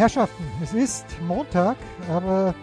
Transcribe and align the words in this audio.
Herrschaften, 0.00 0.44
es 0.62 0.72
ist 0.72 1.04
Montag, 1.28 1.76
aber 2.10 2.54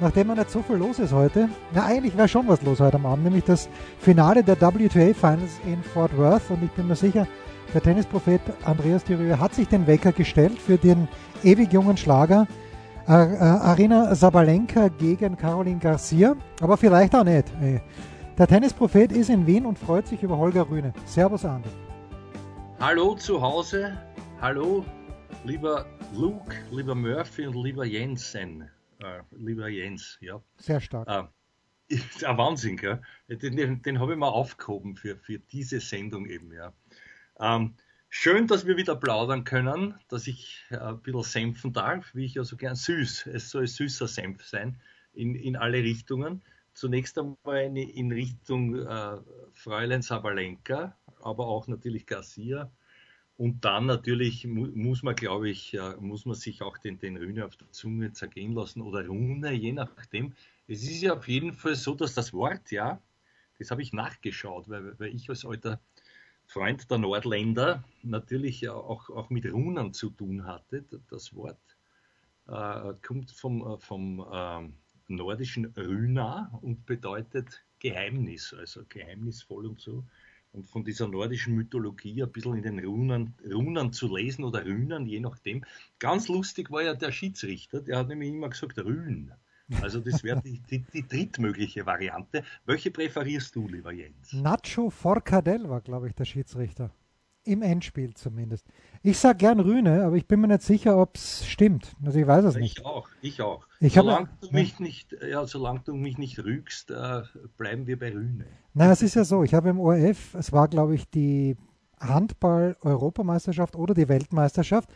nachdem 0.00 0.28
nicht 0.28 0.50
so 0.50 0.62
viel 0.62 0.76
los 0.76 0.98
ist 0.98 1.12
heute, 1.12 1.50
na 1.74 1.84
eigentlich 1.84 2.16
wäre 2.16 2.26
schon 2.26 2.48
was 2.48 2.62
los 2.62 2.80
heute 2.80 2.96
am 2.96 3.04
Abend, 3.04 3.24
nämlich 3.24 3.44
das 3.44 3.68
Finale 3.98 4.42
der 4.42 4.58
WTA 4.58 5.12
Finals 5.12 5.60
in 5.66 5.82
Fort 5.82 6.16
Worth 6.16 6.48
und 6.48 6.64
ich 6.64 6.70
bin 6.70 6.88
mir 6.88 6.96
sicher, 6.96 7.26
der 7.74 7.82
Tennisprophet 7.82 8.40
Andreas 8.64 9.04
Dürüer 9.04 9.38
hat 9.38 9.52
sich 9.52 9.68
den 9.68 9.86
Wecker 9.86 10.10
gestellt 10.10 10.58
für 10.58 10.78
den 10.78 11.06
ewig 11.44 11.70
jungen 11.70 11.98
Schlager 11.98 12.46
äh, 13.06 13.12
äh, 13.12 13.40
Arina 13.40 14.14
Sabalenka 14.14 14.88
gegen 14.88 15.36
Caroline 15.36 15.78
Garcia, 15.78 16.34
aber 16.62 16.78
vielleicht 16.78 17.14
auch 17.14 17.24
nicht. 17.24 17.52
Ey. 17.60 17.82
Der 18.38 18.46
Tennisprophet 18.46 19.12
ist 19.12 19.28
in 19.28 19.46
Wien 19.46 19.66
und 19.66 19.78
freut 19.78 20.06
sich 20.06 20.22
über 20.22 20.38
Holger 20.38 20.66
Rühne. 20.70 20.94
Servus, 21.04 21.44
Andi. 21.44 21.68
Hallo 22.80 23.16
zu 23.16 23.42
Hause. 23.42 23.98
Hallo, 24.40 24.82
lieber 25.44 25.84
Luke, 26.12 26.54
lieber 26.70 26.94
Murphy 26.94 27.46
und 27.46 27.62
lieber 27.62 27.84
Jensen. 27.84 28.70
Äh, 29.00 29.22
lieber 29.32 29.68
Jens, 29.68 30.16
ja. 30.20 30.40
Sehr 30.56 30.80
stark. 30.80 31.08
Äh, 31.08 31.24
ist 31.88 32.24
ein 32.24 32.38
Wahnsinn, 32.38 32.76
gell? 32.76 33.02
Den, 33.28 33.56
den, 33.56 33.82
den 33.82 34.00
habe 34.00 34.12
ich 34.12 34.18
mal 34.18 34.28
aufgehoben 34.28 34.96
für, 34.96 35.16
für 35.16 35.38
diese 35.38 35.80
Sendung 35.80 36.26
eben, 36.26 36.52
ja. 36.52 36.72
Ähm, 37.38 37.74
schön, 38.08 38.46
dass 38.46 38.66
wir 38.66 38.76
wieder 38.76 38.96
plaudern 38.96 39.44
können, 39.44 39.94
dass 40.08 40.26
ich 40.26 40.64
äh, 40.70 40.78
ein 40.78 41.02
bisschen 41.02 41.22
senfen 41.22 41.72
darf, 41.72 42.14
wie 42.14 42.24
ich 42.24 42.34
ja 42.34 42.44
so 42.44 42.56
gern 42.56 42.76
süß. 42.76 43.26
Es 43.26 43.50
soll 43.50 43.66
süßer 43.66 44.08
Senf 44.08 44.44
sein 44.44 44.80
in, 45.12 45.34
in 45.34 45.56
alle 45.56 45.78
Richtungen. 45.78 46.42
Zunächst 46.72 47.18
einmal 47.18 47.64
in, 47.64 47.76
in 47.76 48.12
Richtung 48.12 48.86
äh, 48.86 49.18
Fräulein 49.52 50.02
Sabalenka, 50.02 50.96
aber 51.20 51.46
auch 51.46 51.68
natürlich 51.68 52.06
Garcia. 52.06 52.70
Und 53.36 53.64
dann 53.66 53.86
natürlich 53.86 54.46
mu 54.46 54.66
muss 54.74 55.02
man, 55.02 55.14
glaube 55.14 55.50
ich, 55.50 55.74
äh, 55.74 55.96
muss 56.00 56.24
man 56.24 56.34
sich 56.36 56.62
auch 56.62 56.78
den, 56.78 56.98
den 56.98 57.16
Rühne 57.16 57.44
auf 57.44 57.56
der 57.56 57.70
Zunge 57.70 58.12
zergehen 58.12 58.54
lassen 58.54 58.80
oder 58.80 59.06
Rune, 59.06 59.52
je 59.52 59.72
nachdem. 59.72 60.32
Es 60.68 60.82
ist 60.82 61.02
ja 61.02 61.14
auf 61.14 61.28
jeden 61.28 61.52
Fall 61.52 61.74
so, 61.74 61.94
dass 61.94 62.14
das 62.14 62.32
Wort, 62.32 62.70
ja, 62.70 63.00
das 63.58 63.70
habe 63.70 63.82
ich 63.82 63.92
nachgeschaut, 63.92 64.68
weil, 64.68 64.98
weil 64.98 65.14
ich 65.14 65.28
als 65.28 65.44
alter 65.44 65.80
Freund 66.46 66.90
der 66.90 66.98
Nordländer 66.98 67.84
natürlich 68.02 68.68
auch, 68.68 69.10
auch 69.10 69.30
mit 69.30 69.44
Runen 69.52 69.92
zu 69.92 70.10
tun 70.10 70.46
hatte. 70.46 70.84
Das 71.10 71.34
Wort 71.34 71.58
äh, 72.46 72.94
kommt 73.02 73.30
vom, 73.30 73.66
äh, 73.66 73.78
vom 73.78 74.20
äh, 74.30 74.68
nordischen 75.08 75.66
Rüna 75.76 76.58
und 76.62 76.86
bedeutet 76.86 77.62
Geheimnis, 77.78 78.54
also 78.54 78.82
geheimnisvoll 78.88 79.66
und 79.66 79.80
so. 79.80 80.04
Und 80.56 80.66
von 80.66 80.84
dieser 80.84 81.06
nordischen 81.06 81.54
Mythologie 81.54 82.22
ein 82.22 82.32
bisschen 82.32 82.56
in 82.56 82.62
den 82.62 82.78
Runen, 82.78 83.34
Runen 83.52 83.92
zu 83.92 84.14
lesen 84.16 84.42
oder 84.42 84.64
Rünen, 84.64 85.06
je 85.06 85.20
nachdem. 85.20 85.66
Ganz 85.98 86.28
lustig 86.28 86.70
war 86.70 86.82
ja 86.82 86.94
der 86.94 87.12
Schiedsrichter, 87.12 87.82
der 87.82 87.98
hat 87.98 88.08
nämlich 88.08 88.30
immer 88.30 88.48
gesagt 88.48 88.78
Rühn. 88.78 89.32
Also 89.82 90.00
das 90.00 90.24
wäre 90.24 90.40
die, 90.40 90.62
die, 90.70 90.84
die, 90.94 91.06
drittmögliche 91.06 91.84
Variante. 91.84 92.42
Welche 92.64 92.90
präferierst 92.90 93.54
du, 93.54 93.68
lieber 93.68 93.92
Jens? 93.92 94.32
Nacho 94.32 94.88
Forcadell 94.88 95.68
war, 95.68 95.82
glaube 95.82 96.08
ich, 96.08 96.14
der 96.14 96.24
Schiedsrichter. 96.24 96.90
Im 97.46 97.62
Endspiel 97.62 98.12
zumindest. 98.14 98.66
Ich 99.02 99.18
sage 99.18 99.38
gern 99.38 99.60
Rühne, 99.60 100.04
aber 100.04 100.16
ich 100.16 100.26
bin 100.26 100.40
mir 100.40 100.48
nicht 100.48 100.62
sicher, 100.62 100.98
ob 100.98 101.14
es 101.14 101.46
stimmt. 101.46 101.94
Also 102.04 102.18
ich 102.18 102.26
weiß 102.26 102.44
es 102.44 102.56
nicht. 102.56 102.78
Ich 102.80 102.84
auch, 102.84 103.08
ich 103.22 103.40
auch. 103.40 103.66
Ich 103.78 103.94
solange, 103.94 104.26
hab, 104.26 104.40
du 104.40 104.50
mich 104.50 104.80
nicht, 104.80 105.16
ja, 105.30 105.46
solange 105.46 105.80
du 105.84 105.94
mich 105.94 106.18
nicht 106.18 106.40
rügst, 106.40 106.90
äh, 106.90 107.22
bleiben 107.56 107.86
wir 107.86 107.98
bei 107.98 108.12
Rühne. 108.12 108.46
Na, 108.74 108.90
es 108.90 109.02
ist 109.02 109.14
ja 109.14 109.24
so, 109.24 109.44
ich 109.44 109.54
habe 109.54 109.68
im 109.68 109.78
ORF, 109.78 110.34
es 110.34 110.52
war 110.52 110.66
glaube 110.66 110.96
ich 110.96 111.08
die 111.08 111.56
Handball-Europameisterschaft 112.00 113.76
oder 113.76 113.94
die 113.94 114.08
Weltmeisterschaft 114.08 114.90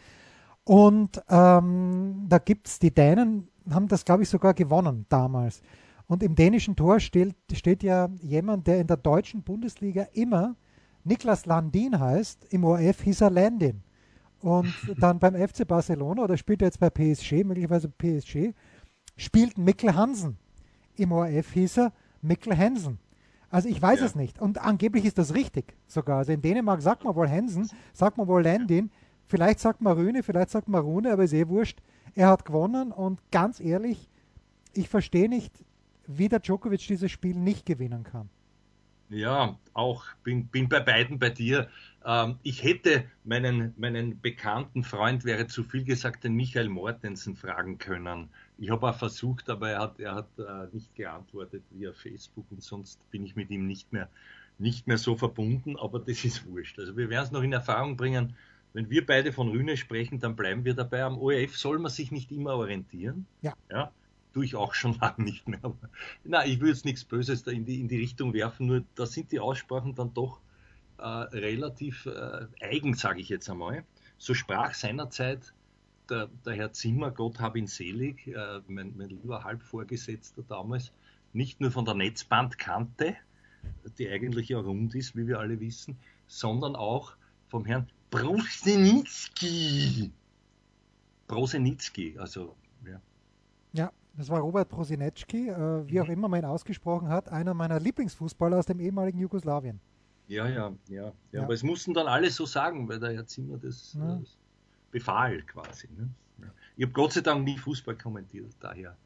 und 0.64 1.22
ähm, 1.28 2.26
da 2.28 2.38
gibt 2.38 2.66
es, 2.66 2.80
die 2.80 2.92
Dänen 2.92 3.48
haben 3.70 3.86
das 3.86 4.04
glaube 4.04 4.24
ich 4.24 4.28
sogar 4.28 4.54
gewonnen 4.54 5.06
damals. 5.08 5.62
Und 6.06 6.24
im 6.24 6.34
dänischen 6.34 6.74
Tor 6.74 6.98
steht, 6.98 7.36
steht 7.52 7.84
ja 7.84 8.08
jemand, 8.20 8.66
der 8.66 8.80
in 8.80 8.88
der 8.88 8.96
deutschen 8.96 9.44
Bundesliga 9.44 10.08
immer 10.12 10.56
Niklas 11.04 11.46
Landin 11.46 11.98
heißt, 11.98 12.46
im 12.50 12.64
ORF 12.64 13.02
hieß 13.02 13.22
er 13.22 13.30
Landin. 13.30 13.82
Und 14.40 14.74
dann 14.98 15.18
beim 15.18 15.34
FC 15.34 15.66
Barcelona 15.66 16.24
oder 16.24 16.36
spielt 16.36 16.62
er 16.62 16.66
jetzt 16.68 16.80
bei 16.80 16.90
PSG, 16.90 17.44
möglicherweise 17.44 17.88
PSG, 17.88 18.54
spielt 19.16 19.58
Mikkel 19.58 19.94
Hansen. 19.94 20.38
Im 20.96 21.12
ORF 21.12 21.52
hieß 21.52 21.78
er 21.78 21.92
Mikkel 22.22 22.56
Hansen. 22.56 22.98
Also 23.50 23.68
ich 23.68 23.80
weiß 23.82 24.00
ja. 24.00 24.06
es 24.06 24.14
nicht. 24.14 24.40
Und 24.40 24.58
angeblich 24.58 25.04
ist 25.04 25.18
das 25.18 25.34
richtig 25.34 25.74
sogar. 25.86 26.18
Also 26.18 26.32
in 26.32 26.40
Dänemark 26.40 26.82
sagt 26.82 27.04
man 27.04 27.14
wohl 27.14 27.28
Hansen, 27.28 27.68
sagt 27.92 28.16
man 28.16 28.28
wohl 28.28 28.42
Landin, 28.42 28.90
vielleicht 29.26 29.60
sagt 29.60 29.80
man 29.80 29.96
Rühne, 29.96 30.22
vielleicht 30.22 30.50
sagt 30.50 30.68
man 30.68 30.82
Rune, 30.82 31.12
aber 31.12 31.24
ist 31.24 31.32
eh 31.32 31.48
wurscht. 31.48 31.80
Er 32.14 32.28
hat 32.28 32.44
gewonnen 32.44 32.92
und 32.92 33.20
ganz 33.30 33.60
ehrlich, 33.60 34.08
ich 34.72 34.88
verstehe 34.88 35.28
nicht, 35.28 35.64
wie 36.06 36.28
der 36.28 36.40
Djokovic 36.40 36.86
dieses 36.86 37.10
Spiel 37.10 37.36
nicht 37.36 37.66
gewinnen 37.66 38.04
kann. 38.04 38.30
Ja, 39.10 39.58
auch 39.74 40.04
bin, 40.22 40.46
bin 40.46 40.68
bei 40.68 40.78
beiden 40.78 41.18
bei 41.18 41.30
dir. 41.30 41.68
Ähm, 42.04 42.38
ich 42.44 42.62
hätte 42.62 43.04
meinen, 43.24 43.74
meinen 43.76 44.20
bekannten 44.20 44.84
Freund, 44.84 45.24
wäre 45.24 45.48
zu 45.48 45.64
viel 45.64 45.84
gesagt, 45.84 46.22
den 46.22 46.34
Michael 46.34 46.68
Mortensen 46.68 47.34
fragen 47.34 47.78
können. 47.78 48.28
Ich 48.56 48.70
habe 48.70 48.88
auch 48.88 48.94
versucht, 48.94 49.50
aber 49.50 49.70
er 49.70 49.80
hat, 49.80 49.98
er 49.98 50.14
hat 50.14 50.28
äh, 50.38 50.68
nicht 50.72 50.94
geantwortet 50.94 51.64
via 51.70 51.92
Facebook 51.92 52.46
und 52.50 52.62
sonst 52.62 52.98
bin 53.10 53.24
ich 53.24 53.34
mit 53.34 53.50
ihm 53.50 53.66
nicht 53.66 53.92
mehr, 53.92 54.08
nicht 54.58 54.86
mehr 54.86 54.98
so 54.98 55.16
verbunden, 55.16 55.76
aber 55.76 55.98
das 55.98 56.24
ist 56.24 56.46
wurscht. 56.46 56.78
Also 56.78 56.96
wir 56.96 57.10
werden 57.10 57.24
es 57.24 57.32
noch 57.32 57.42
in 57.42 57.52
Erfahrung 57.52 57.96
bringen. 57.96 58.36
Wenn 58.74 58.88
wir 58.90 59.04
beide 59.04 59.32
von 59.32 59.48
Rühne 59.48 59.76
sprechen, 59.76 60.20
dann 60.20 60.36
bleiben 60.36 60.64
wir 60.64 60.74
dabei. 60.74 61.02
Am 61.02 61.18
ORF 61.18 61.56
soll 61.58 61.80
man 61.80 61.90
sich 61.90 62.12
nicht 62.12 62.30
immer 62.30 62.54
orientieren. 62.54 63.26
Ja. 63.42 63.54
ja 63.68 63.90
tue 64.32 64.44
ich 64.44 64.56
auch 64.56 64.74
schon 64.74 64.94
lange 65.00 65.24
nicht 65.24 65.48
mehr. 65.48 65.60
Aber, 65.62 65.76
na, 66.24 66.46
ich 66.46 66.60
will 66.60 66.68
jetzt 66.68 66.84
nichts 66.84 67.04
Böses 67.04 67.42
da 67.42 67.50
in 67.50 67.64
die, 67.64 67.80
in 67.80 67.88
die 67.88 67.98
Richtung 67.98 68.32
werfen, 68.32 68.66
nur 68.66 68.84
da 68.94 69.06
sind 69.06 69.32
die 69.32 69.40
Aussprachen 69.40 69.94
dann 69.94 70.14
doch 70.14 70.40
äh, 70.98 71.04
relativ 71.04 72.06
äh, 72.06 72.46
eigen, 72.60 72.94
sage 72.94 73.20
ich 73.20 73.28
jetzt 73.28 73.50
einmal. 73.50 73.84
So 74.18 74.34
sprach 74.34 74.74
seinerzeit 74.74 75.52
der, 76.10 76.28
der 76.44 76.54
Herr 76.54 76.72
Zimmer, 76.72 77.10
Gott 77.10 77.40
hab 77.40 77.56
ihn 77.56 77.66
selig, 77.66 78.26
äh, 78.26 78.60
mein, 78.68 78.94
mein 78.96 79.08
lieber 79.08 79.44
Halbvorgesetzter 79.44 80.42
damals, 80.42 80.92
nicht 81.32 81.60
nur 81.60 81.70
von 81.70 81.84
der 81.84 81.94
Netzbandkante, 81.94 83.16
die 83.98 84.08
eigentlich 84.08 84.48
ja 84.48 84.58
rund 84.58 84.94
ist, 84.94 85.16
wie 85.16 85.26
wir 85.26 85.38
alle 85.38 85.60
wissen, 85.60 85.98
sondern 86.26 86.76
auch 86.76 87.14
vom 87.48 87.64
Herrn 87.64 87.88
Brusenitzky. 88.10 90.10
Brosenitzky, 91.28 92.18
also 92.18 92.56
das 94.16 94.28
war 94.28 94.40
Robert 94.40 94.68
Prosinecki, 94.68 95.48
äh, 95.48 95.86
wie 95.86 96.00
auch 96.00 96.06
mhm. 96.06 96.12
immer 96.12 96.28
man 96.28 96.40
ihn 96.40 96.46
ausgesprochen 96.46 97.08
hat, 97.08 97.28
einer 97.28 97.54
meiner 97.54 97.80
Lieblingsfußballer 97.80 98.58
aus 98.58 98.66
dem 98.66 98.80
ehemaligen 98.80 99.18
Jugoslawien. 99.18 99.80
Ja, 100.28 100.46
ja, 100.46 100.54
ja, 100.54 100.72
ja, 100.88 101.12
ja. 101.32 101.42
Aber 101.42 101.54
es 101.54 101.62
mussten 101.62 101.92
dann 101.92 102.06
alle 102.06 102.30
so 102.30 102.46
sagen, 102.46 102.88
weil 102.88 103.00
der 103.00 103.12
Herr 103.14 103.26
Zimmer 103.26 103.58
das, 103.58 103.94
ja. 103.94 104.16
das 104.16 104.36
befahl 104.90 105.42
quasi. 105.42 105.88
Ne? 105.96 106.08
Ich 106.76 106.84
habe 106.84 106.92
Gott 106.92 107.12
sei 107.12 107.20
Dank 107.20 107.44
nie 107.44 107.58
Fußball 107.58 107.96
kommentiert, 107.96 108.54
daher 108.60 108.96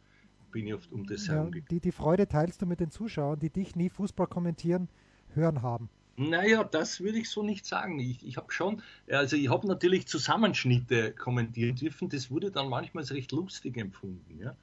bin 0.52 0.67
ich 0.67 0.75
oft 0.75 0.93
um 0.93 1.06
das 1.06 1.28
herum. 1.28 1.52
Ja, 1.55 1.61
die, 1.70 1.81
die 1.81 1.93
Freude 1.93 2.28
teilst 2.28 2.62
du 2.62 2.67
mit 2.67 2.81
den 2.81 2.90
Zuschauern, 2.90 3.38
die 3.38 3.50
dich 3.50 3.75
nie 3.75 3.88
Fußball 3.88 4.26
kommentieren 4.26 4.88
hören 5.34 5.62
haben. 5.62 5.88
Naja, 6.17 6.62
das 6.62 7.00
würde 7.00 7.19
ich 7.19 7.28
so 7.28 7.43
nicht 7.43 7.67
sagen. 7.67 7.99
Ich, 7.99 8.25
ich 8.25 8.37
habe 8.37 8.52
schon, 8.52 8.82
also 9.11 9.34
ich 9.34 9.49
habe 9.49 9.67
natürlich 9.67 10.06
Zusammenschnitte 10.06 11.12
kommentieren 11.12 11.75
dürfen. 11.75 12.08
Das 12.08 12.31
wurde 12.31 12.52
dann 12.52 12.69
manchmal 12.69 13.02
recht 13.05 13.32
lustig 13.32 13.76
empfunden. 13.76 14.38
Ja? 14.38 14.55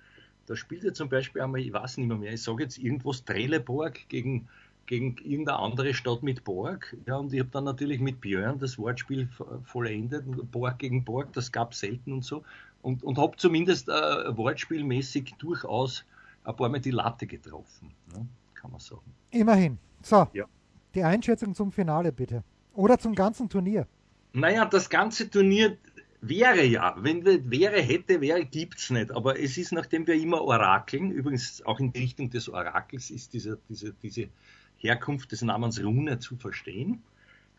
Da 0.52 0.58
spielt 0.58 0.84
ja 0.84 0.92
zum 0.92 1.08
Beispiel 1.08 1.42
einmal, 1.42 1.62
ich 1.62 1.72
weiß 1.72 1.96
nicht 1.96 2.08
mehr, 2.08 2.18
mehr 2.18 2.34
ich 2.34 2.44
sage 2.44 2.64
jetzt 2.64 2.78
irgendwas 2.78 3.24
Trelleborg 3.24 4.10
gegen, 4.10 4.50
gegen 4.86 5.16
irgendeine 5.24 5.60
andere 5.60 5.94
Stadt 5.94 6.24
mit 6.24 6.44
Borg. 6.44 6.94
Ja, 7.06 7.16
und 7.16 7.32
ich 7.32 7.40
habe 7.40 7.50
dann 7.54 7.64
natürlich 7.64 8.02
mit 8.02 8.20
Björn 8.20 8.60
das 8.60 8.78
Wortspiel 8.78 9.30
vollendet, 9.64 10.26
Borg 10.52 10.78
gegen 10.80 11.06
Borg, 11.06 11.32
das 11.32 11.54
gab 11.54 11.72
es 11.72 11.80
selten 11.80 12.12
und 12.12 12.26
so. 12.26 12.44
Und, 12.82 13.02
und 13.02 13.18
habe 13.18 13.38
zumindest 13.38 13.88
äh, 13.88 13.94
wortspielmäßig 13.94 15.36
durchaus 15.38 16.04
ein 16.44 16.54
paar 16.54 16.68
Mal 16.68 16.82
die 16.82 16.92
Latte 16.92 17.28
getroffen, 17.28 17.94
ne? 18.14 18.28
kann 18.54 18.72
man 18.72 18.82
sagen. 18.82 19.14
Immerhin. 19.30 19.78
So, 20.02 20.28
ja. 20.34 20.48
die 20.94 21.04
Einschätzung 21.06 21.56
zum 21.56 21.72
Finale 21.72 22.12
bitte. 22.12 22.44
Oder 22.74 23.00
zum 23.00 23.16
ganzen 23.16 23.48
Turnier. 23.48 23.88
Naja, 24.34 24.66
das 24.66 24.90
ganze 24.90 25.30
Turnier 25.30 25.78
Wäre 26.24 26.64
ja, 26.64 26.96
wenn 27.00 27.26
wäre, 27.26 27.82
hätte, 27.82 28.22
wäre, 28.22 28.46
gibt's 28.46 28.92
nicht. 28.92 29.12
Aber 29.12 29.40
es 29.40 29.58
ist, 29.58 29.72
nachdem 29.72 30.06
wir 30.06 30.14
immer 30.14 30.44
orakeln, 30.44 31.10
übrigens 31.10 31.66
auch 31.66 31.80
in 31.80 31.92
die 31.92 32.00
Richtung 32.00 32.30
des 32.30 32.48
Orakels 32.48 33.10
ist 33.10 33.34
diese, 33.34 33.60
diese, 33.68 33.94
diese 33.94 34.30
Herkunft 34.78 35.32
des 35.32 35.42
Namens 35.42 35.84
Rune 35.84 36.20
zu 36.20 36.36
verstehen. 36.38 37.02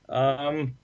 Ähm, 0.09 0.75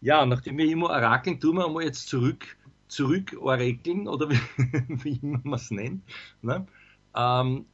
ja, 0.00 0.26
nachdem 0.26 0.58
wir 0.58 0.66
immer 0.66 0.90
orakeln, 0.90 1.38
tun 1.38 1.56
wir 1.56 1.66
einmal 1.66 1.84
jetzt 1.84 2.08
zurück, 2.08 2.56
zurück 2.88 3.36
orakeln 3.40 4.08
oder 4.08 4.28
wie, 4.30 4.40
wie 5.04 5.20
immer 5.22 5.40
man 5.44 5.54
es 5.54 5.70
nennt. 5.70 6.02
Ne? 6.42 6.66
Ähm, 7.14 7.66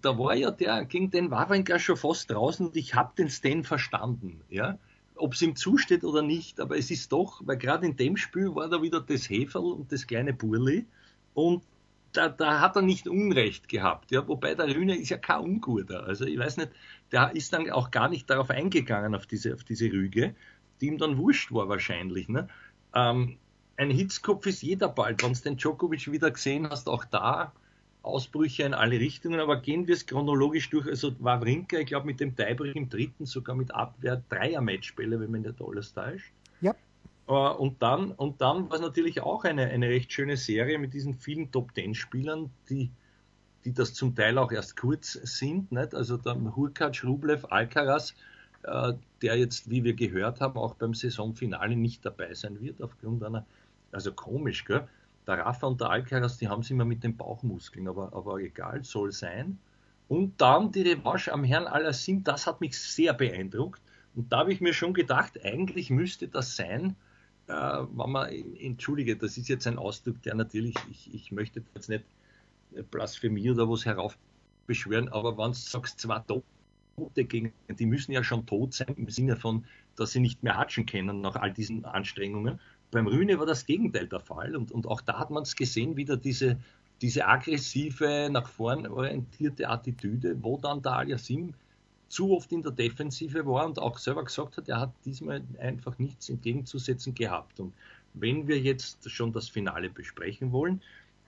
da 0.00 0.18
war 0.18 0.34
ja 0.34 0.50
der, 0.50 0.86
gegen 0.86 1.10
den 1.10 1.30
Wawrinka 1.30 1.78
schon 1.78 1.98
fast 1.98 2.30
draußen 2.30 2.68
und 2.68 2.76
ich 2.76 2.94
habe 2.94 3.12
den 3.16 3.28
Stan 3.28 3.62
verstanden. 3.62 4.40
Ja? 4.48 4.78
Ob 5.16 5.34
es 5.34 5.42
ihm 5.42 5.56
zusteht 5.56 6.04
oder 6.04 6.22
nicht, 6.22 6.60
aber 6.60 6.76
es 6.76 6.90
ist 6.90 7.12
doch, 7.12 7.40
weil 7.44 7.56
gerade 7.56 7.86
in 7.86 7.96
dem 7.96 8.16
Spiel 8.16 8.54
war 8.54 8.68
da 8.68 8.82
wieder 8.82 9.00
das 9.00 9.28
Heferl 9.28 9.72
und 9.72 9.92
das 9.92 10.06
kleine 10.06 10.32
Burli 10.32 10.86
und 11.34 11.62
da, 12.12 12.28
da 12.28 12.60
hat 12.60 12.76
er 12.76 12.82
nicht 12.82 13.08
Unrecht 13.08 13.68
gehabt, 13.68 14.10
ja, 14.10 14.26
wobei 14.26 14.54
der 14.54 14.74
Rühne 14.74 14.96
ist 14.96 15.10
ja 15.10 15.18
kein 15.18 15.40
Unguter, 15.40 16.04
also 16.04 16.24
ich 16.24 16.38
weiß 16.38 16.56
nicht, 16.58 16.70
der 17.12 17.34
ist 17.34 17.52
dann 17.52 17.70
auch 17.70 17.90
gar 17.90 18.08
nicht 18.08 18.28
darauf 18.30 18.50
eingegangen, 18.50 19.14
auf 19.14 19.26
diese, 19.26 19.54
auf 19.54 19.64
diese 19.64 19.86
Rüge, 19.86 20.34
die 20.80 20.86
ihm 20.86 20.98
dann 20.98 21.18
wurscht 21.18 21.52
war 21.52 21.68
wahrscheinlich, 21.68 22.28
ne? 22.28 22.48
Ähm, 22.94 23.38
ein 23.78 23.90
Hitzkopf 23.90 24.46
ist 24.46 24.62
jeder 24.62 24.88
bald, 24.88 25.22
wenn 25.22 25.34
du 25.34 25.40
den 25.40 25.56
Djokovic 25.58 26.10
wieder 26.10 26.30
gesehen 26.30 26.68
hast, 26.70 26.88
auch 26.88 27.04
da 27.04 27.52
Ausbrüche 28.06 28.62
in 28.62 28.74
alle 28.74 28.98
Richtungen, 29.00 29.40
aber 29.40 29.60
gehen 29.60 29.86
wir 29.86 29.94
es 29.94 30.06
chronologisch 30.06 30.70
durch. 30.70 30.86
Also 30.86 31.12
Wawrinka, 31.18 31.78
ich 31.78 31.86
glaube, 31.86 32.06
mit 32.06 32.20
dem 32.20 32.36
Tiebreak 32.36 32.76
im 32.76 32.88
dritten 32.88 33.26
sogar 33.26 33.56
mit 33.56 33.74
Abwehr 33.74 34.22
dreier 34.28 34.60
Matchspiele, 34.60 35.20
wenn 35.20 35.30
man 35.30 35.42
nicht 35.42 35.60
alles 35.60 35.92
täuscht. 35.92 36.32
Ja. 36.60 36.74
Äh, 37.28 37.32
und 37.32 37.82
dann, 37.82 38.12
und 38.12 38.40
dann 38.40 38.68
war 38.70 38.76
es 38.76 38.80
natürlich 38.80 39.20
auch 39.20 39.44
eine, 39.44 39.66
eine 39.66 39.88
recht 39.88 40.12
schöne 40.12 40.36
Serie 40.36 40.78
mit 40.78 40.94
diesen 40.94 41.14
vielen 41.14 41.50
Top-10-Spielern, 41.50 42.50
die, 42.70 42.90
die 43.64 43.72
das 43.72 43.94
zum 43.94 44.14
Teil 44.14 44.38
auch 44.38 44.52
erst 44.52 44.76
kurz 44.76 45.12
sind. 45.12 45.72
Nicht? 45.72 45.94
Also 45.94 46.16
der 46.16 46.36
Hurkacz, 46.56 47.02
Rublev, 47.04 47.44
Alcaraz, 47.50 48.14
äh, 48.62 48.92
der 49.22 49.36
jetzt, 49.36 49.68
wie 49.68 49.84
wir 49.84 49.94
gehört 49.94 50.40
haben, 50.40 50.56
auch 50.56 50.74
beim 50.74 50.94
Saisonfinale 50.94 51.76
nicht 51.76 52.04
dabei 52.06 52.34
sein 52.34 52.60
wird, 52.60 52.80
aufgrund 52.82 53.24
einer, 53.24 53.44
also 53.92 54.12
komisch, 54.12 54.64
gell? 54.64 54.86
Der 55.26 55.38
Rafa 55.38 55.66
und 55.66 55.80
der 55.80 55.90
Alcaraz, 55.90 56.38
die 56.38 56.48
haben 56.48 56.60
es 56.60 56.70
immer 56.70 56.84
mit 56.84 57.02
den 57.02 57.16
Bauchmuskeln, 57.16 57.88
aber, 57.88 58.12
aber 58.12 58.38
egal, 58.38 58.84
soll 58.84 59.12
sein. 59.12 59.58
Und 60.08 60.40
dann 60.40 60.70
die 60.70 60.82
Revanche 60.82 61.32
am 61.32 61.42
Herrn 61.42 61.66
Alassim, 61.66 62.22
das 62.22 62.46
hat 62.46 62.60
mich 62.60 62.78
sehr 62.78 63.12
beeindruckt. 63.12 63.80
Und 64.14 64.32
da 64.32 64.38
habe 64.38 64.52
ich 64.52 64.60
mir 64.60 64.72
schon 64.72 64.94
gedacht, 64.94 65.44
eigentlich 65.44 65.90
müsste 65.90 66.28
das 66.28 66.56
sein, 66.56 66.94
äh, 67.48 67.52
wenn 67.52 68.10
man, 68.10 68.28
entschuldige, 68.30 69.16
das 69.16 69.36
ist 69.36 69.48
jetzt 69.48 69.66
ein 69.66 69.78
Ausdruck, 69.78 70.22
der 70.22 70.34
natürlich, 70.34 70.74
ich, 70.90 71.12
ich 71.14 71.32
möchte 71.32 71.62
jetzt 71.74 71.88
nicht 71.88 72.04
Blasphemie 72.90 73.50
oder 73.50 73.68
was 73.68 73.84
heraufbeschwören, 73.84 75.08
aber 75.08 75.36
wenn 75.36 75.52
du 75.52 75.58
sagst, 75.58 76.00
zwei 76.00 76.20
Tote 76.20 77.24
gegen, 77.24 77.52
die 77.68 77.86
müssen 77.86 78.12
ja 78.12 78.22
schon 78.24 78.46
tot 78.46 78.74
sein 78.74 78.94
im 78.96 79.08
Sinne 79.08 79.36
von, 79.36 79.64
dass 79.96 80.12
sie 80.12 80.20
nicht 80.20 80.42
mehr 80.42 80.56
hatschen 80.56 80.86
können 80.86 81.20
nach 81.20 81.36
all 81.36 81.52
diesen 81.52 81.84
Anstrengungen. 81.84 82.60
Beim 82.90 83.06
Rühne 83.06 83.38
war 83.38 83.46
das 83.46 83.66
Gegenteil 83.66 84.06
der 84.06 84.20
Fall 84.20 84.56
und, 84.56 84.72
und 84.72 84.86
auch 84.86 85.00
da 85.00 85.18
hat 85.18 85.30
man 85.30 85.42
es 85.42 85.56
gesehen, 85.56 85.96
wieder 85.96 86.16
diese, 86.16 86.58
diese 87.02 87.26
aggressive, 87.26 88.28
nach 88.30 88.48
vorn 88.48 88.86
orientierte 88.86 89.68
Attitüde, 89.68 90.36
wo 90.42 90.56
dann 90.58 90.82
der 90.82 90.92
Aliasim 90.92 91.54
zu 92.08 92.32
oft 92.36 92.52
in 92.52 92.62
der 92.62 92.72
Defensive 92.72 93.44
war 93.46 93.66
und 93.66 93.78
auch 93.78 93.98
selber 93.98 94.24
gesagt 94.24 94.56
hat, 94.56 94.68
er 94.68 94.80
hat 94.80 94.92
diesmal 95.04 95.42
einfach 95.58 95.98
nichts 95.98 96.28
entgegenzusetzen 96.28 97.14
gehabt. 97.14 97.58
Und 97.58 97.74
wenn 98.14 98.46
wir 98.46 98.58
jetzt 98.60 99.10
schon 99.10 99.32
das 99.32 99.48
Finale 99.48 99.90
besprechen 99.90 100.52
wollen, 100.52 100.80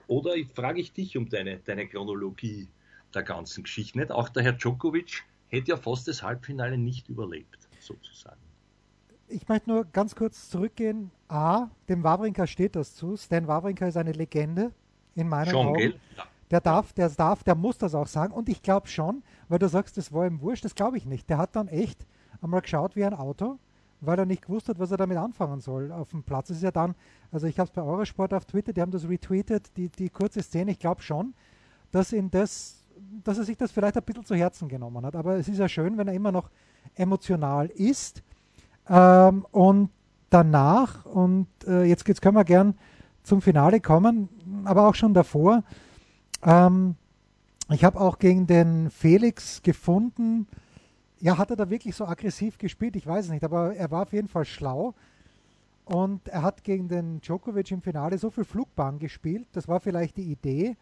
oder 0.07 0.33
frage 0.55 0.81
ich 0.81 0.93
dich 0.93 1.17
um 1.19 1.29
deine, 1.29 1.59
deine 1.59 1.87
Chronologie 1.87 2.69
der 3.13 3.23
ganzen 3.25 3.65
Geschichte 3.65 3.99
nicht? 3.99 4.11
Auch 4.11 4.29
der 4.31 4.43
Herr 4.43 4.53
Djokovic 4.53 5.25
hätte 5.49 5.73
ja 5.73 5.77
fast 5.77 6.09
das 6.09 6.23
Halbfinale 6.23 6.79
nicht 6.79 7.09
überlebt, 7.09 7.69
sozusagen 7.81 8.48
ich 9.29 9.49
möchte 9.49 9.71
nur 9.71 9.85
ganz 9.85 10.15
kurz 10.15 10.49
zurückgehen. 10.49 11.11
A, 11.29 11.69
dem 11.89 12.03
Wawrinka 12.03 12.47
steht 12.47 12.77
das 12.77 12.95
zu. 12.95 13.17
Stan 13.17 13.47
Wawrinka 13.47 13.87
ist 13.87 13.97
eine 13.97 14.13
Legende 14.13 14.73
in 15.15 15.29
meinen 15.29 15.51
schon, 15.51 15.67
Augen. 15.67 15.95
Ja. 16.17 16.25
Der 16.51 16.61
darf, 16.61 16.93
der 16.95 17.11
darf, 17.11 17.45
der 17.45 17.55
muss 17.55 17.79
das 17.79 17.95
auch 17.95 18.07
sagen. 18.07 18.33
Und 18.33 18.49
ich 18.49 18.63
glaube 18.63 18.89
schon, 18.89 19.23
weil 19.49 19.59
du 19.59 19.69
sagst, 19.69 19.99
das 19.99 20.13
war 20.13 20.27
ihm 20.27 20.41
wurscht, 20.41 20.65
das 20.65 20.75
glaube 20.75 20.97
ich 20.97 21.05
nicht. 21.05 21.29
Der 21.29 21.39
hat 21.39 21.55
dann 21.57 21.69
echt 21.69 22.07
einmal 22.41 22.63
geschaut 22.63 22.97
wie 22.97 23.05
ein 23.05 23.13
Auto, 23.13 23.59
weil 24.01 24.19
er 24.19 24.27
nicht 24.27 24.43
gewusst 24.47 24.69
hat, 24.69 24.79
was 24.79 24.91
er 24.91 24.97
damit 24.97 25.19
anfangen 25.19 25.61
soll 25.61 25.93
auf 25.93 26.11
dem 26.11 26.23
Platz. 26.23 26.49
Das 26.49 26.59
ist 26.59 26.63
ja 26.63 26.71
dann, 26.71 26.95
also 27.31 27.47
ich 27.47 27.59
habe 27.59 27.69
es 27.69 27.75
bei 27.75 27.83
Eurosport 27.83 28.33
auf 28.33 28.47
Twitter, 28.47 28.73
die 28.73 28.81
haben 28.81 28.93
das 28.93 29.07
retweetet, 29.09 29.77
die, 29.77 29.91
die 29.91 30.09
kurze 30.09 30.43
Szene. 30.43 30.71
Ich 30.71 30.79
glaube 30.79 31.03
schon, 31.03 31.35
dass 31.91 32.13
ihn 32.13 32.31
das, 32.31 32.87
dass 33.25 33.37
er 33.37 33.45
sich 33.45 33.59
das 33.59 33.71
vielleicht 33.71 33.97
ein 33.99 34.03
bisschen 34.03 34.25
zu 34.25 34.35
Herzen 34.35 34.69
genommen 34.69 35.05
hat. 35.05 35.17
Aber 35.17 35.37
es 35.37 35.49
ist 35.49 35.59
ja 35.59 35.69
schön, 35.69 35.99
wenn 35.99 36.09
er 36.09 36.15
immer 36.15 36.33
noch 36.33 36.49
emotional 36.95 37.67
ist 37.67 38.23
ähm, 38.89 39.47
und 39.51 39.91
danach, 40.31 41.05
und 41.07 41.49
äh, 41.67 41.85
jetzt, 41.85 42.07
jetzt 42.09 42.23
können 42.23 42.37
wir 42.37 42.45
gern 42.45 42.75
zum 43.23 43.43
Finale 43.43 43.81
kommen, 43.81 44.29
aber 44.65 44.89
auch 44.89 44.95
schon 44.95 45.15
davor. 45.15 45.63
Ähm, 46.43 46.97
ich 47.71 47.85
habe 47.85 48.01
auch 48.01 48.19
gegen 48.19 48.47
den 48.47 48.91
Felix 48.91 49.63
gefunden, 49.63 50.47
ja, 51.21 51.37
hat 51.37 51.51
er 51.51 51.57
da 51.57 51.69
wirklich 51.69 51.97
so 51.97 52.07
aggressiv 52.07 52.59
gespielt? 52.59 52.97
Ich 52.97 53.07
weiß 53.07 53.27
es 53.27 53.31
nicht, 53.31 53.45
aber 53.45 53.75
er 53.75 53.91
war 53.91 54.03
auf 54.03 54.13
jeden 54.13 54.29
Fall 54.29 54.45
schlau. 54.45 54.95
Und 55.85 56.29
er 56.29 56.43
hat 56.43 56.65
gegen 56.65 56.89
den 56.89 57.21
Djokovic 57.21 57.71
im 57.71 57.83
Finale 57.83 58.19
so 58.19 58.31
viel 58.31 58.45
Flugbahn 58.45 58.99
gespielt, 58.99 59.47
das 59.53 59.69
war 59.69 59.81
vielleicht 59.81 60.17
die 60.17 60.31
Idee. 60.31 60.77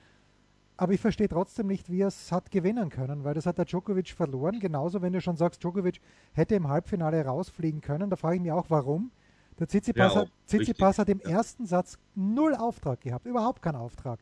Aber 0.78 0.92
ich 0.92 1.00
verstehe 1.00 1.28
trotzdem 1.28 1.68
nicht, 1.68 1.90
wie 1.90 2.02
er 2.02 2.08
es 2.08 2.30
hat 2.30 2.50
gewinnen 2.50 2.90
können, 2.90 3.24
weil 3.24 3.34
das 3.34 3.46
hat 3.46 3.56
der 3.56 3.64
Djokovic 3.64 4.10
verloren. 4.10 4.60
Genauso, 4.60 5.00
wenn 5.00 5.12
du 5.12 5.20
schon 5.20 5.36
sagst, 5.36 5.62
Djokovic 5.62 6.00
hätte 6.34 6.54
im 6.54 6.68
Halbfinale 6.68 7.24
rausfliegen 7.24 7.80
können, 7.80 8.10
da 8.10 8.16
frage 8.16 8.36
ich 8.36 8.42
mich 8.42 8.52
auch, 8.52 8.66
warum. 8.68 9.10
Der 9.58 9.66
Tsitsipas, 9.66 10.14
ja, 10.14 10.20
hat, 10.20 10.30
Tsitsipas 10.46 10.98
hat 10.98 11.08
im 11.08 11.20
ja. 11.24 11.30
ersten 11.30 11.64
Satz 11.64 11.98
null 12.14 12.54
Auftrag 12.54 13.00
gehabt, 13.00 13.24
überhaupt 13.24 13.62
keinen 13.62 13.76
Auftrag. 13.76 14.20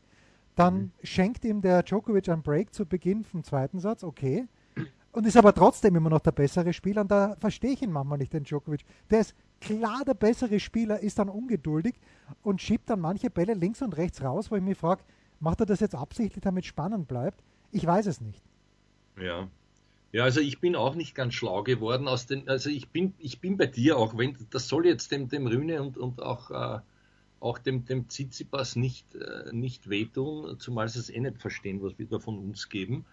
Dann 0.55 0.75
mhm. 0.75 0.93
schenkt 1.03 1.45
ihm 1.45 1.61
der 1.61 1.83
Djokovic 1.83 2.29
einen 2.29 2.43
Break 2.43 2.73
zu 2.73 2.87
Beginn 2.87 3.25
vom 3.25 3.43
zweiten 3.43 3.81
Satz, 3.81 4.05
okay. 4.05 4.47
Und 5.11 5.27
ist 5.27 5.37
aber 5.37 5.55
trotzdem 5.55 5.95
immer 5.95 6.11
noch 6.11 6.21
der 6.21 6.33
bessere 6.33 6.73
Spieler. 6.73 7.03
Und 7.03 7.11
da 7.11 7.37
verstehe 7.39 7.71
ich 7.71 7.83
ihn 7.83 7.93
manchmal 7.93 8.19
nicht, 8.19 8.33
den 8.33 8.45
Djokovic. 8.45 8.85
Der 9.11 9.21
ist 9.21 9.35
klar 9.61 10.05
der 10.05 10.15
bessere 10.15 10.59
Spieler, 10.61 11.01
ist 11.01 11.19
dann 11.19 11.29
ungeduldig 11.29 11.95
und 12.43 12.61
schiebt 12.61 12.91
dann 12.91 13.01
manche 13.01 13.31
Bälle 13.31 13.55
links 13.55 13.83
und 13.83 13.97
rechts 13.97 14.23
raus, 14.23 14.51
wo 14.51 14.57
ich 14.57 14.63
mich 14.63 14.77
frage, 14.77 15.03
Macht 15.45 15.61
er 15.61 15.67
das 15.67 15.81
jetzt 15.81 15.95
absichtlich, 15.95 16.43
damit 16.43 16.65
spannend 16.65 17.07
bleibt? 17.07 17.45
Ich 17.71 17.85
weiß 17.87 18.07
es 18.07 18.23
nicht. 18.23 18.43
Ja. 19.21 19.47
Ja, 20.11 20.25
also 20.25 20.41
ich 20.41 20.59
bin 20.59 20.75
auch 20.75 20.95
nicht 20.95 21.15
ganz 21.15 21.35
schlau 21.35 21.63
geworden 21.63 22.09
aus 22.09 22.25
den, 22.25 22.49
also 22.49 22.71
ich 22.71 22.89
bin, 22.89 23.13
ich 23.19 23.41
bin 23.41 23.59
bei 23.59 23.67
dir 23.67 23.99
auch, 23.99 24.17
wenn, 24.17 24.39
das 24.49 24.69
soll 24.69 24.87
jetzt 24.87 25.13
dem, 25.13 25.29
dem 25.29 25.47
Rühne 25.47 25.83
und, 25.83 25.99
und 25.99 26.23
auch, 26.23 26.51
äh, 26.51 26.81
auch 27.41 27.59
dem, 27.59 27.85
dem 27.85 28.09
Tsitsipas 28.09 28.77
nicht, 28.77 29.15
äh, 29.17 29.53
nicht 29.53 29.91
wehtun, 29.91 30.59
zumal 30.59 30.89
sie 30.89 31.01
es 31.01 31.11
eh 31.11 31.21
nicht 31.21 31.39
verstehen, 31.43 31.83
was 31.83 31.99
wir 31.99 32.07
da 32.07 32.19
von 32.19 32.39
uns 32.39 32.71
geben 32.71 33.05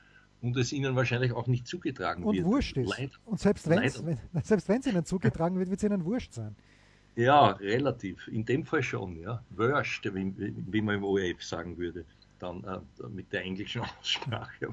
und 0.41 0.55
es 0.55 0.71
ihnen 0.71 0.95
wahrscheinlich 0.95 1.33
auch 1.33 1.47
nicht 1.47 1.67
zugetragen 1.67 2.23
und 2.23 2.35
wird. 2.35 2.45
Und 2.45 2.51
wurscht 2.51 2.77
ist. 2.77 2.97
Leid, 2.97 3.11
und 3.25 3.41
selbst 3.41 3.67
wenn 3.67 3.83
es 4.79 4.88
ihnen 4.88 5.03
zugetragen 5.03 5.59
wird, 5.59 5.69
wird 5.69 5.79
es 5.79 5.83
ihnen 5.83 6.05
wurscht 6.05 6.31
sein. 6.31 6.55
Ja, 7.17 7.50
relativ. 7.50 8.29
In 8.29 8.45
dem 8.45 8.63
Fall 8.63 8.83
schon, 8.83 9.19
ja. 9.19 9.43
Wurscht, 9.50 10.05
wie, 10.13 10.33
wie 10.38 10.81
man 10.81 10.95
im 10.95 11.03
ORF 11.03 11.43
sagen 11.43 11.77
würde 11.77 12.05
dann 12.41 12.63
äh, 12.63 13.07
mit 13.10 13.31
der 13.31 13.43
englischen 13.43 13.81
Aussprache. 14.00 14.69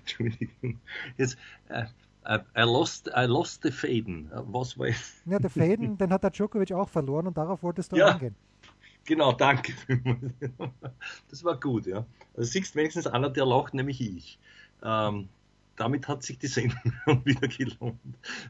Entschuldigung. 0.00 0.80
Jetzt, 1.16 1.36
äh, 1.68 1.84
äh, 2.24 2.38
I, 2.56 2.62
lost, 2.62 3.08
I 3.08 3.24
lost 3.24 3.62
the 3.62 3.70
Faden. 3.70 4.30
Äh, 4.32 4.42
was 4.46 4.78
war 4.78 4.88
Ja, 5.26 5.38
der 5.38 5.50
Faden, 5.50 5.98
den 5.98 6.12
hat 6.12 6.22
der 6.22 6.30
Djokovic 6.30 6.72
auch 6.72 6.88
verloren 6.88 7.26
und 7.26 7.36
darauf 7.36 7.62
wolltest 7.62 7.92
du 7.92 7.96
ja, 7.96 8.08
eingehen. 8.08 8.36
Genau, 9.04 9.32
danke. 9.32 9.72
Das 11.28 11.42
war 11.42 11.58
gut, 11.58 11.86
ja. 11.86 12.06
Also 12.36 12.50
siehst 12.50 12.76
wenigstens 12.76 13.06
einer, 13.06 13.30
der 13.30 13.46
lacht, 13.46 13.74
nämlich 13.74 14.00
ich. 14.00 14.38
Ähm, 14.82 15.28
damit 15.76 16.06
hat 16.06 16.22
sich 16.22 16.38
die 16.38 16.46
Sendung 16.46 16.78
wieder 17.24 17.48
gelohnt. 17.48 17.98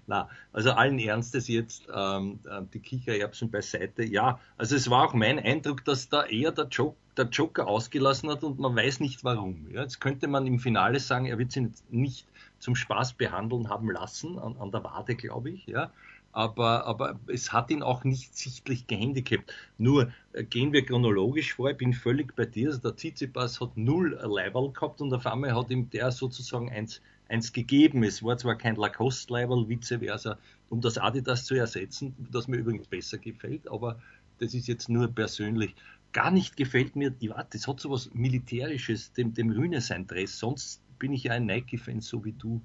Na, 0.06 0.28
also 0.52 0.72
allen 0.72 0.98
Ernstes 0.98 1.48
jetzt 1.48 1.86
ähm, 1.94 2.40
äh, 2.44 2.62
die 2.74 2.80
Kichererbsen 2.80 3.50
beiseite. 3.50 4.04
Ja, 4.04 4.40
also 4.58 4.76
es 4.76 4.90
war 4.90 5.06
auch 5.06 5.14
mein 5.14 5.38
Eindruck, 5.38 5.84
dass 5.84 6.08
da 6.08 6.24
eher 6.24 6.52
der, 6.52 6.66
Joker, 6.66 6.96
der 7.16 7.26
Joker 7.26 7.66
ausgelassen 7.66 8.30
hat 8.30 8.42
und 8.44 8.58
man 8.58 8.74
weiß 8.74 9.00
nicht 9.00 9.24
warum. 9.24 9.66
Ja, 9.70 9.82
jetzt 9.82 10.00
könnte 10.00 10.28
man 10.28 10.46
im 10.46 10.58
Finale 10.58 11.00
sagen, 11.00 11.26
er 11.26 11.38
wird 11.38 11.52
sie 11.52 11.70
nicht 11.90 12.26
zum 12.58 12.74
Spaß 12.74 13.14
behandeln 13.14 13.68
haben 13.68 13.90
lassen, 13.90 14.38
an, 14.38 14.56
an 14.58 14.70
der 14.70 14.84
Wade, 14.84 15.14
glaube 15.14 15.50
ich. 15.50 15.66
Ja 15.66 15.90
aber, 16.32 16.86
aber 16.86 17.20
es 17.26 17.52
hat 17.52 17.70
ihn 17.70 17.82
auch 17.82 18.04
nicht 18.04 18.36
sichtlich 18.36 18.86
gehandicapt. 18.86 19.52
Nur 19.78 20.12
äh, 20.32 20.44
gehen 20.44 20.72
wir 20.72 20.84
chronologisch 20.84 21.54
vor, 21.54 21.70
ich 21.70 21.76
bin 21.76 21.92
völlig 21.92 22.34
bei 22.34 22.46
dir. 22.46 22.68
Also 22.68 22.80
der 22.80 22.96
Tsitsipas 22.96 23.60
hat 23.60 23.76
null 23.76 24.18
Level 24.22 24.72
gehabt 24.72 25.00
und 25.00 25.12
auf 25.12 25.26
einmal 25.26 25.54
hat 25.54 25.70
ihm 25.70 25.90
der 25.90 26.10
sozusagen 26.10 26.70
eins, 26.70 27.02
eins 27.28 27.52
gegeben. 27.52 28.02
Es 28.02 28.22
war 28.22 28.38
zwar 28.38 28.56
kein 28.56 28.76
Lacoste-Level, 28.76 29.68
vice 29.68 29.98
versa, 29.98 30.38
um 30.70 30.80
das 30.80 30.96
Adidas 30.96 31.44
zu 31.44 31.54
ersetzen, 31.54 32.14
das 32.32 32.48
mir 32.48 32.56
übrigens 32.56 32.88
besser 32.88 33.18
gefällt, 33.18 33.68
aber 33.70 34.00
das 34.38 34.54
ist 34.54 34.66
jetzt 34.66 34.88
nur 34.88 35.08
persönlich, 35.08 35.74
gar 36.12 36.30
nicht 36.30 36.56
gefällt 36.56 36.96
mir, 36.96 37.10
das 37.10 37.66
hat 37.66 37.80
so 37.80 37.90
was 37.90 38.12
Militärisches, 38.14 39.12
dem, 39.12 39.34
dem 39.34 39.50
Rühne 39.50 39.80
sein 39.80 40.06
Dress. 40.06 40.38
Sonst 40.38 40.82
bin 40.98 41.12
ich 41.12 41.24
ja 41.24 41.32
ein 41.32 41.46
Nike-Fan, 41.46 42.00
so 42.00 42.24
wie 42.24 42.32
du. 42.32 42.60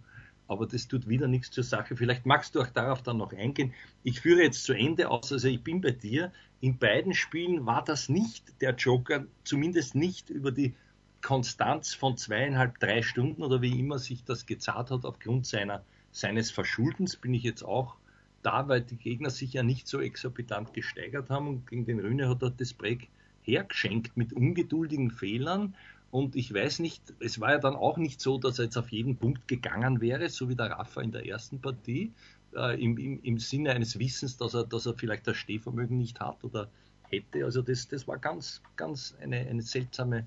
Aber 0.50 0.66
das 0.66 0.88
tut 0.88 1.10
wieder 1.10 1.28
nichts 1.28 1.52
zur 1.52 1.64
Sache. 1.64 1.96
Vielleicht 1.98 2.26
magst 2.26 2.56
du 2.56 2.62
auch 2.62 2.68
darauf 2.68 3.02
dann 3.02 3.18
noch 3.18 3.34
eingehen. 3.34 3.74
Ich 4.04 4.22
führe 4.22 4.44
jetzt 4.44 4.64
zu 4.64 4.74
Ende 4.74 5.10
aus, 5.10 5.32
also 5.32 5.48
ich 5.48 5.62
bin 5.62 5.82
bei 5.82 5.92
dir. 5.92 6.32
In 6.62 6.78
beiden 6.78 7.14
Spielen 7.14 7.66
war 7.66 7.84
das 7.84 8.10
nicht 8.10 8.62
der 8.62 8.76
Joker, 8.76 9.26
zumindest 9.44 9.96
nicht 9.96 10.30
über 10.30 10.52
die 10.52 10.74
Konstanz 11.22 11.94
von 11.94 12.16
zweieinhalb, 12.16 12.80
drei 12.80 13.02
Stunden 13.02 13.44
oder 13.44 13.62
wie 13.62 13.78
immer 13.80 14.00
sich 14.00 14.24
das 14.24 14.46
gezahlt 14.46 14.92
hat 14.92 15.04
aufgrund 15.04 15.46
seiner, 15.46 15.84
seines 16.12 16.52
Verschuldens, 16.52 17.18
bin 17.18 17.34
ich 17.34 17.44
jetzt 17.44 17.64
auch 17.64 17.96
da, 18.44 18.68
weil 18.70 18.82
die 18.82 18.96
Gegner 18.96 19.30
sich 19.30 19.54
ja 19.54 19.64
nicht 19.64 19.88
so 19.88 20.00
exorbitant 20.00 20.74
gesteigert 20.74 21.30
haben 21.30 21.48
und 21.48 21.68
gegen 21.68 21.86
den 21.86 22.00
Rühne 22.00 22.30
hat 22.30 22.42
er 22.44 22.52
das 22.52 22.74
Break 22.74 23.10
hergeschenkt 23.48 24.16
mit 24.18 24.34
ungeduldigen 24.34 25.10
Fehlern. 25.10 25.74
Und 26.12 26.36
ich 26.36 26.54
weiß 26.54 26.80
nicht, 26.80 27.02
es 27.20 27.40
war 27.40 27.52
ja 27.52 27.58
dann 27.58 27.76
auch 27.76 27.98
nicht 27.98 28.22
so, 28.22 28.38
dass 28.38 28.60
er 28.60 28.66
jetzt 28.66 28.78
auf 28.78 28.90
jeden 28.92 29.18
Punkt 29.18 29.48
gegangen 29.48 30.00
wäre, 30.02 30.30
so 30.30 30.48
wie 30.50 30.56
der 30.56 30.72
Rafa 30.72 31.02
in 31.02 31.12
der 31.12 31.26
ersten 31.26 31.60
Partie, 31.60 32.12
äh, 32.56 32.82
im, 32.82 32.98
im, 32.98 33.20
im 33.24 33.40
Sinne 33.40 33.72
eines 33.72 34.00
Wissens, 34.00 34.38
dass 34.38 34.54
er, 34.54 34.64
dass 34.66 34.86
er 34.86 34.94
vielleicht 34.94 35.28
das 35.28 35.38
Stehvermögen 35.38 35.98
nicht 35.98 36.20
hat 36.20 36.44
oder 36.44 36.70
hätte. 37.10 37.44
Also 37.44 37.62
das, 37.62 37.88
das 37.88 38.08
war 38.08 38.18
ganz, 38.18 38.62
ganz 38.76 39.16
eine, 39.22 39.38
eine 39.38 39.62
seltsame 39.62 40.26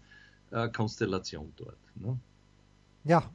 äh, 0.50 0.68
Konstellation 0.68 1.52
dort. 1.56 1.76
Ne? 1.94 2.18
Ja. 3.04 3.30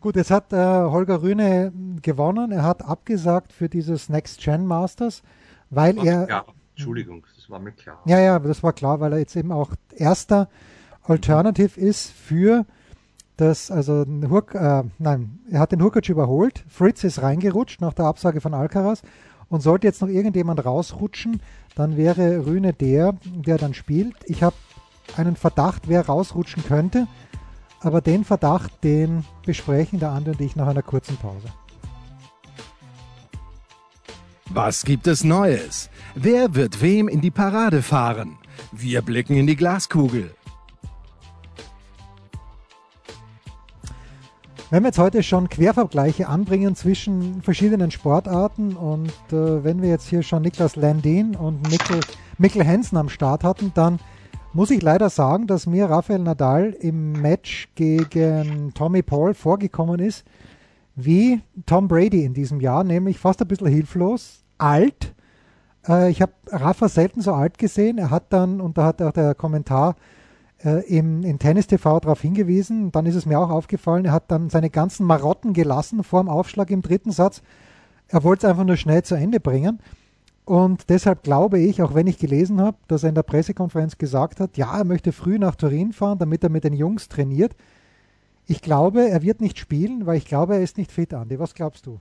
Gut, 0.00 0.16
jetzt 0.16 0.30
hat 0.30 0.52
äh, 0.54 0.56
Holger 0.56 1.22
Rühne 1.22 1.72
gewonnen. 2.00 2.52
Er 2.52 2.62
hat 2.62 2.82
abgesagt 2.82 3.52
für 3.52 3.68
dieses 3.68 4.08
Next 4.08 4.40
Gen 4.40 4.66
Masters, 4.66 5.22
weil 5.68 5.98
Ach, 5.98 6.04
er. 6.04 6.28
Ja, 6.28 6.44
Entschuldigung, 6.80 7.24
das 7.36 7.50
war 7.50 7.58
mir 7.58 7.72
klar. 7.72 8.00
Ja, 8.06 8.18
ja, 8.18 8.38
das 8.38 8.62
war 8.62 8.72
klar, 8.72 9.00
weil 9.00 9.12
er 9.12 9.18
jetzt 9.18 9.36
eben 9.36 9.52
auch 9.52 9.72
erster 9.94 10.48
Alternative 11.02 11.78
ist 11.78 12.10
für 12.10 12.64
das, 13.36 13.70
also 13.70 14.04
Hurk, 14.28 14.54
äh, 14.54 14.84
nein, 14.98 15.38
er 15.50 15.60
hat 15.60 15.72
den 15.72 15.82
Hurkacz 15.82 16.08
überholt. 16.08 16.64
Fritz 16.68 17.04
ist 17.04 17.22
reingerutscht 17.22 17.80
nach 17.80 17.94
der 17.94 18.06
Absage 18.06 18.40
von 18.40 18.54
Alcaraz 18.54 19.02
und 19.48 19.60
sollte 19.60 19.86
jetzt 19.86 20.00
noch 20.00 20.08
irgendjemand 20.08 20.64
rausrutschen, 20.64 21.40
dann 21.74 21.96
wäre 21.96 22.46
Rühne 22.46 22.72
der, 22.72 23.14
der 23.24 23.58
dann 23.58 23.74
spielt. 23.74 24.14
Ich 24.24 24.42
habe 24.42 24.56
einen 25.16 25.36
Verdacht, 25.36 25.88
wer 25.88 26.06
rausrutschen 26.06 26.64
könnte. 26.64 27.06
Aber 27.80 28.00
den 28.02 28.24
Verdacht, 28.24 28.84
den 28.84 29.24
besprechen 29.46 30.00
der 30.00 30.10
andere 30.10 30.34
und 30.34 30.40
ich 30.40 30.54
nach 30.54 30.68
einer 30.68 30.82
kurzen 30.82 31.16
Pause. 31.16 31.48
Was 34.50 34.84
gibt 34.84 35.06
es 35.06 35.24
Neues? 35.24 35.88
Wer 36.22 36.54
wird 36.54 36.82
wem 36.82 37.08
in 37.08 37.22
die 37.22 37.30
Parade 37.30 37.80
fahren? 37.80 38.36
Wir 38.72 39.00
blicken 39.00 39.36
in 39.36 39.46
die 39.46 39.56
Glaskugel. 39.56 40.34
Wenn 44.68 44.82
wir 44.82 44.88
jetzt 44.88 44.98
heute 44.98 45.22
schon 45.22 45.48
Quervergleiche 45.48 46.28
anbringen 46.28 46.76
zwischen 46.76 47.40
verschiedenen 47.40 47.90
Sportarten 47.90 48.76
und 48.76 49.08
äh, 49.32 49.64
wenn 49.64 49.80
wir 49.80 49.88
jetzt 49.88 50.08
hier 50.08 50.22
schon 50.22 50.42
Niklas 50.42 50.76
Landin 50.76 51.34
und 51.34 51.62
Mikkel, 51.70 52.00
Mikkel 52.36 52.66
Hansen 52.66 52.98
am 52.98 53.08
Start 53.08 53.42
hatten, 53.42 53.72
dann 53.74 53.98
muss 54.52 54.70
ich 54.70 54.82
leider 54.82 55.08
sagen, 55.08 55.46
dass 55.46 55.66
mir 55.66 55.86
Rafael 55.86 56.18
Nadal 56.18 56.76
im 56.78 57.12
Match 57.12 57.70
gegen 57.76 58.74
Tommy 58.74 59.00
Paul 59.00 59.32
vorgekommen 59.32 60.00
ist 60.00 60.26
wie 60.96 61.40
Tom 61.64 61.88
Brady 61.88 62.26
in 62.26 62.34
diesem 62.34 62.60
Jahr, 62.60 62.84
nämlich 62.84 63.18
fast 63.18 63.40
ein 63.40 63.48
bisschen 63.48 63.68
hilflos, 63.68 64.44
alt. 64.58 65.14
Äh, 65.88 66.10
ich 66.10 66.22
habe 66.22 66.32
Rafa 66.48 66.88
selten 66.88 67.20
so 67.20 67.32
alt 67.32 67.58
gesehen. 67.58 67.98
Er 67.98 68.10
hat 68.10 68.32
dann, 68.32 68.60
und 68.60 68.78
da 68.78 68.84
hat 68.84 69.02
auch 69.02 69.12
der 69.12 69.34
Kommentar 69.34 69.96
äh, 70.64 70.86
im, 70.86 71.22
in 71.22 71.38
Tennis 71.38 71.66
TV 71.66 72.00
darauf 72.00 72.20
hingewiesen, 72.20 72.92
dann 72.92 73.06
ist 73.06 73.14
es 73.14 73.26
mir 73.26 73.38
auch 73.38 73.50
aufgefallen, 73.50 74.04
er 74.04 74.12
hat 74.12 74.30
dann 74.30 74.50
seine 74.50 74.70
ganzen 74.70 75.06
Marotten 75.06 75.52
gelassen 75.52 76.04
vor 76.04 76.22
dem 76.22 76.28
Aufschlag 76.28 76.70
im 76.70 76.82
dritten 76.82 77.12
Satz. 77.12 77.42
Er 78.08 78.24
wollte 78.24 78.46
es 78.46 78.50
einfach 78.50 78.64
nur 78.64 78.76
schnell 78.76 79.02
zu 79.02 79.14
Ende 79.14 79.40
bringen. 79.40 79.78
Und 80.44 80.90
deshalb 80.90 81.22
glaube 81.22 81.60
ich, 81.60 81.80
auch 81.82 81.94
wenn 81.94 82.08
ich 82.08 82.18
gelesen 82.18 82.60
habe, 82.60 82.76
dass 82.88 83.04
er 83.04 83.10
in 83.10 83.14
der 83.14 83.22
Pressekonferenz 83.22 83.98
gesagt 83.98 84.40
hat, 84.40 84.56
ja, 84.56 84.78
er 84.78 84.84
möchte 84.84 85.12
früh 85.12 85.38
nach 85.38 85.54
Turin 85.54 85.92
fahren, 85.92 86.18
damit 86.18 86.42
er 86.42 86.50
mit 86.50 86.64
den 86.64 86.72
Jungs 86.72 87.08
trainiert. 87.08 87.54
Ich 88.46 88.60
glaube, 88.60 89.08
er 89.08 89.22
wird 89.22 89.40
nicht 89.40 89.58
spielen, 89.58 90.06
weil 90.06 90.16
ich 90.16 90.24
glaube, 90.24 90.54
er 90.54 90.62
ist 90.62 90.76
nicht 90.76 90.90
fit, 90.90 91.14
Andi. 91.14 91.38
Was 91.38 91.54
glaubst 91.54 91.86
du? 91.86 92.00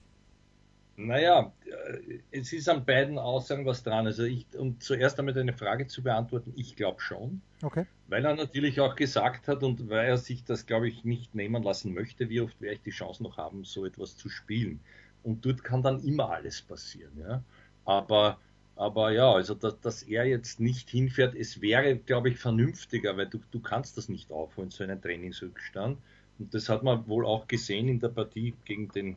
Naja, 1.00 1.54
äh, 1.66 2.20
es 2.32 2.52
ist 2.52 2.68
an 2.68 2.84
beiden 2.84 3.18
Aussagen 3.18 3.66
was 3.66 3.84
dran. 3.84 4.06
Also 4.06 4.24
ich, 4.24 4.46
um 4.58 4.82
zuerst 4.82 5.18
einmal 5.18 5.34
deine 5.34 5.54
Frage 5.54 5.88
zu 5.88 6.04
beantworten, 6.04 6.52
ich 6.58 6.76
glaube 6.76 7.00
schon. 7.00 7.42
Okay. 7.62 7.86
Weil 8.08 8.26
er 8.26 8.36
natürlich 8.36 8.82
auch 8.82 8.96
gesagt 8.96 9.48
hat 9.48 9.64
und 9.64 9.90
weil 9.90 10.08
er 10.08 10.18
sich 10.18 10.44
das, 10.44 10.66
glaube 10.66 10.90
ich, 10.90 11.06
nicht 11.06 11.34
nehmen 11.36 11.64
lassen 11.64 11.94
möchte, 11.94 12.30
wie 12.30 12.42
oft 12.42 12.60
werde 12.60 12.76
ich 12.76 12.82
die 12.82 12.90
Chance 12.90 13.24
noch 13.24 13.38
haben, 13.38 13.64
so 13.64 13.86
etwas 13.86 14.18
zu 14.18 14.28
spielen. 14.28 14.82
Und 15.24 15.46
dort 15.46 15.64
kann 15.64 15.82
dann 15.82 16.04
immer 16.04 16.32
alles 16.32 16.62
passieren. 16.62 17.14
Ja? 17.18 17.44
Aber, 17.86 18.38
aber 18.76 19.12
ja, 19.12 19.32
also 19.32 19.56
dass, 19.56 19.80
dass 19.80 20.04
er 20.04 20.26
jetzt 20.26 20.60
nicht 20.60 20.90
hinfährt, 20.90 21.34
es 21.34 21.62
wäre, 21.62 21.96
glaube 21.96 22.30
ich, 22.30 22.40
vernünftiger, 22.40 23.16
weil 23.16 23.28
du, 23.28 23.40
du 23.52 23.62
kannst 23.62 23.98
das 23.98 24.10
nicht 24.10 24.32
aufholen, 24.32 24.70
so 24.70 24.84
einen 24.84 25.02
Trainingsrückstand. 25.02 25.98
Und 26.40 26.54
das 26.54 26.68
hat 26.68 26.84
man 26.84 27.08
wohl 27.08 27.26
auch 27.26 27.48
gesehen 27.48 27.88
in 27.88 28.02
der 28.02 28.10
Partie 28.10 28.54
gegen 28.66 28.90
den, 28.90 29.16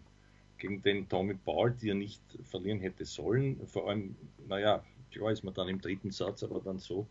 gegen 0.63 0.81
den 0.81 1.09
Tommy 1.09 1.35
Paul, 1.35 1.73
die 1.73 1.91
er 1.91 1.97
nicht 1.97 2.23
verlieren 2.45 2.81
hätte 2.81 3.05
sollen. 3.05 3.61
Vor 3.67 3.89
allem, 3.89 4.15
naja, 4.47 4.83
klar 5.11 5.33
ist 5.33 5.43
man 5.43 5.53
dann 5.55 5.69
im 5.69 5.81
dritten 5.81 6.13
Satz, 6.13 6.45
aber 6.45 6.61
dann 6.61 6.79
so 6.79 7.07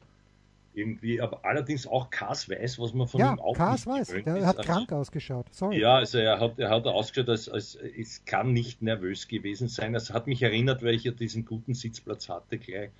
irgendwie, 0.74 1.20
aber 1.20 1.43
allerdings 1.43 1.86
auch 1.86 2.10
Kass 2.10 2.50
weiß, 2.50 2.79
was 2.79 2.93
man 2.93 3.10
von 3.10 3.20
ja, 3.20 3.34
ihm 3.34 3.39
auch 3.39 3.58
Kass 3.58 3.86
weiß, 3.86 4.08
der 4.08 4.38
ist. 4.38 4.46
hat 4.46 4.60
also, 4.60 4.72
krank 4.72 4.93
ausgeschaut. 4.93 5.48
Sorry. 5.51 5.81
Ja, 5.81 5.96
also 5.96 6.17
er 6.17 6.39
hat, 6.39 6.58
er 6.60 6.70
hat 6.70 6.88
ausgeschaut, 6.88 7.27
als, 7.27 7.50
als 7.50 7.75
es 7.75 8.24
kann 8.24 8.53
nicht 8.53 8.81
nervös 8.81 9.27
gewesen 9.27 9.67
sein. 9.67 9.93
Es 9.96 10.12
hat 10.12 10.27
mich 10.27 10.41
erinnert, 10.41 10.81
weil 10.81 10.96
ich 10.96 11.03
ja 11.03 11.12
diesen 11.12 11.43
guten 11.43 11.74
Sitzplatz 11.74 12.29
hatte, 12.29 12.58
gleich 12.58 12.91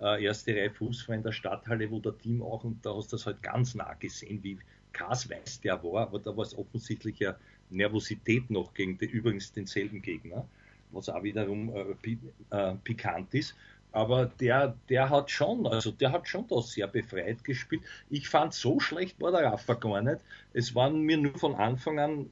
äh, 0.00 0.24
erste 0.24 0.52
Reihe 0.52 0.70
Fußball 0.70 1.16
in 1.16 1.22
der 1.22 1.32
Stadthalle, 1.32 1.90
wo 1.90 2.00
der 2.00 2.16
Team 2.16 2.42
auch, 2.42 2.64
und 2.64 2.84
da 2.86 2.94
hast 2.94 3.12
du 3.12 3.16
das 3.16 3.26
halt 3.26 3.42
ganz 3.42 3.74
nah 3.74 3.92
gesehen, 3.92 4.42
wie 4.42 4.58
Kass 4.94 5.28
weiß 5.28 5.60
der 5.60 5.84
war, 5.84 6.06
aber 6.06 6.18
da 6.18 6.34
war 6.34 6.44
es 6.44 6.56
offensichtlich 6.56 7.18
ja 7.18 7.36
Nervosität 7.70 8.50
noch 8.50 8.74
gegen 8.74 8.98
den, 8.98 9.10
übrigens 9.10 9.52
denselben 9.52 10.02
Gegner, 10.02 10.46
was 10.90 11.08
auch 11.08 11.22
wiederum 11.22 11.72
äh, 11.74 12.16
äh, 12.50 12.74
pikant 12.84 13.34
ist 13.34 13.54
aber 13.92 14.26
der, 14.26 14.76
der 14.88 15.08
hat 15.10 15.30
schon, 15.30 15.66
also 15.66 15.90
der 15.90 16.12
hat 16.12 16.28
schon 16.28 16.46
da 16.46 16.60
sehr 16.60 16.86
befreit 16.86 17.42
gespielt. 17.44 17.82
Ich 18.10 18.28
fand, 18.28 18.54
so 18.54 18.80
schlecht 18.80 19.20
war 19.20 19.32
der 19.32 19.44
Rafa 19.44 19.74
gar 19.74 20.02
nicht. 20.02 20.20
Es 20.52 20.74
war 20.74 20.90
mir 20.90 21.16
nur 21.16 21.36
von 21.38 21.54
Anfang 21.54 21.98
an 21.98 22.30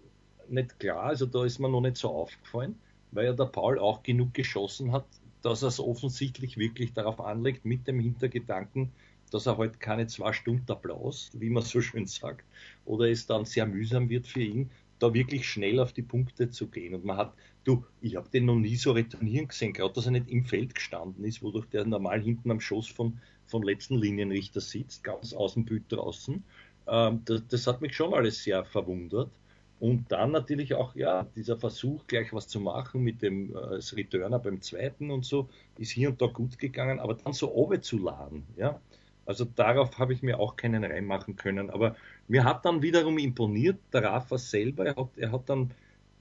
nicht 0.49 0.79
klar, 0.79 1.03
also 1.03 1.27
da 1.27 1.45
ist 1.45 1.59
mir 1.59 1.69
noch 1.69 1.81
nicht 1.81 1.97
so 1.97 2.09
aufgefallen, 2.11 2.77
weil 3.11 3.27
ja 3.27 3.33
der 3.33 3.47
Paul 3.47 3.79
auch 3.79 4.03
genug 4.03 4.33
geschossen 4.35 4.93
hat, 4.93 5.07
dass 5.43 5.63
er 5.63 5.69
es 5.69 5.81
offensichtlich 5.81 6.57
wirklich 6.57 6.93
darauf 6.93 7.21
anlegt, 7.21 7.65
mit 7.65 7.87
dem 7.89 7.99
Hintergedanken, 7.99 8.93
dass 9.33 9.47
er 9.47 9.59
halt 9.59 9.81
keine 9.81 10.07
zwei 10.07 10.33
Stunden 10.33 10.71
Applaus, 10.71 11.31
wie 11.35 11.51
man 11.51 11.65
so 11.65 11.81
schön 11.81 12.07
sagt, 12.07 12.45
oder 12.85 13.11
es 13.11 13.27
dann 13.27 13.45
sehr 13.45 13.67
mühsam 13.67 14.09
wird 14.09 14.27
für 14.27 14.43
ihn, 14.43 14.71
da 14.99 15.13
wirklich 15.13 15.49
schnell 15.49 15.81
auf 15.81 15.93
die 15.93 16.03
Punkte 16.03 16.51
zu 16.51 16.69
gehen. 16.69 16.95
Und 16.95 17.05
man 17.05 17.17
hat, 17.17 17.35
du, 17.65 17.85
ich 18.01 18.17
habe 18.17 18.29
den 18.29 18.47
noch 18.47 18.57
nie 18.57 18.77
so 18.77 18.93
retournieren 18.93 19.49
gesehen, 19.49 19.73
gerade 19.73 19.93
dass 19.95 20.07
er 20.07 20.13
nicht 20.13 20.29
im 20.29 20.45
Feld 20.45 20.75
gestanden 20.75 21.25
ist, 21.25 21.43
wodurch 21.43 21.67
der 21.67 21.85
normal 21.85 22.21
hinten 22.23 22.51
am 22.51 22.61
Schoß 22.61 22.89
von, 22.89 23.19
vom 23.47 23.63
letzten 23.63 23.97
Linienrichter 23.97 24.61
sitzt, 24.61 25.05
ganz 25.05 25.35
Bild 25.65 25.85
draußen. 25.89 26.43
Ähm, 26.89 27.23
das, 27.25 27.47
das 27.49 27.67
hat 27.67 27.81
mich 27.81 27.95
schon 27.95 28.15
alles 28.15 28.43
sehr 28.43 28.65
verwundert. 28.65 29.31
Und 29.79 30.11
dann 30.11 30.31
natürlich 30.31 30.75
auch, 30.75 30.95
ja, 30.95 31.27
dieser 31.37 31.59
Versuch, 31.59 32.07
gleich 32.07 32.33
was 32.33 32.49
zu 32.49 32.61
machen 32.61 33.03
mit 33.03 33.21
dem 33.21 33.55
äh, 33.55 33.79
Returner 33.95 34.39
beim 34.39 34.63
zweiten 34.63 35.11
und 35.11 35.25
so, 35.27 35.51
ist 35.77 35.91
hier 35.91 36.09
und 36.09 36.23
da 36.23 36.27
gut 36.27 36.59
gegangen, 36.59 36.99
aber 36.99 37.15
dann 37.15 37.35
so 37.35 37.53
oben 37.53 37.83
zu 37.83 37.99
laden, 37.99 38.45
ja. 38.57 38.81
Also 39.27 39.45
darauf 39.45 39.99
habe 39.99 40.13
ich 40.13 40.23
mir 40.23 40.39
auch 40.39 40.57
keinen 40.57 40.85
reinmachen 40.85 41.35
können. 41.37 41.69
Aber 41.69 41.97
mir 42.29 42.45
hat 42.45 42.65
dann 42.65 42.83
wiederum 42.83 43.19
imponiert, 43.19 43.79
der 43.93 44.05
Rafa 44.05 44.39
selber, 44.39 44.87
er 44.87 44.97
hat, 44.97 45.09
er 45.17 45.33
hat 45.33 45.49
dann, 45.49 45.71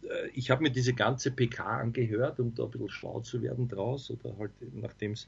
äh, 0.04 0.30
ich 0.34 0.52
habe 0.52 0.64
mir 0.64 0.72
diese 0.72 0.94
ganze 0.94 1.32
PK 1.32 1.64
angehört, 1.80 2.40
um 2.40 2.54
da 2.54 2.64
ein 2.64 2.72
bisschen 2.72 2.90
schlau 2.90 3.20
zu 3.22 3.42
werden 3.42 3.68
draus, 3.68 4.12
oder 4.12 4.38
halt 4.38 4.52
nachdem 4.74 5.14
es 5.14 5.28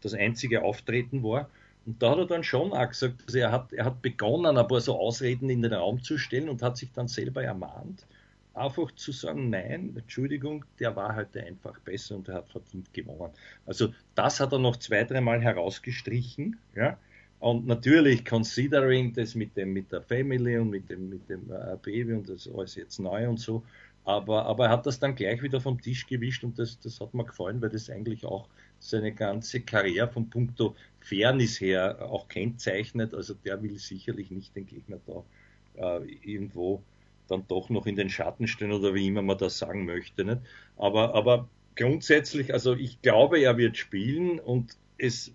das 0.00 0.14
einzige 0.14 0.62
Auftreten 0.62 1.22
war. 1.22 1.48
Und 1.86 2.02
da 2.02 2.10
hat 2.10 2.18
er 2.18 2.26
dann 2.26 2.44
schon 2.44 2.72
auch 2.72 2.88
gesagt, 2.88 3.22
also 3.26 3.38
er 3.38 3.50
hat, 3.50 3.72
er 3.72 3.86
hat 3.86 4.02
begonnen, 4.02 4.58
ein 4.58 4.68
paar 4.68 4.80
so 4.80 4.98
Ausreden 4.98 5.48
in 5.48 5.62
den 5.62 5.72
Raum 5.72 6.02
zu 6.02 6.18
stellen 6.18 6.48
und 6.48 6.62
hat 6.62 6.76
sich 6.76 6.92
dann 6.92 7.08
selber 7.08 7.42
ermahnt, 7.42 8.06
einfach 8.54 8.92
zu 8.92 9.12
sagen, 9.12 9.50
nein, 9.50 9.94
Entschuldigung, 9.96 10.64
der 10.78 10.94
war 10.96 11.16
heute 11.16 11.42
einfach 11.42 11.78
besser 11.80 12.16
und 12.16 12.28
er 12.28 12.36
hat 12.36 12.50
verdient 12.50 12.92
gewonnen. 12.92 13.32
Also 13.64 13.94
das 14.14 14.40
hat 14.40 14.52
er 14.52 14.58
noch 14.58 14.76
zwei, 14.76 15.04
dreimal 15.04 15.40
herausgestrichen, 15.40 16.58
ja. 16.74 16.98
Und 17.40 17.66
natürlich, 17.66 18.24
considering 18.24 19.12
das 19.12 19.34
mit 19.34 19.56
dem, 19.56 19.72
mit 19.72 19.92
der 19.92 20.02
Family 20.02 20.58
und 20.58 20.70
mit 20.70 20.90
dem, 20.90 21.08
mit 21.08 21.28
dem 21.28 21.50
äh, 21.50 21.76
Baby 21.80 22.14
und 22.14 22.28
das 22.28 22.48
alles 22.52 22.74
jetzt 22.74 22.98
neu 22.98 23.28
und 23.28 23.38
so. 23.38 23.62
Aber, 24.04 24.46
aber 24.46 24.66
er 24.66 24.70
hat 24.70 24.86
das 24.86 24.98
dann 24.98 25.14
gleich 25.14 25.42
wieder 25.42 25.60
vom 25.60 25.80
Tisch 25.80 26.06
gewischt 26.06 26.42
und 26.42 26.58
das, 26.58 26.80
das 26.80 26.98
hat 27.00 27.14
mir 27.14 27.24
gefallen, 27.24 27.60
weil 27.60 27.68
das 27.68 27.90
eigentlich 27.90 28.24
auch 28.24 28.48
seine 28.80 29.12
ganze 29.12 29.60
Karriere 29.60 30.08
von 30.08 30.30
puncto 30.30 30.74
Fairness 31.00 31.60
her 31.60 31.98
auch 32.10 32.26
kennzeichnet. 32.28 33.14
Also 33.14 33.34
der 33.34 33.62
will 33.62 33.78
sicherlich 33.78 34.30
nicht 34.30 34.56
den 34.56 34.66
Gegner 34.66 34.98
da 35.06 35.98
äh, 35.98 36.06
irgendwo 36.24 36.82
dann 37.28 37.44
doch 37.46 37.68
noch 37.68 37.86
in 37.86 37.96
den 37.96 38.10
Schatten 38.10 38.48
stehen 38.48 38.72
oder 38.72 38.94
wie 38.94 39.06
immer 39.06 39.22
man 39.22 39.38
das 39.38 39.58
sagen 39.58 39.84
möchte. 39.84 40.24
Nicht? 40.24 40.40
Aber, 40.76 41.14
aber 41.14 41.48
grundsätzlich, 41.76 42.52
also 42.52 42.74
ich 42.74 43.00
glaube, 43.02 43.38
er 43.38 43.56
wird 43.58 43.76
spielen 43.76 44.40
und 44.40 44.76
es, 44.96 45.32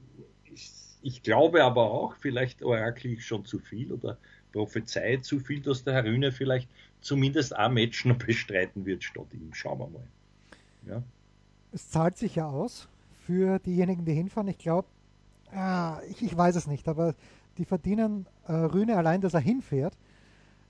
ich 1.04 1.22
glaube 1.22 1.64
aber 1.64 1.92
auch, 1.92 2.16
vielleicht 2.16 2.64
orakel 2.64 3.12
ich 3.12 3.26
schon 3.26 3.46
zu 3.46 3.60
viel 3.60 3.92
oder 3.92 4.18
prophezei 4.54 5.18
zu 5.18 5.40
viel, 5.40 5.62
dass 5.62 5.84
der 5.84 5.96
Herr 5.96 6.06
Rühne 6.06 6.32
vielleicht 6.32 6.70
zumindest 7.02 7.54
ein 7.54 7.74
Match 7.74 8.06
noch 8.06 8.18
bestreiten 8.18 8.86
wird 8.86 9.04
statt 9.04 9.28
ihm. 9.34 9.54
Schauen 9.54 9.80
wir 9.80 9.88
mal. 9.90 10.08
Ja. 10.88 11.04
Es 11.74 11.90
zahlt 11.90 12.18
sich 12.18 12.36
ja 12.36 12.48
aus 12.48 12.88
für 13.26 13.60
diejenigen, 13.60 14.06
die 14.06 14.14
hinfahren. 14.14 14.48
Ich 14.48 14.58
glaube, 14.58 14.88
ah, 15.52 16.00
ich, 16.10 16.22
ich, 16.22 16.36
weiß 16.36 16.56
es 16.56 16.68
nicht, 16.68 16.88
aber 16.88 17.16
die 17.58 17.66
verdienen 17.66 18.28
äh, 18.48 18.54
Rühne 18.54 18.98
allein, 18.98 19.20
dass 19.20 19.34
er 19.34 19.42
hinfährt, 19.42 19.98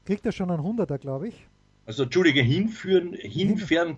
kriegt 0.05 0.25
er 0.25 0.31
schon 0.31 0.49
einen 0.49 0.63
Hunderter, 0.63 0.97
glaube 0.97 1.27
ich. 1.27 1.47
Also, 1.85 2.03
Entschuldige, 2.03 2.41
hinführen, 2.41 3.13
hinfahren, 3.13 3.97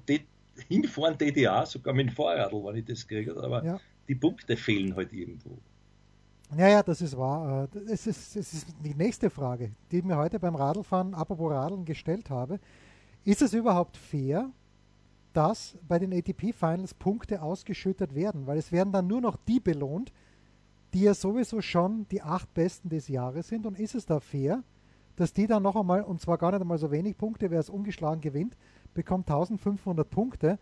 hinfahren 0.67 1.17
DDA, 1.17 1.65
sogar 1.65 1.93
mit 1.93 2.07
dem 2.07 2.15
Fahrradl, 2.15 2.63
wenn 2.63 2.75
ich 2.75 2.85
das 2.85 3.07
kriege, 3.07 3.35
aber 3.37 3.63
ja. 3.63 3.79
die 4.07 4.15
Punkte 4.15 4.57
fehlen 4.57 4.95
halt 4.95 5.13
irgendwo. 5.13 5.57
Ja, 6.53 6.67
ja, 6.67 6.83
das 6.83 7.01
ist 7.01 7.17
wahr. 7.17 7.67
Äh, 7.73 7.79
es 7.91 8.05
ist, 8.05 8.35
es 8.35 8.53
ist 8.53 8.67
die 8.83 8.93
nächste 8.93 9.29
Frage, 9.29 9.71
die 9.91 9.99
ich 9.99 10.03
mir 10.03 10.17
heute 10.17 10.39
beim 10.39 10.55
Radlfahren, 10.55 11.13
apropos 11.13 11.51
Radeln, 11.51 11.85
gestellt 11.85 12.29
habe. 12.29 12.59
Ist 13.23 13.41
es 13.41 13.53
überhaupt 13.53 13.97
fair, 13.97 14.51
dass 15.33 15.75
bei 15.87 15.97
den 15.97 16.13
ATP-Finals 16.13 16.93
Punkte 16.93 17.41
ausgeschüttet 17.41 18.13
werden? 18.13 18.45
Weil 18.45 18.57
es 18.59 18.71
werden 18.71 18.93
dann 18.93 19.07
nur 19.07 19.21
noch 19.21 19.37
die 19.47 19.59
belohnt, 19.59 20.13
die 20.93 21.01
ja 21.01 21.13
sowieso 21.13 21.61
schon 21.61 22.07
die 22.09 22.21
acht 22.21 22.53
Besten 22.53 22.89
des 22.89 23.07
Jahres 23.07 23.47
sind. 23.47 23.65
Und 23.65 23.79
ist 23.79 23.95
es 23.95 24.05
da 24.05 24.19
fair, 24.19 24.63
dass 25.15 25.33
die 25.33 25.47
dann 25.47 25.63
noch 25.63 25.75
einmal, 25.75 26.03
und 26.03 26.21
zwar 26.21 26.37
gar 26.37 26.51
nicht 26.51 26.61
einmal 26.61 26.77
so 26.77 26.91
wenig 26.91 27.17
Punkte, 27.17 27.49
wer 27.49 27.59
es 27.59 27.69
ungeschlagen 27.69 28.21
gewinnt, 28.21 28.55
bekommt 28.93 29.29
1500 29.29 30.07
Punkte. 30.07 30.59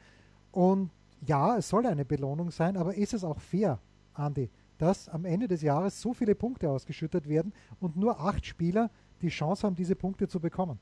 Und 0.51 0.91
ja, 1.25 1.57
es 1.57 1.67
soll 1.67 1.85
eine 1.85 2.05
Belohnung 2.05 2.51
sein, 2.51 2.77
aber 2.77 2.95
ist 2.95 3.13
es 3.13 3.23
auch 3.23 3.39
fair, 3.39 3.79
Andi? 4.13 4.49
Dass 4.83 5.07
am 5.07 5.23
Ende 5.23 5.47
des 5.47 5.61
Jahres 5.61 6.01
so 6.01 6.13
viele 6.13 6.35
Punkte 6.35 6.69
ausgeschüttet 6.69 7.29
werden 7.29 7.53
und 7.79 7.95
nur 7.95 8.19
acht 8.19 8.45
Spieler 8.45 8.89
die 9.21 9.29
Chance 9.29 9.65
haben, 9.65 9.77
diese 9.77 9.95
Punkte 9.95 10.27
zu 10.27 10.41
bekommen? 10.41 10.77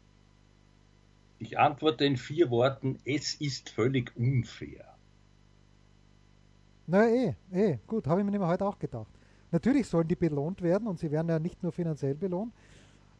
Ich 1.37 1.59
antworte 1.59 2.05
in 2.05 2.17
vier 2.17 2.49
Worten, 2.49 2.97
es 3.05 3.35
ist 3.35 3.69
völlig 3.69 4.11
unfair. 4.17 4.85
Na 6.87 7.07
eh, 7.07 7.35
eh, 7.51 7.77
gut, 7.85 8.07
habe 8.07 8.21
ich 8.21 8.27
mir 8.27 8.47
heute 8.47 8.65
auch 8.65 8.79
gedacht. 8.79 9.13
Natürlich 9.51 9.85
sollen 9.87 10.07
die 10.07 10.15
belohnt 10.15 10.63
werden 10.63 10.87
und 10.87 10.97
sie 10.97 11.11
werden 11.11 11.29
ja 11.29 11.37
nicht 11.37 11.61
nur 11.61 11.71
finanziell 11.71 12.15
belohnt, 12.15 12.53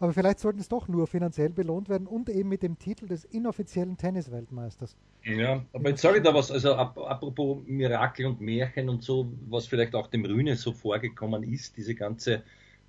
aber 0.02 0.14
vielleicht 0.14 0.40
sollten 0.40 0.60
es 0.60 0.68
doch 0.68 0.88
nur 0.88 1.08
finanziell 1.08 1.50
belohnt 1.50 1.88
werden 1.88 2.08
und 2.08 2.28
eben 2.30 2.50
mit 2.50 2.64
dem 2.64 2.80
Titel 2.80 3.08
des 3.08 3.24
inoffiziellen 3.24 3.98
Tennisweltmeisters. 3.98 4.96
Ja, 5.24 5.64
aber 5.74 5.90
jetzt 5.90 6.02
sage 6.02 6.18
ich 6.18 6.24
da 6.24 6.34
was, 6.34 6.52
also 6.52 6.74
apropos 6.74 7.60
Mirakel 7.68 8.26
und 8.26 8.42
Märchen 8.42 8.90
und 8.90 9.04
so, 9.04 9.32
was 9.48 9.68
vielleicht 9.68 9.94
auch 9.94 10.08
dem 10.08 10.26
Rühne 10.26 10.56
so 10.56 10.74
vorgekommen 10.74 11.44
ist, 11.44 11.78
diese 11.78 11.94
ganze 11.94 12.42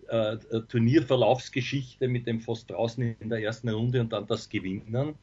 äh, 0.09 0.37
Turnierverlaufsgeschichte 0.69 2.09
mit 2.09 2.27
dem 2.27 2.41
fast 2.41 2.71
draußen 2.71 3.17
in 3.21 3.29
der 3.29 3.43
ersten 3.43 3.69
Runde 3.69 4.01
und 4.01 4.13
dann 4.13 4.27
das 4.27 4.49
Gewinnen 4.49 5.15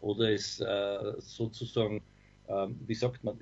oder 0.00 0.30
es 0.30 0.60
äh, 0.60 1.14
sozusagen 1.18 2.02
ähm, 2.48 2.78
wie 2.86 2.94
sagt 2.94 3.22
man, 3.24 3.38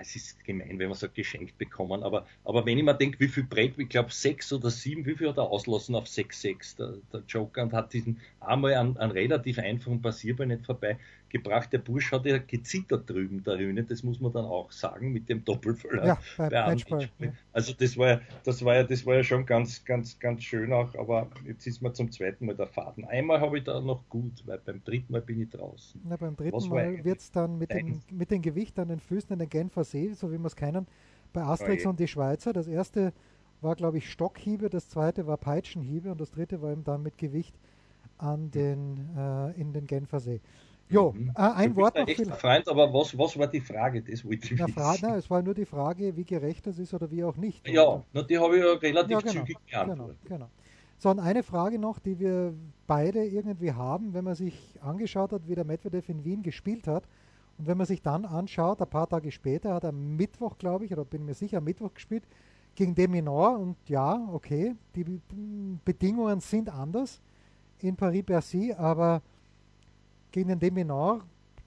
es 0.00 0.16
ist 0.16 0.44
gemein, 0.44 0.78
wenn 0.78 0.88
man 0.88 0.96
sagt, 0.96 1.14
geschenkt 1.14 1.58
bekommen, 1.58 2.02
aber, 2.02 2.26
aber 2.44 2.64
wenn 2.66 2.78
ich 2.78 2.84
mir 2.84 2.94
denke, 2.94 3.20
wie 3.20 3.28
viel 3.28 3.44
Brett, 3.44 3.78
ich 3.78 3.88
glaube 3.88 4.12
sechs 4.12 4.52
oder 4.52 4.70
sieben, 4.70 5.06
wie 5.06 5.14
viel 5.14 5.28
hat 5.28 5.38
er 5.38 5.50
auslassen 5.50 5.94
auf 5.94 6.06
6-6, 6.06 6.76
der, 6.76 6.94
der 7.12 7.22
Joker, 7.26 7.62
und 7.62 7.72
hat 7.72 7.92
diesen 7.92 8.20
einmal 8.40 8.74
einen, 8.74 8.96
einen 8.96 9.12
relativ 9.12 9.58
einfachen 9.58 10.02
Passierball 10.02 10.46
nicht 10.46 10.66
vorbei 10.66 10.98
gebracht. 11.34 11.72
Der 11.72 11.78
Bursch 11.78 12.12
hat 12.12 12.26
ja 12.26 12.38
gezittert 12.38 13.10
drüben, 13.10 13.42
der 13.42 13.58
Hühne, 13.58 13.82
das 13.82 14.02
muss 14.04 14.20
man 14.20 14.32
dann 14.32 14.44
auch 14.44 14.70
sagen, 14.70 15.12
mit 15.12 15.28
dem 15.28 15.44
Doppelverlag. 15.44 16.06
Ja, 16.06 16.18
bei, 16.36 16.48
bei 16.48 17.10
ja. 17.18 17.32
Also 17.52 17.72
das 17.72 17.96
war, 17.98 18.20
das, 18.44 18.64
war 18.64 18.76
ja, 18.76 18.84
das 18.84 19.04
war 19.04 19.16
ja 19.16 19.24
schon 19.24 19.44
ganz, 19.44 19.84
ganz, 19.84 20.18
ganz 20.18 20.44
schön 20.44 20.72
auch, 20.72 20.94
aber 20.94 21.28
jetzt 21.46 21.66
ist 21.66 21.82
mir 21.82 21.92
zum 21.92 22.10
zweiten 22.10 22.46
Mal 22.46 22.54
der 22.54 22.68
Faden. 22.68 23.04
Einmal 23.04 23.40
habe 23.40 23.58
ich 23.58 23.64
da 23.64 23.80
noch 23.80 24.08
gut, 24.08 24.44
weil 24.46 24.58
beim 24.58 24.82
dritten 24.84 25.12
Mal 25.12 25.22
bin 25.22 25.42
ich 25.42 25.50
draußen. 25.50 26.00
Na, 26.04 26.16
beim 26.16 26.36
dritten 26.36 26.56
Was 26.56 26.68
Mal 26.68 27.04
wird 27.04 27.18
es 27.18 27.32
dann 27.32 27.58
mit, 27.58 27.72
den, 27.72 28.00
mit 28.10 28.30
dem 28.30 28.40
Gewicht 28.40 28.78
an 28.78 28.88
den 28.88 29.00
Füßen 29.00 29.32
in 29.32 29.40
den 29.40 29.48
Genfer 29.48 29.83
See, 29.84 30.12
so 30.14 30.32
wie 30.32 30.38
wir 30.38 30.46
es 30.46 30.56
kennen, 30.56 30.86
bei 31.32 31.42
Asterix 31.42 31.86
oh 31.86 31.90
und 31.90 32.00
die 32.00 32.08
Schweizer. 32.08 32.52
Das 32.52 32.68
erste 32.68 33.12
war, 33.60 33.74
glaube 33.74 33.98
ich, 33.98 34.10
Stockhiebe, 34.10 34.70
das 34.70 34.88
zweite 34.88 35.26
war 35.26 35.36
Peitschenhiebe 35.36 36.10
und 36.10 36.20
das 36.20 36.30
dritte 36.30 36.62
war 36.62 36.72
eben 36.72 36.84
dann 36.84 37.02
mit 37.02 37.18
Gewicht 37.18 37.54
an 38.18 38.50
den, 38.50 39.08
äh, 39.16 39.60
in 39.60 39.72
den 39.72 39.86
Genfer 39.86 40.20
See. 40.20 40.40
Jo, 40.88 41.12
mhm. 41.12 41.30
äh, 41.30 41.40
ein 41.40 41.76
Wort 41.76 41.96
noch. 41.96 42.06
Ein 42.06 42.32
Freund, 42.32 42.68
aber 42.68 42.92
was, 42.92 43.16
was 43.16 43.38
war 43.38 43.46
die 43.46 43.60
Frage? 43.60 44.02
Das 44.02 44.24
wollte 44.24 44.54
ich 44.54 44.60
na, 44.60 44.68
Fra 44.68 44.94
na, 45.00 45.16
es 45.16 45.30
war 45.30 45.42
nur 45.42 45.54
die 45.54 45.64
Frage, 45.64 46.16
wie 46.16 46.24
gerecht 46.24 46.66
das 46.66 46.78
ist 46.78 46.92
oder 46.92 47.10
wie 47.10 47.24
auch 47.24 47.36
nicht. 47.36 47.66
Ja, 47.66 48.02
na, 48.12 48.22
die 48.22 48.38
habe 48.38 48.56
ich 48.56 48.62
ja 48.62 48.72
relativ 48.72 49.10
ja, 49.10 49.20
genau, 49.20 49.32
zügig 49.32 49.58
beantwortet. 49.70 50.16
Genau, 50.24 50.36
genau. 50.36 50.50
So, 50.98 51.10
und 51.10 51.18
eine 51.18 51.42
Frage 51.42 51.78
noch, 51.78 51.98
die 51.98 52.18
wir 52.18 52.54
beide 52.86 53.24
irgendwie 53.24 53.72
haben, 53.72 54.14
wenn 54.14 54.24
man 54.24 54.34
sich 54.34 54.78
angeschaut 54.80 55.32
hat, 55.32 55.48
wie 55.48 55.54
der 55.54 55.64
Medvedev 55.64 56.08
in 56.08 56.24
Wien 56.24 56.42
gespielt 56.42 56.86
hat. 56.86 57.04
Und 57.58 57.66
wenn 57.66 57.76
man 57.76 57.86
sich 57.86 58.02
dann 58.02 58.24
anschaut, 58.24 58.80
ein 58.80 58.90
paar 58.90 59.08
Tage 59.08 59.30
später 59.30 59.74
hat 59.74 59.84
er 59.84 59.92
Mittwoch, 59.92 60.58
glaube 60.58 60.84
ich, 60.84 60.92
oder 60.92 61.04
bin 61.04 61.24
mir 61.24 61.34
sicher, 61.34 61.60
Mittwoch 61.60 61.94
gespielt, 61.94 62.24
gegen 62.74 62.94
Deminor. 62.94 63.58
Und 63.58 63.76
ja, 63.88 64.28
okay, 64.32 64.74
die 64.94 65.20
Bedingungen 65.84 66.40
sind 66.40 66.68
anders 66.68 67.20
in 67.80 67.96
Paris-Bercy, 67.96 68.74
aber 68.76 69.22
gegen 70.32 70.48
den 70.48 70.58
Deminor 70.58 71.22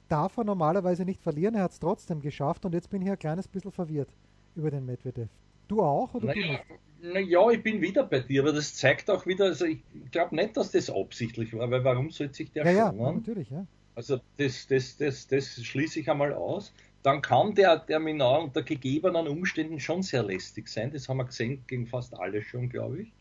darf 0.10 0.38
er 0.38 0.43
normalerweise 0.43 1.06
nicht 1.06 1.21
verlieren. 1.21 1.56
Er 1.56 1.63
hat 1.63 1.71
es 1.71 1.80
trotzdem 1.80 2.21
geschafft 2.21 2.65
und 2.65 2.73
jetzt 2.73 2.89
bin 2.89 3.02
ich 3.02 3.10
ein 3.10 3.19
kleines 3.19 3.47
bisschen 3.47 3.71
verwirrt 3.71 4.10
über 4.56 4.71
den 4.71 4.86
Medvedev. 4.86 5.30
Du 5.67 5.82
auch 5.82 6.13
oder 6.13 6.28
naja, 6.28 6.41
du 6.41 6.52
nicht? 6.52 7.13
Naja, 7.13 7.50
ich 7.52 7.62
bin 7.62 7.82
wieder 7.82 8.04
bei 8.04 8.21
dir, 8.21 8.41
aber 8.41 8.54
das 8.54 8.76
zeigt 8.76 9.10
auch 9.10 9.26
wieder, 9.26 9.45
also 9.45 9.65
ich 9.65 9.80
glaube 10.12 10.36
nicht, 10.36 10.58
dass 10.58 10.71
das 10.71 10.89
absichtlich 10.89 11.54
war, 11.54 11.69
weil 11.69 11.84
warum 11.84 12.10
sollte 12.10 12.34
sich 12.34 12.52
der 12.52 12.65
ja, 12.71 12.89
schonen? 12.89 13.00
Ja, 13.00 13.12
natürlich, 13.13 13.50
ja. 13.50 13.67
Also 13.97 14.19
das, 14.38 14.67
das, 14.67 14.95
das, 14.97 15.27
das 15.27 15.55
schließe 15.65 16.01
ich 16.01 16.12
einmal 16.12 16.31
aus. 16.31 16.71
Dann 17.01 17.23
kann 17.23 17.55
der, 17.55 17.83
Minor 17.99 18.43
unter 18.43 18.62
gegebenen 18.62 19.27
Umständen 19.27 19.79
schon 19.79 20.03
sehr 20.03 20.21
lästig 20.21 20.67
sein. 20.67 20.91
Das 20.91 21.10
haben 21.10 21.17
wir 21.17 21.25
gesehen 21.25 21.63
gegen 21.65 21.88
fast 21.88 22.13
alle 22.13 22.43
schon, 22.43 22.69
glaube 22.69 23.01
ich. 23.01 23.12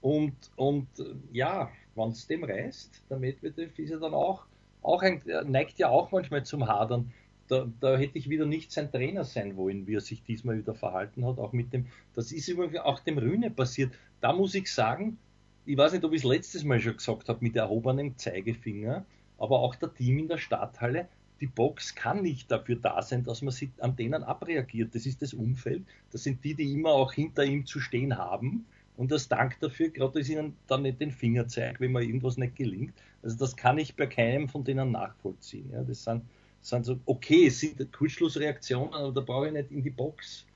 Und, 0.00 0.34
und 0.56 0.88
ja, 1.30 1.70
wenn 1.94 2.08
es 2.08 2.26
dem 2.26 2.42
reißt, 2.42 3.02
der 3.10 3.18
Medvedev 3.18 3.78
ist 3.78 3.90
ja 3.90 3.98
dann 3.98 4.14
auch 4.14 4.46
auch 4.80 5.02
ein, 5.02 5.20
neigt 5.46 5.78
ja 5.78 5.90
auch 5.90 6.10
manchmal 6.10 6.42
zum 6.44 6.66
Hadern. 6.66 7.12
Da, 7.48 7.66
da, 7.80 7.98
hätte 7.98 8.16
ich 8.16 8.30
wieder 8.30 8.46
nicht 8.46 8.72
sein 8.72 8.90
Trainer 8.90 9.24
sein 9.24 9.58
wollen, 9.58 9.86
wie 9.86 9.96
er 9.96 10.00
sich 10.00 10.22
diesmal 10.22 10.56
wieder 10.56 10.74
verhalten 10.74 11.26
hat. 11.26 11.38
Auch 11.38 11.52
mit 11.52 11.74
dem, 11.74 11.86
das 12.14 12.32
ist 12.32 12.48
übrigens 12.48 12.78
auch 12.78 13.00
dem 13.00 13.18
Rühne 13.18 13.50
passiert. 13.50 13.92
Da 14.22 14.32
muss 14.32 14.54
ich 14.54 14.72
sagen, 14.72 15.18
ich 15.66 15.76
weiß 15.76 15.92
nicht, 15.92 16.04
ob 16.04 16.12
ich 16.14 16.22
es 16.22 16.28
letztes 16.28 16.64
Mal 16.64 16.80
schon 16.80 16.96
gesagt 16.96 17.28
habe, 17.28 17.44
mit 17.44 17.56
erhobenem 17.56 18.16
Zeigefinger, 18.16 19.04
aber 19.38 19.60
auch 19.60 19.74
der 19.74 19.92
Team 19.92 20.18
in 20.18 20.28
der 20.28 20.38
Stadthalle, 20.38 21.08
die 21.40 21.46
Box 21.46 21.94
kann 21.94 22.22
nicht 22.22 22.50
dafür 22.50 22.76
da 22.76 23.02
sein, 23.02 23.24
dass 23.24 23.42
man 23.42 23.52
sie 23.52 23.70
an 23.80 23.96
denen 23.96 24.22
abreagiert. 24.22 24.94
Das 24.94 25.04
ist 25.04 25.20
das 25.20 25.34
Umfeld. 25.34 25.82
Das 26.12 26.22
sind 26.22 26.44
die, 26.44 26.54
die 26.54 26.72
immer 26.72 26.90
auch 26.90 27.12
hinter 27.12 27.44
ihm 27.44 27.66
zu 27.66 27.80
stehen 27.80 28.16
haben. 28.16 28.66
Und 28.96 29.12
als 29.12 29.28
Dank 29.28 29.58
dafür, 29.60 29.88
gerade 29.88 30.20
dass 30.20 30.28
ihnen 30.28 30.54
dann 30.68 30.82
nicht 30.82 31.00
den 31.00 31.10
Finger 31.10 31.48
zeigt, 31.48 31.80
wenn 31.80 31.92
mir 31.92 32.02
irgendwas 32.02 32.36
nicht 32.36 32.54
gelingt. 32.54 32.94
Also 33.22 33.36
das 33.36 33.56
kann 33.56 33.78
ich 33.78 33.96
bei 33.96 34.06
keinem 34.06 34.48
von 34.48 34.62
denen 34.62 34.92
nachvollziehen. 34.92 35.70
Ja, 35.72 35.82
das 35.82 36.04
sind, 36.04 36.22
sind 36.60 36.84
so, 36.84 37.00
okay, 37.04 37.48
es 37.48 37.58
sind 37.60 37.92
Kurzschlussreaktionen, 37.92 38.94
aber 38.94 39.12
da 39.12 39.20
brauche 39.20 39.48
ich 39.48 39.52
nicht 39.52 39.72
in 39.72 39.82
die 39.82 39.90
Box, 39.90 40.46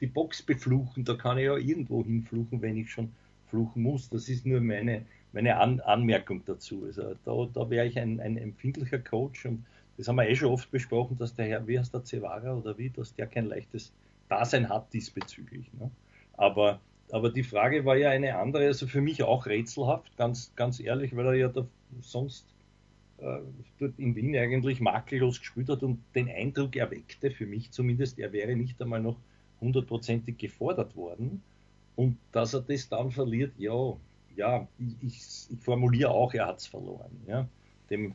die 0.00 0.06
Box 0.06 0.40
befluchen. 0.40 1.04
Da 1.04 1.14
kann 1.14 1.38
ich 1.38 1.44
ja 1.46 1.56
irgendwo 1.56 2.04
hinfluchen, 2.04 2.62
wenn 2.62 2.76
ich 2.76 2.90
schon 2.90 3.12
fluchen 3.48 3.82
muss. 3.82 4.08
Das 4.08 4.28
ist 4.28 4.46
nur 4.46 4.60
meine, 4.60 5.04
meine 5.32 5.56
An 5.58 5.80
Anmerkung 5.80 6.42
dazu. 6.44 6.84
Also 6.86 7.14
da, 7.24 7.48
da 7.52 7.70
wäre 7.70 7.86
ich 7.86 7.98
ein, 7.98 8.20
ein 8.20 8.36
empfindlicher 8.36 8.98
Coach 8.98 9.46
und 9.46 9.64
das 9.96 10.08
haben 10.08 10.16
wir 10.16 10.28
eh 10.28 10.36
schon 10.36 10.52
oft 10.52 10.70
besprochen, 10.70 11.18
dass 11.18 11.34
der 11.34 11.46
Herr, 11.46 11.66
wie 11.66 11.78
heißt 11.78 11.92
der 11.92 12.04
Cevara 12.04 12.54
oder 12.54 12.76
wie, 12.78 12.90
dass 12.90 13.14
der 13.14 13.26
kein 13.26 13.46
leichtes 13.46 13.92
Dasein 14.28 14.68
hat 14.68 14.92
diesbezüglich. 14.92 15.70
Ne? 15.78 15.90
Aber 16.36 16.80
aber 17.12 17.30
die 17.30 17.42
Frage 17.42 17.84
war 17.84 17.96
ja 17.96 18.10
eine 18.10 18.36
andere, 18.38 18.66
also 18.66 18.86
für 18.86 19.00
mich 19.00 19.22
auch 19.22 19.46
rätselhaft, 19.46 20.16
ganz, 20.16 20.52
ganz 20.56 20.80
ehrlich, 20.80 21.16
weil 21.16 21.26
er 21.26 21.34
ja 21.34 21.48
da 21.48 21.66
sonst 22.00 22.46
äh, 23.18 23.40
dort 23.78 23.98
in 23.98 24.14
Wien 24.14 24.36
eigentlich 24.36 24.80
makellos 24.80 25.40
gespielt 25.40 25.68
hat 25.68 25.82
und 25.82 25.98
den 26.14 26.28
Eindruck 26.28 26.76
erweckte, 26.76 27.30
für 27.30 27.46
mich 27.46 27.70
zumindest, 27.70 28.18
er 28.18 28.32
wäre 28.32 28.54
nicht 28.54 28.80
einmal 28.80 29.00
noch 29.00 29.16
hundertprozentig 29.60 30.38
gefordert 30.38 30.96
worden. 30.96 31.42
Und 31.96 32.16
dass 32.32 32.54
er 32.54 32.60
das 32.60 32.88
dann 32.88 33.10
verliert, 33.10 33.52
ja, 33.58 33.96
ja, 34.36 34.66
ich, 35.00 35.48
ich, 35.50 35.58
formuliere 35.60 36.10
auch, 36.10 36.32
er 36.34 36.46
hat 36.46 36.58
es 36.58 36.66
verloren. 36.66 37.10
Ja. 37.26 37.48
Dem, 37.90 38.14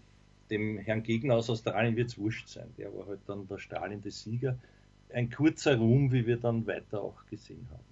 dem 0.49 0.77
Herrn 0.77 1.03
Gegner 1.03 1.35
aus 1.35 1.49
Australien 1.49 1.95
wird 1.95 2.09
es 2.09 2.17
wurscht 2.17 2.47
sein. 2.47 2.73
Der 2.77 2.95
war 2.95 3.07
halt 3.07 3.21
dann 3.27 3.47
der 3.47 3.57
strahlende 3.57 4.11
Sieger 4.11 4.57
ein 5.13 5.29
kurzer 5.29 5.77
Ruhm, 5.77 6.11
wie 6.11 6.25
wir 6.25 6.37
dann 6.37 6.65
weiter 6.67 7.01
auch 7.01 7.25
gesehen 7.27 7.67
haben. 7.71 7.83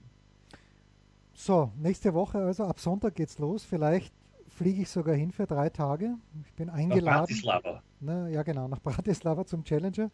So, 1.34 1.72
nächste 1.78 2.14
Woche, 2.14 2.40
also 2.40 2.66
ab 2.66 2.80
Sonntag 2.80 3.16
geht's 3.16 3.40
los. 3.40 3.64
Vielleicht 3.64 4.14
fliege 4.50 4.84
ich 4.84 4.90
sogar 4.90 5.16
hin 5.16 5.32
für 5.32 5.48
drei 5.48 5.70
Tage. 5.70 6.16
Ich 6.46 6.54
bin 6.54 6.70
eingeladen. 6.70 7.06
Nach 7.06 7.20
Bratislava. 7.20 7.84
Na, 8.00 8.30
ja, 8.30 8.44
genau, 8.44 8.68
nach 8.68 8.82
Bratislava 8.82 9.46
zum 9.46 9.64
Challenger, 9.64 10.12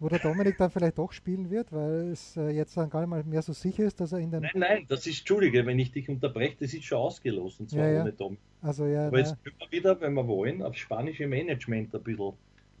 wo 0.00 0.08
der 0.08 0.18
Dominik 0.18 0.58
dann 0.58 0.70
vielleicht 0.70 0.98
doch 0.98 1.12
spielen 1.12 1.50
wird, 1.50 1.72
weil 1.72 2.10
es 2.10 2.36
äh, 2.36 2.50
jetzt 2.50 2.76
dann 2.76 2.90
gar 2.90 3.00
nicht 3.00 3.10
mal 3.10 3.24
mehr 3.24 3.42
so 3.42 3.52
sicher 3.52 3.84
ist, 3.84 4.00
dass 4.00 4.12
er 4.12 4.18
in 4.18 4.30
den. 4.30 4.42
Nein, 4.42 4.52
nein, 4.54 4.84
das 4.88 5.06
ist, 5.06 5.20
Entschuldige, 5.20 5.64
wenn 5.66 5.78
ich 5.78 5.92
dich 5.92 6.08
unterbreche, 6.08 6.56
das 6.60 6.74
ist 6.74 6.84
schon 6.84 6.98
ausgelost 6.98 7.60
und 7.60 7.70
zwar 7.70 7.88
ja, 7.88 8.02
ohne 8.02 8.12
Dominik. 8.12 8.40
Also, 8.62 8.86
ja, 8.86 9.06
Aber 9.06 9.18
jetzt 9.18 9.36
können 9.42 9.56
wir 9.58 9.72
wieder, 9.72 10.00
wenn 10.00 10.14
wir 10.14 10.26
wollen, 10.26 10.62
auf 10.62 10.76
spanische 10.76 11.26
Management 11.26 11.94
ein 11.94 12.02
bisschen, 12.02 12.32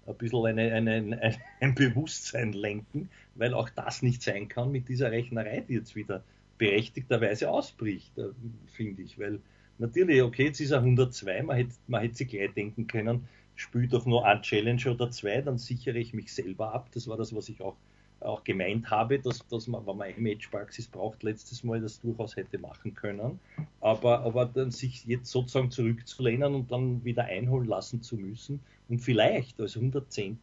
ein, 0.06 0.14
bisschen 0.16 0.46
eine, 0.46 0.72
eine, 0.72 1.22
ein, 1.22 1.36
ein 1.60 1.74
Bewusstsein 1.74 2.52
lenken, 2.52 3.08
weil 3.36 3.54
auch 3.54 3.70
das 3.70 4.02
nicht 4.02 4.22
sein 4.22 4.48
kann 4.48 4.72
mit 4.72 4.88
dieser 4.88 5.10
Rechnerei, 5.10 5.64
die 5.66 5.74
jetzt 5.74 5.94
wieder 5.94 6.22
berechtigterweise 6.58 7.50
ausbricht, 7.50 8.16
äh, 8.18 8.28
finde 8.66 9.02
ich. 9.02 9.18
Weil 9.18 9.40
natürlich, 9.78 10.22
okay, 10.22 10.46
jetzt 10.46 10.60
ist 10.60 10.72
er 10.72 10.78
102, 10.78 11.42
man 11.42 11.56
hätte, 11.56 11.72
man 11.86 12.02
hätte 12.02 12.14
sich 12.16 12.28
gleich 12.28 12.52
denken 12.54 12.86
können, 12.86 13.28
spielt 13.56 13.92
doch 13.92 14.06
nur 14.06 14.26
ein 14.26 14.42
Challenge 14.42 14.82
oder 14.90 15.10
zwei, 15.10 15.40
dann 15.40 15.58
sichere 15.58 15.98
ich 15.98 16.12
mich 16.12 16.32
selber 16.32 16.72
ab. 16.72 16.88
Das 16.92 17.08
war 17.08 17.16
das, 17.16 17.34
was 17.34 17.48
ich 17.48 17.60
auch, 17.60 17.76
auch 18.20 18.42
gemeint 18.42 18.90
habe, 18.90 19.18
dass, 19.18 19.46
dass 19.48 19.66
man, 19.66 19.86
wenn 19.86 19.96
man 19.96 20.12
Matchpraxis 20.18 20.88
braucht, 20.88 21.22
letztes 21.22 21.62
Mal 21.62 21.80
das 21.80 22.00
durchaus 22.00 22.36
hätte 22.36 22.58
machen 22.58 22.94
können. 22.94 23.38
Aber, 23.80 24.20
aber 24.20 24.46
dann 24.46 24.70
sich 24.70 25.04
jetzt 25.04 25.30
sozusagen 25.30 25.70
zurückzulehnen 25.70 26.54
und 26.54 26.72
dann 26.72 27.04
wieder 27.04 27.24
einholen 27.24 27.68
lassen 27.68 28.02
zu 28.02 28.16
müssen 28.16 28.60
und 28.88 29.00
vielleicht 29.00 29.60
als 29.60 29.76
110. 29.76 30.38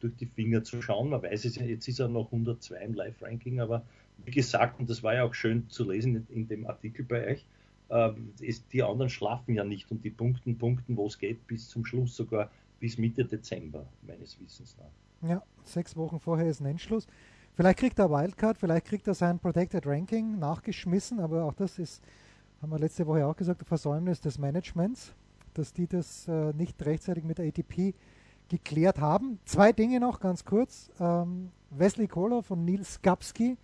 durch 0.00 0.16
die 0.16 0.26
Finger 0.26 0.64
zu 0.64 0.80
schauen. 0.82 1.10
Man 1.10 1.22
weiß 1.22 1.44
es 1.44 1.56
ja, 1.56 1.64
jetzt 1.64 1.88
ist 1.88 2.00
er 2.00 2.08
noch 2.08 2.26
102 2.26 2.76
im 2.76 2.94
Live-Ranking, 2.94 3.60
aber 3.60 3.82
wie 4.24 4.30
gesagt, 4.32 4.80
und 4.80 4.90
das 4.90 5.02
war 5.02 5.14
ja 5.14 5.24
auch 5.24 5.34
schön 5.34 5.68
zu 5.70 5.88
lesen 5.88 6.26
in 6.30 6.48
dem 6.48 6.66
Artikel 6.66 7.04
bei 7.04 7.26
euch, 7.28 7.44
äh, 7.88 8.10
ist, 8.40 8.72
die 8.72 8.82
anderen 8.82 9.10
schlafen 9.10 9.54
ja 9.54 9.64
nicht 9.64 9.90
und 9.90 10.04
die 10.04 10.10
punkten, 10.10 10.58
punkten, 10.58 10.96
wo 10.96 11.06
es 11.06 11.18
geht, 11.18 11.46
bis 11.46 11.68
zum 11.68 11.84
Schluss, 11.84 12.16
sogar 12.16 12.50
bis 12.80 12.98
Mitte 12.98 13.24
Dezember, 13.24 13.86
meines 14.06 14.38
Wissens 14.40 14.76
nach. 14.78 15.28
Ja, 15.28 15.42
sechs 15.64 15.96
Wochen 15.96 16.20
vorher 16.20 16.48
ist 16.48 16.60
ein 16.60 16.66
Endschluss. 16.66 17.06
Vielleicht 17.54 17.78
kriegt 17.78 17.98
er 17.98 18.10
Wildcard, 18.10 18.56
vielleicht 18.56 18.86
kriegt 18.86 19.08
er 19.08 19.14
sein 19.14 19.38
Protected 19.38 19.84
Ranking 19.84 20.38
nachgeschmissen, 20.38 21.18
aber 21.18 21.44
auch 21.44 21.54
das 21.54 21.78
ist, 21.78 22.02
haben 22.62 22.70
wir 22.70 22.78
letzte 22.78 23.06
Woche 23.06 23.26
auch 23.26 23.34
gesagt, 23.34 23.62
ein 23.62 23.66
Versäumnis 23.66 24.20
des 24.20 24.38
Managements, 24.38 25.14
dass 25.54 25.72
die 25.72 25.88
das 25.88 26.28
äh, 26.28 26.52
nicht 26.52 26.80
rechtzeitig 26.84 27.24
mit 27.24 27.38
der 27.38 27.48
ATP 27.48 27.94
geklärt 28.48 29.00
haben. 29.00 29.40
Zwei 29.44 29.72
Dinge 29.72 29.98
noch 29.98 30.20
ganz 30.20 30.44
kurz. 30.44 30.90
Ähm, 31.00 31.50
Wesley 31.70 32.06
Kohler 32.06 32.42
von 32.42 32.64
Nils 32.64 32.94
Skapski 32.94 33.56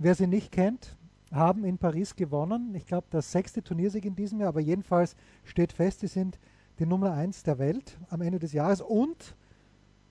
Wer 0.00 0.14
sie 0.14 0.28
nicht 0.28 0.52
kennt, 0.52 0.96
haben 1.30 1.64
in 1.64 1.78
Paris 1.78 2.16
gewonnen. 2.16 2.74
Ich 2.74 2.86
glaube, 2.86 3.06
das 3.10 3.32
sechste 3.32 3.62
Turniersieg 3.62 4.04
in 4.04 4.16
diesem 4.16 4.40
Jahr, 4.40 4.48
aber 4.48 4.60
jedenfalls 4.60 5.16
steht 5.44 5.72
fest, 5.72 6.00
sie 6.00 6.06
sind 6.06 6.38
die 6.78 6.86
Nummer 6.86 7.12
eins 7.12 7.42
der 7.42 7.58
Welt 7.58 7.98
am 8.08 8.20
Ende 8.20 8.38
des 8.38 8.52
Jahres 8.52 8.80
und 8.80 9.36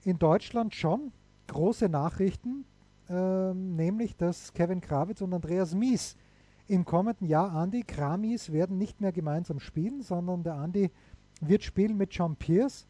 in 0.03 0.19
Deutschland 0.19 0.75
schon 0.75 1.11
große 1.47 1.89
Nachrichten, 1.89 2.65
äh, 3.09 3.53
nämlich 3.53 4.15
dass 4.15 4.53
Kevin 4.53 4.81
Krawitz 4.81 5.21
und 5.21 5.33
Andreas 5.33 5.73
Mies 5.73 6.17
im 6.67 6.83
kommenden 6.83 7.27
Jahr 7.27 7.63
Andy 7.63 7.83
Kramis 7.83 8.51
werden 8.51 8.77
nicht 8.77 8.99
mehr 8.99 9.13
gemeinsam 9.13 9.59
spielen, 9.59 10.01
sondern 10.01 10.43
der 10.43 10.61
Andy 10.61 10.91
wird 11.39 11.63
spielen 11.63 11.95
mit 11.95 12.13
John 12.13 12.35
Pierce 12.35 12.87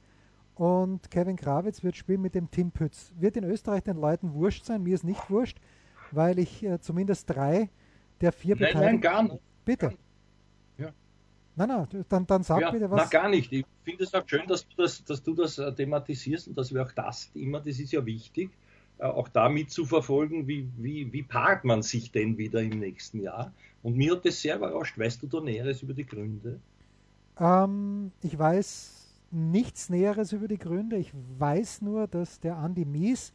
und 0.56 1.12
Kevin 1.12 1.36
Krawitz 1.36 1.84
wird 1.84 1.96
spielen 1.96 2.22
mit 2.22 2.34
dem 2.34 2.50
Tim 2.50 2.72
Pütz. 2.72 3.14
Wird 3.20 3.38
in 3.38 3.44
Österreich 3.44 3.84
den 3.84 3.98
Leuten 3.98 4.34
wurscht 4.34 4.66
sein, 4.66 4.82
mir 4.82 4.96
ist 4.96 5.04
nicht 5.04 5.30
wurscht 5.30 5.60
weil 6.12 6.40
ich 6.40 6.64
äh, 6.64 6.80
zumindest 6.80 7.30
drei 7.30 7.70
der 8.22 8.32
vier 8.32 8.56
nein, 8.56 8.68
Beteiligten. 8.68 8.86
Nein, 8.86 9.02
gar 9.02 9.24
nicht. 9.24 9.42
Bitte. 9.66 9.94
Ja. 10.78 10.94
Nein, 11.56 11.68
nein, 11.68 12.06
dann, 12.10 12.28
dann 12.28 12.44
sag 12.44 12.62
ja, 12.62 12.72
bitte 12.72 12.90
was. 12.90 13.04
Na, 13.04 13.20
gar 13.20 13.30
nicht. 13.30 13.52
Ich 13.52 13.66
finde 13.84 14.04
es 14.04 14.14
auch 14.14 14.28
schön, 14.28 14.48
dass 14.48 14.68
du 14.68 14.76
das, 14.82 15.04
dass 15.04 15.24
du 15.24 15.34
das 15.34 15.58
äh, 15.58 15.74
thematisierst 15.74 16.48
und 16.48 16.58
dass 16.58 16.74
wir 16.74 16.84
auch 16.84 16.92
das 16.92 17.30
immer, 17.34 17.60
das 17.60 17.80
ist 17.80 17.92
ja 17.92 18.06
wichtig, 18.06 18.52
äh, 19.00 19.06
auch 19.06 19.28
damit 19.28 19.72
zu 19.72 19.86
verfolgen, 19.86 20.48
wie, 20.48 20.70
wie, 20.78 21.12
wie 21.12 21.24
paart 21.24 21.66
man 21.66 21.82
sich 21.82 22.12
denn 22.12 22.38
wieder 22.38 22.62
im 22.62 22.80
nächsten 22.80 23.22
Jahr. 23.22 23.52
Und 23.84 23.96
mir 23.96 24.14
hat 24.14 24.26
das 24.26 24.42
sehr 24.42 24.56
überrascht. 24.56 24.98
Weißt 24.98 25.22
du 25.22 25.28
da 25.28 25.42
Näheres 25.42 25.84
über 25.84 25.94
die 25.94 26.06
Gründe? 26.06 26.60
Ähm, 27.40 28.12
ich 28.22 28.38
weiß 28.38 29.08
nichts 29.32 29.90
Näheres 29.90 30.32
über 30.32 30.48
die 30.48 30.58
Gründe. 30.58 30.98
Ich 30.98 31.12
weiß 31.38 31.82
nur, 31.82 32.08
dass 32.08 32.40
der 32.40 32.58
Andy 32.58 32.86
Mies 32.86 33.34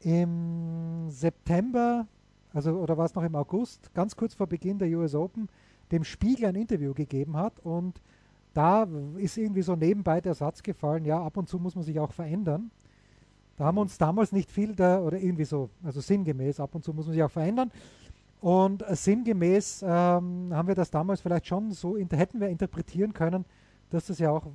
im 0.00 1.08
September, 1.08 2.06
also 2.54 2.72
oder 2.78 2.96
war 2.96 3.04
es 3.04 3.14
noch 3.14 3.24
im 3.24 3.34
August, 3.34 3.92
ganz 3.94 4.16
kurz 4.16 4.34
vor 4.34 4.46
Beginn 4.46 4.78
der 4.78 4.88
US 4.96 5.14
Open, 5.14 5.48
dem 5.92 6.04
Spiegel 6.04 6.46
ein 6.46 6.54
Interview 6.54 6.94
gegeben 6.94 7.36
hat 7.36 7.60
und 7.60 8.00
da 8.54 8.86
ist 9.16 9.36
irgendwie 9.36 9.62
so 9.62 9.74
nebenbei 9.74 10.20
der 10.20 10.34
Satz 10.34 10.62
gefallen, 10.62 11.04
ja, 11.04 11.20
ab 11.20 11.36
und 11.36 11.48
zu 11.48 11.58
muss 11.58 11.74
man 11.74 11.84
sich 11.84 11.98
auch 11.98 12.12
verändern. 12.12 12.70
Da 13.56 13.64
haben 13.64 13.76
wir 13.76 13.82
uns 13.82 13.98
damals 13.98 14.32
nicht 14.32 14.50
viel 14.50 14.74
da, 14.74 15.00
oder 15.00 15.18
irgendwie 15.18 15.44
so, 15.44 15.70
also 15.82 16.00
sinngemäß, 16.00 16.60
ab 16.60 16.74
und 16.74 16.84
zu 16.84 16.92
muss 16.92 17.06
man 17.06 17.14
sich 17.14 17.22
auch 17.22 17.30
verändern. 17.30 17.70
Und 18.40 18.88
äh, 18.88 18.94
sinngemäß 18.94 19.82
ähm, 19.82 20.50
haben 20.52 20.68
wir 20.68 20.74
das 20.74 20.90
damals 20.90 21.20
vielleicht 21.20 21.46
schon 21.46 21.72
so, 21.72 21.96
hätten 21.96 22.40
wir 22.40 22.48
interpretieren 22.48 23.12
können, 23.12 23.44
dass 23.90 24.06
das 24.06 24.18
ja 24.18 24.30
auch 24.30 24.46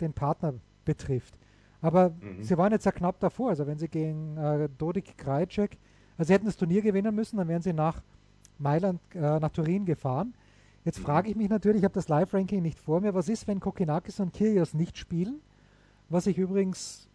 den 0.00 0.12
Partner 0.12 0.54
betrifft. 0.84 1.38
Aber 1.80 2.10
mhm. 2.10 2.42
sie 2.42 2.56
waren 2.56 2.72
jetzt 2.72 2.86
ja 2.86 2.92
knapp 2.92 3.18
davor. 3.20 3.50
Also 3.50 3.66
wenn 3.66 3.78
sie 3.78 3.88
gegen 3.88 4.36
äh, 4.36 4.68
Dodik 4.78 5.16
Krajcek, 5.18 5.78
also 6.18 6.28
sie 6.28 6.34
hätten 6.34 6.46
das 6.46 6.56
Turnier 6.56 6.82
gewinnen 6.82 7.14
müssen, 7.14 7.36
dann 7.36 7.48
wären 7.48 7.62
sie 7.62 7.72
nach 7.72 8.02
Mailand, 8.58 9.00
äh, 9.14 9.40
nach 9.40 9.50
Turin 9.50 9.84
gefahren. 9.84 10.34
Jetzt 10.84 10.98
mhm. 10.98 11.04
frage 11.04 11.30
ich 11.30 11.36
mich 11.36 11.48
natürlich, 11.48 11.78
ich 11.78 11.84
habe 11.84 11.94
das 11.94 12.08
Live-Ranking 12.08 12.62
nicht 12.62 12.78
vor 12.78 13.00
mir, 13.00 13.14
was 13.14 13.28
ist, 13.28 13.46
wenn 13.48 13.60
Kokinakis 13.60 14.20
und 14.20 14.34
Kyrgios 14.34 14.74
nicht 14.74 14.98
spielen? 14.98 15.40
Was 16.08 16.26
ich 16.26 16.38
übrigens 16.38 17.08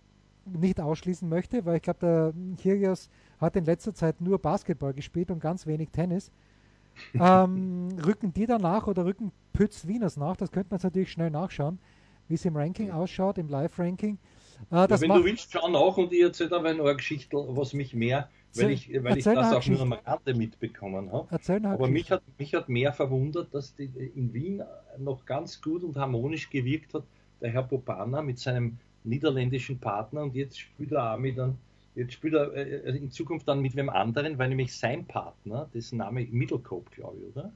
nicht 0.46 0.80
ausschließen 0.80 1.28
möchte, 1.28 1.66
weil 1.66 1.78
ich 1.78 1.82
glaube, 1.82 2.00
der 2.00 2.34
Kyrgios 2.62 3.10
hat 3.40 3.56
in 3.56 3.66
letzter 3.66 3.94
Zeit 3.94 4.22
nur 4.22 4.40
Basketball 4.40 4.94
gespielt 4.94 5.30
und 5.30 5.40
ganz 5.40 5.68
wenig 5.68 5.90
Tennis. 5.90 6.32
ähm, 7.14 7.90
rücken 8.04 8.34
die 8.34 8.48
danach 8.48 8.88
oder 8.88 9.06
rücken 9.06 9.32
Pütz 9.54 9.86
Wieners 9.86 10.18
nach? 10.18 10.36
Das 10.36 10.52
könnte 10.52 10.72
man 10.72 10.78
jetzt 10.78 10.84
natürlich 10.84 11.12
schnell 11.12 11.30
nachschauen, 11.30 11.80
wie 12.28 12.36
es 12.36 12.46
im 12.46 12.56
Ranking 12.56 12.92
ausschaut, 12.92 13.38
im 13.38 13.50
Live-Ranking. 13.50 14.18
Ah, 14.72 14.88
ja, 14.90 15.02
wenn 15.02 15.10
du 15.10 15.24
willst, 15.24 15.52
schau 15.52 15.68
nach 15.68 15.98
und 15.98 16.12
ich 16.12 16.22
erzähle 16.22 16.56
aber 16.56 16.70
eine 16.70 16.96
Geschichte, 16.96 17.38
was 17.50 17.74
mich 17.74 17.94
mehr, 17.94 18.30
weil 18.56 18.72
ich, 18.72 19.04
weil 19.04 19.18
ich 19.18 19.24
das 19.24 19.54
auch 19.54 19.66
nur 19.68 19.82
am 19.82 19.94
Rande 19.94 20.34
mitbekommen 20.34 21.12
habe. 21.12 21.28
Aber 21.64 21.88
mich 21.88 22.12
hat, 22.12 22.24
mich 22.38 22.54
hat 22.54 22.70
mehr 22.70 22.94
verwundert, 22.94 23.54
dass 23.54 23.76
die, 23.76 23.86
in 24.16 24.34
Wien 24.34 24.64
noch 24.98 25.26
ganz 25.26 25.62
gut 25.62 25.84
und 25.84 25.98
harmonisch 25.98 26.50
gewirkt 26.50 26.94
hat, 26.94 27.04
der 27.42 27.52
Herr 27.52 27.64
Popana 27.64 28.22
mit 28.22 28.40
seinem 28.40 28.78
niederländischen 29.04 29.80
Partner 29.80 30.24
und 30.24 30.36
jetzt 30.36 30.60
spielt 30.60 30.92
er 30.92 31.14
auch 31.14 31.18
mit 31.18 31.40
einem, 31.40 31.58
jetzt 31.96 32.14
spielt 32.14 32.34
er 32.34 32.54
äh, 32.54 32.98
in 32.98 33.12
Zukunft 33.12 33.48
dann 33.48 33.62
mit 33.62 33.76
wem 33.76 33.90
anderen, 33.90 34.38
weil 34.38 34.50
nämlich 34.50 34.76
sein 34.76 35.06
Partner, 35.06 35.70
dessen 35.74 35.98
Name 35.98 36.28
Middlecope, 36.30 36.90
glaube 36.92 37.18
ich, 37.18 37.36
oder? 37.36 37.52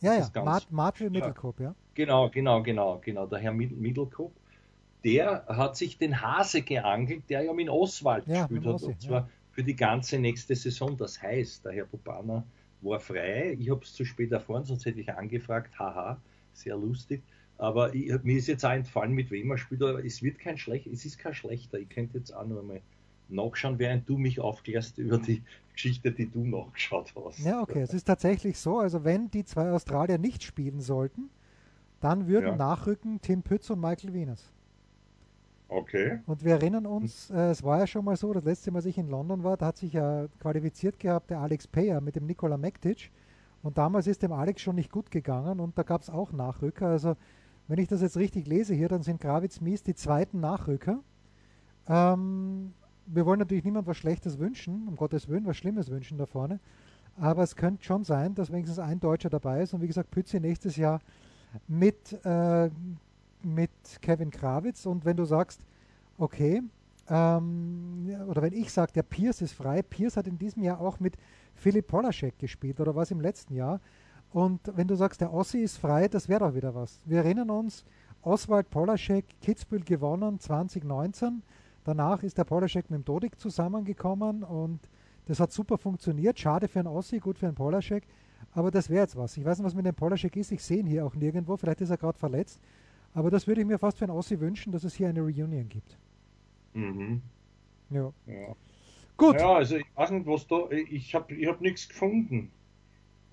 Ja, 0.00 0.14
ja, 0.14 0.42
Mart 0.42 0.70
Martin 0.70 1.12
Middlecope, 1.12 1.62
ja. 1.62 1.74
Genau, 1.94 2.30
genau, 2.30 2.62
genau, 2.62 3.00
genau, 3.04 3.26
der 3.26 3.40
Herr 3.40 3.52
Middlecope 3.52 4.32
der 5.04 5.44
hat 5.46 5.76
sich 5.76 5.98
den 5.98 6.20
Hase 6.20 6.62
geangelt, 6.62 7.24
der 7.28 7.42
ja 7.42 7.52
mit 7.52 7.68
Oswald 7.68 8.26
ja, 8.26 8.46
gespielt 8.46 8.66
hat. 8.66 8.82
und 8.82 9.00
zwar 9.00 9.20
ja. 9.20 9.28
Für 9.52 9.62
die 9.62 9.76
ganze 9.76 10.18
nächste 10.18 10.54
Saison. 10.54 10.96
Das 10.96 11.20
heißt, 11.20 11.64
der 11.64 11.72
Herr 11.72 11.84
Bobana 11.86 12.44
war 12.82 13.00
frei. 13.00 13.56
Ich 13.58 13.70
habe 13.70 13.82
es 13.82 13.92
zu 13.92 14.04
spät 14.04 14.32
erfahren, 14.32 14.64
sonst 14.64 14.86
hätte 14.86 15.00
ich 15.00 15.12
angefragt. 15.12 15.78
Haha, 15.78 16.20
sehr 16.52 16.76
lustig. 16.76 17.22
Aber 17.58 17.94
ich, 17.94 18.10
mir 18.22 18.38
ist 18.38 18.46
jetzt 18.46 18.64
auch 18.64 18.72
entfallen, 18.72 19.12
mit 19.12 19.30
wem 19.30 19.50
er 19.50 19.58
spielt. 19.58 19.82
Aber 19.82 20.04
es 20.04 20.22
wird 20.22 20.38
kein 20.38 20.56
schlecht, 20.56 20.86
es 20.86 21.04
ist 21.04 21.18
kein 21.18 21.34
schlechter. 21.34 21.78
Ich 21.78 21.88
könnte 21.88 22.18
jetzt 22.18 22.34
auch 22.34 22.46
nur 22.46 22.62
mal 22.62 22.80
nachschauen, 23.28 23.78
während 23.78 24.08
du 24.08 24.16
mich 24.16 24.40
aufklärst 24.40 24.98
über 24.98 25.18
die 25.18 25.42
Geschichte, 25.72 26.10
die 26.10 26.28
du 26.28 26.44
nachgeschaut 26.44 27.12
hast. 27.14 27.40
Ja, 27.40 27.60
okay. 27.60 27.82
Es 27.82 27.94
ist 27.94 28.04
tatsächlich 28.04 28.58
so. 28.58 28.78
Also 28.78 29.04
wenn 29.04 29.30
die 29.30 29.44
zwei 29.44 29.70
Australier 29.70 30.18
nicht 30.18 30.42
spielen 30.42 30.80
sollten, 30.80 31.30
dann 32.00 32.26
würden 32.28 32.46
ja. 32.46 32.56
nachrücken 32.56 33.20
Tim 33.20 33.42
Pütz 33.42 33.68
und 33.70 33.80
Michael 33.80 34.14
Wieners. 34.14 34.52
Okay. 35.72 36.18
Und 36.26 36.44
wir 36.44 36.54
erinnern 36.54 36.84
uns, 36.84 37.30
äh, 37.30 37.50
es 37.50 37.62
war 37.62 37.78
ja 37.78 37.86
schon 37.86 38.04
mal 38.04 38.16
so, 38.16 38.32
das 38.32 38.44
letzte 38.44 38.72
Mal, 38.72 38.78
als 38.78 38.86
ich 38.86 38.98
in 38.98 39.08
London 39.08 39.44
war, 39.44 39.56
da 39.56 39.66
hat 39.66 39.76
sich 39.76 39.92
ja 39.92 40.26
qualifiziert 40.40 40.98
gehabt 40.98 41.30
der 41.30 41.38
Alex 41.38 41.68
Payer 41.68 42.00
mit 42.00 42.16
dem 42.16 42.26
Nikola 42.26 42.56
Mektic. 42.56 43.12
Und 43.62 43.78
damals 43.78 44.08
ist 44.08 44.22
dem 44.22 44.32
Alex 44.32 44.62
schon 44.62 44.74
nicht 44.74 44.90
gut 44.90 45.12
gegangen 45.12 45.60
und 45.60 45.78
da 45.78 45.84
gab 45.84 46.02
es 46.02 46.10
auch 46.10 46.32
Nachrücker. 46.32 46.88
Also 46.88 47.14
wenn 47.68 47.78
ich 47.78 47.86
das 47.86 48.02
jetzt 48.02 48.16
richtig 48.16 48.48
lese 48.48 48.74
hier, 48.74 48.88
dann 48.88 49.04
sind 49.04 49.20
Gravitz 49.20 49.60
Mies 49.60 49.84
die 49.84 49.94
zweiten 49.94 50.40
Nachrücker. 50.40 51.04
Ähm, 51.86 52.72
wir 53.06 53.24
wollen 53.24 53.38
natürlich 53.38 53.64
niemand 53.64 53.86
was 53.86 53.96
Schlechtes 53.96 54.40
wünschen, 54.40 54.88
um 54.88 54.96
Gottes 54.96 55.28
Willen, 55.28 55.46
was 55.46 55.56
Schlimmes 55.56 55.88
wünschen 55.88 56.18
da 56.18 56.26
vorne. 56.26 56.58
Aber 57.16 57.44
es 57.44 57.54
könnte 57.54 57.84
schon 57.84 58.02
sein, 58.02 58.34
dass 58.34 58.50
wenigstens 58.50 58.80
ein 58.80 58.98
Deutscher 58.98 59.30
dabei 59.30 59.62
ist. 59.62 59.72
Und 59.72 59.82
wie 59.82 59.86
gesagt, 59.86 60.10
Pützi 60.10 60.40
nächstes 60.40 60.76
Jahr 60.76 61.00
mit 61.68 62.12
äh, 62.24 62.70
mit 63.44 63.70
Kevin 64.00 64.30
Krawitz 64.30 64.86
und 64.86 65.04
wenn 65.04 65.16
du 65.16 65.24
sagst, 65.24 65.60
okay, 66.18 66.62
ähm, 67.08 68.14
oder 68.28 68.42
wenn 68.42 68.52
ich 68.52 68.72
sage, 68.72 68.92
der 68.92 69.02
Pierce 69.02 69.42
ist 69.42 69.52
frei, 69.52 69.82
Pierce 69.82 70.16
hat 70.16 70.26
in 70.26 70.38
diesem 70.38 70.62
Jahr 70.62 70.80
auch 70.80 71.00
mit 71.00 71.14
Philipp 71.54 71.88
Polaschek 71.88 72.38
gespielt 72.38 72.80
oder 72.80 72.94
was 72.94 73.10
im 73.10 73.20
letzten 73.20 73.54
Jahr. 73.54 73.80
Und 74.32 74.60
wenn 74.76 74.86
du 74.86 74.94
sagst, 74.94 75.20
der 75.20 75.32
Ossi 75.32 75.58
ist 75.58 75.78
frei, 75.78 76.06
das 76.06 76.28
wäre 76.28 76.40
doch 76.40 76.54
wieder 76.54 76.74
was. 76.74 77.00
Wir 77.04 77.18
erinnern 77.18 77.50
uns, 77.50 77.84
Oswald 78.22 78.70
Polaschek, 78.70 79.24
Kitzbühel 79.42 79.82
gewonnen 79.82 80.38
2019. 80.38 81.42
Danach 81.84 82.22
ist 82.22 82.38
der 82.38 82.44
Polaschek 82.44 82.90
mit 82.90 82.98
dem 83.00 83.04
Dodik 83.04 83.40
zusammengekommen 83.40 84.44
und 84.44 84.80
das 85.26 85.40
hat 85.40 85.52
super 85.52 85.78
funktioniert. 85.78 86.38
Schade 86.38 86.68
für 86.68 86.80
einen 86.80 86.88
Ossi, 86.88 87.18
gut 87.18 87.38
für 87.38 87.46
einen 87.46 87.54
Polaschek. 87.54 88.04
Aber 88.52 88.70
das 88.70 88.90
wäre 88.90 89.02
jetzt 89.02 89.16
was. 89.16 89.36
Ich 89.36 89.44
weiß 89.44 89.58
nicht, 89.58 89.66
was 89.66 89.74
mit 89.74 89.86
dem 89.86 89.94
Polaschek 89.94 90.36
ist. 90.36 90.52
Ich 90.52 90.62
sehe 90.62 90.78
ihn 90.78 90.86
hier 90.86 91.06
auch 91.06 91.14
nirgendwo. 91.14 91.56
Vielleicht 91.56 91.80
ist 91.80 91.90
er 91.90 91.96
gerade 91.96 92.18
verletzt. 92.18 92.60
Aber 93.14 93.30
das 93.30 93.46
würde 93.46 93.60
ich 93.62 93.66
mir 93.66 93.78
fast 93.78 93.98
für 93.98 94.04
einen 94.04 94.12
Ossi 94.16 94.38
wünschen, 94.40 94.72
dass 94.72 94.84
es 94.84 94.94
hier 94.94 95.08
eine 95.08 95.20
Reunion 95.20 95.68
gibt. 95.68 95.96
Mhm. 96.74 97.20
Ja. 97.90 98.12
Ja. 98.26 98.54
Gut. 99.16 99.34
ja, 99.38 99.52
also 99.54 99.76
ich 99.76 99.84
weiß 99.96 100.12
nicht, 100.12 100.26
was 100.26 100.46
da. 100.46 100.68
Ich 100.70 101.14
habe 101.14 101.34
ich 101.34 101.46
hab 101.48 101.60
nichts 101.60 101.88
gefunden. 101.88 102.50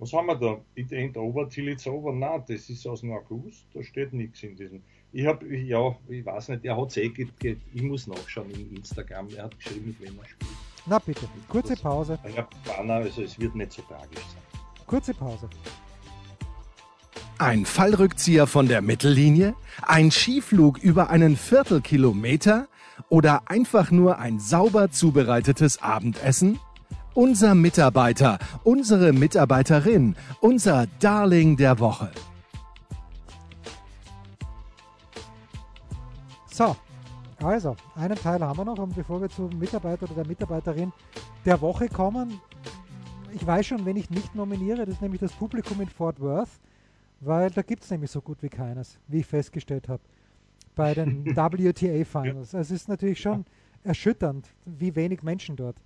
Was 0.00 0.12
haben 0.12 0.26
wir 0.26 0.36
da? 0.36 0.60
It 0.74 0.90
ain't 0.92 1.16
over 1.16 1.48
till 1.48 1.68
it's 1.68 1.86
over. 1.86 2.12
Nein, 2.12 2.42
das 2.46 2.68
ist 2.70 2.86
aus 2.86 3.00
dem 3.00 3.12
August. 3.12 3.66
Da 3.74 3.82
steht 3.82 4.12
nichts 4.12 4.42
in 4.42 4.54
diesem. 4.56 4.82
Ich 5.12 5.26
habe, 5.26 5.46
ja, 5.56 5.96
ich 6.08 6.24
weiß 6.26 6.48
nicht, 6.50 6.64
er 6.66 6.76
hat 6.76 6.96
eh, 6.96 7.08
ge- 7.08 7.28
ge- 7.38 7.56
ich 7.72 7.82
muss 7.82 8.06
nachschauen 8.06 8.50
in 8.50 8.76
Instagram. 8.76 9.28
Er 9.36 9.44
hat 9.44 9.56
geschrieben, 9.58 9.86
mit 9.86 10.00
wem 10.00 10.18
er 10.18 10.26
spielt. 10.28 10.50
Na 10.86 10.98
bitte, 10.98 11.26
kurze 11.48 11.74
Pause. 11.76 12.18
Planer, 12.64 12.94
also 12.94 13.22
es 13.22 13.38
wird 13.40 13.54
nicht 13.54 13.72
so 13.72 13.82
tragisch 13.82 14.18
sein. 14.20 14.42
Kurze 14.86 15.14
Pause. 15.14 15.48
Ein 17.40 17.66
Fallrückzieher 17.66 18.48
von 18.48 18.66
der 18.66 18.82
Mittellinie? 18.82 19.54
Ein 19.82 20.10
Skiflug 20.10 20.78
über 20.78 21.10
einen 21.10 21.36
Viertelkilometer? 21.36 22.66
Oder 23.10 23.42
einfach 23.46 23.92
nur 23.92 24.18
ein 24.18 24.40
sauber 24.40 24.90
zubereitetes 24.90 25.80
Abendessen? 25.80 26.58
Unser 27.14 27.54
Mitarbeiter, 27.54 28.40
unsere 28.64 29.12
Mitarbeiterin, 29.12 30.16
unser 30.40 30.88
Darling 30.98 31.56
der 31.56 31.78
Woche. 31.78 32.10
So, 36.50 36.74
also, 37.40 37.76
einen 37.94 38.16
Teil 38.16 38.40
haben 38.40 38.58
wir 38.58 38.64
noch 38.64 38.78
und 38.78 38.96
bevor 38.96 39.20
wir 39.20 39.28
zum 39.28 39.56
Mitarbeiter 39.60 40.06
oder 40.06 40.14
der 40.14 40.26
Mitarbeiterin 40.26 40.92
der 41.44 41.60
Woche 41.60 41.88
kommen, 41.88 42.40
ich 43.32 43.46
weiß 43.46 43.66
schon, 43.66 43.84
wen 43.86 43.96
ich 43.96 44.10
nicht 44.10 44.34
nominiere, 44.34 44.86
das 44.86 44.96
ist 44.96 45.02
nämlich 45.02 45.20
das 45.20 45.32
Publikum 45.32 45.80
in 45.80 45.88
Fort 45.88 46.18
Worth, 46.20 46.48
weil 47.20 47.50
da 47.50 47.62
gibt 47.62 47.82
es 47.84 47.90
nämlich 47.90 48.10
so 48.10 48.20
gut 48.20 48.42
wie 48.42 48.48
keines, 48.48 48.98
wie 49.08 49.18
ich 49.20 49.26
festgestellt 49.26 49.88
habe, 49.88 50.02
bei 50.74 50.94
den 50.94 51.24
WTA 51.36 52.04
Finals. 52.04 52.54
Also 52.54 52.74
es 52.74 52.82
ist 52.82 52.88
natürlich 52.88 53.20
schon 53.20 53.44
erschütternd, 53.84 54.48
wie 54.64 54.94
wenig 54.94 55.22
Menschen 55.22 55.56
dort 55.56 55.76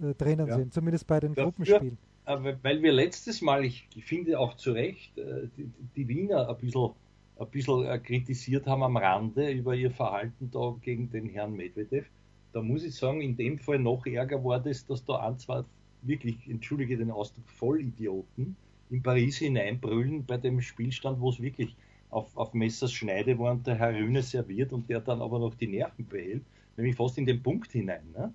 äh, 0.00 0.14
drinnen 0.14 0.46
Ja. 0.48 0.56
sind, 0.56 0.72
zumindest 0.72 1.06
bei 1.06 1.20
den 1.20 1.34
Dafür- 1.34 1.44
Gruppenspielen. 1.44 1.98
Aber 2.26 2.54
weil 2.62 2.82
wir 2.82 2.92
letztes 2.92 3.40
Mal, 3.42 3.64
ich 3.64 3.88
finde 4.04 4.38
auch 4.38 4.54
zu 4.54 4.72
Recht, 4.72 5.16
äh, 5.18 5.48
die, 5.56 5.70
die 5.96 6.06
Wiener 6.08 6.48
ein 6.48 6.56
bisschen, 6.58 6.90
ein 7.38 7.46
bisschen 7.48 7.84
äh, 7.86 7.98
kritisiert 7.98 8.66
haben 8.66 8.82
am 8.82 8.96
Rande 8.96 9.50
über 9.50 9.74
ihr 9.74 9.90
Verhalten 9.90 10.50
da 10.52 10.76
gegen 10.82 11.10
den 11.10 11.28
Herrn 11.30 11.54
Medvedev, 11.54 12.06
da 12.52 12.62
muss 12.62 12.84
ich 12.84 12.94
sagen, 12.94 13.20
in 13.20 13.36
dem 13.36 13.58
Fall 13.58 13.78
noch 13.78 14.04
ärger 14.06 14.44
war 14.44 14.60
das, 14.60 14.84
dass 14.86 15.04
da 15.04 15.16
ein, 15.26 15.38
zwei 15.38 15.62
wirklich, 16.02 16.48
entschuldige 16.48 16.96
den 16.96 17.10
Ausdruck, 17.10 17.48
Vollidioten 17.48 18.56
in 18.90 19.02
Paris 19.02 19.38
hineinbrüllen 19.38 20.24
bei 20.24 20.36
dem 20.36 20.60
Spielstand, 20.60 21.20
wo 21.20 21.30
es 21.30 21.40
wirklich 21.40 21.76
auf, 22.10 22.36
auf 22.36 22.52
Messers 22.54 22.92
Schneide 22.92 23.38
war 23.38 23.52
und 23.52 23.66
der 23.66 23.76
Herr 23.76 23.94
Rühne 23.94 24.22
serviert 24.22 24.72
und 24.72 24.88
der 24.88 25.00
dann 25.00 25.22
aber 25.22 25.38
noch 25.38 25.54
die 25.54 25.68
Nerven 25.68 26.06
behält, 26.06 26.42
nämlich 26.76 26.96
fast 26.96 27.18
in 27.18 27.26
den 27.26 27.42
Punkt 27.42 27.70
hinein. 27.72 28.10
Ne? 28.12 28.32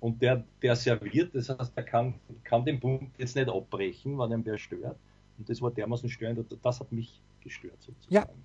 Und 0.00 0.20
der, 0.20 0.44
der 0.62 0.74
serviert, 0.74 1.34
das 1.34 1.48
heißt, 1.48 1.76
der 1.76 1.84
kann, 1.84 2.14
kann 2.42 2.64
den 2.64 2.80
Punkt 2.80 3.18
jetzt 3.18 3.36
nicht 3.36 3.48
abbrechen, 3.48 4.18
wenn 4.18 4.32
ihm 4.32 4.44
wer 4.44 4.58
stört. 4.58 4.96
Und 5.38 5.48
das 5.48 5.60
war 5.62 5.70
dermaßen 5.70 6.08
störend 6.08 6.44
das 6.62 6.80
hat 6.80 6.90
mich 6.90 7.20
gestört 7.40 7.80
sozusagen. 7.80 8.38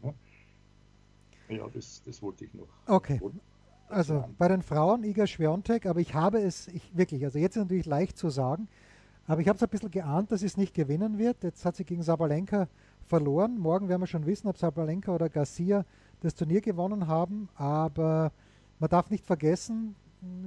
Ja, 1.49 1.55
ja 1.55 1.67
das, 1.73 2.01
das 2.05 2.21
wollte 2.21 2.45
ich 2.45 2.53
noch. 2.53 2.67
Okay. 2.85 3.19
Also 3.89 4.25
bei 4.37 4.49
den 4.49 4.61
Frauen 4.61 5.03
Iga 5.03 5.27
Schwiontek, 5.27 5.85
aber 5.85 6.01
ich 6.01 6.13
habe 6.13 6.39
es, 6.39 6.67
ich 6.67 6.95
wirklich, 6.95 7.23
also 7.23 7.39
jetzt 7.39 7.55
ist 7.55 7.63
natürlich 7.63 7.85
leicht 7.85 8.17
zu 8.17 8.29
sagen, 8.29 8.67
aber 9.27 9.41
ich 9.41 9.47
habe 9.47 9.57
es 9.57 9.63
ein 9.63 9.69
bisschen 9.69 9.91
geahnt, 9.91 10.31
dass 10.31 10.41
es 10.41 10.57
nicht 10.57 10.73
gewinnen 10.73 11.17
wird. 11.17 11.43
Jetzt 11.43 11.65
hat 11.65 11.75
sie 11.75 11.83
gegen 11.83 12.01
Sabalenka 12.01 12.67
verloren. 13.05 13.57
Morgen 13.57 13.89
werden 13.89 14.01
wir 14.01 14.07
schon 14.07 14.25
wissen, 14.25 14.47
ob 14.47 14.57
Sabalenka 14.57 15.13
oder 15.13 15.29
Garcia 15.29 15.85
das 16.21 16.33
Turnier 16.33 16.61
gewonnen 16.61 17.07
haben, 17.07 17.49
aber 17.55 18.31
man 18.79 18.89
darf 18.89 19.09
nicht 19.09 19.25
vergessen, 19.25 19.95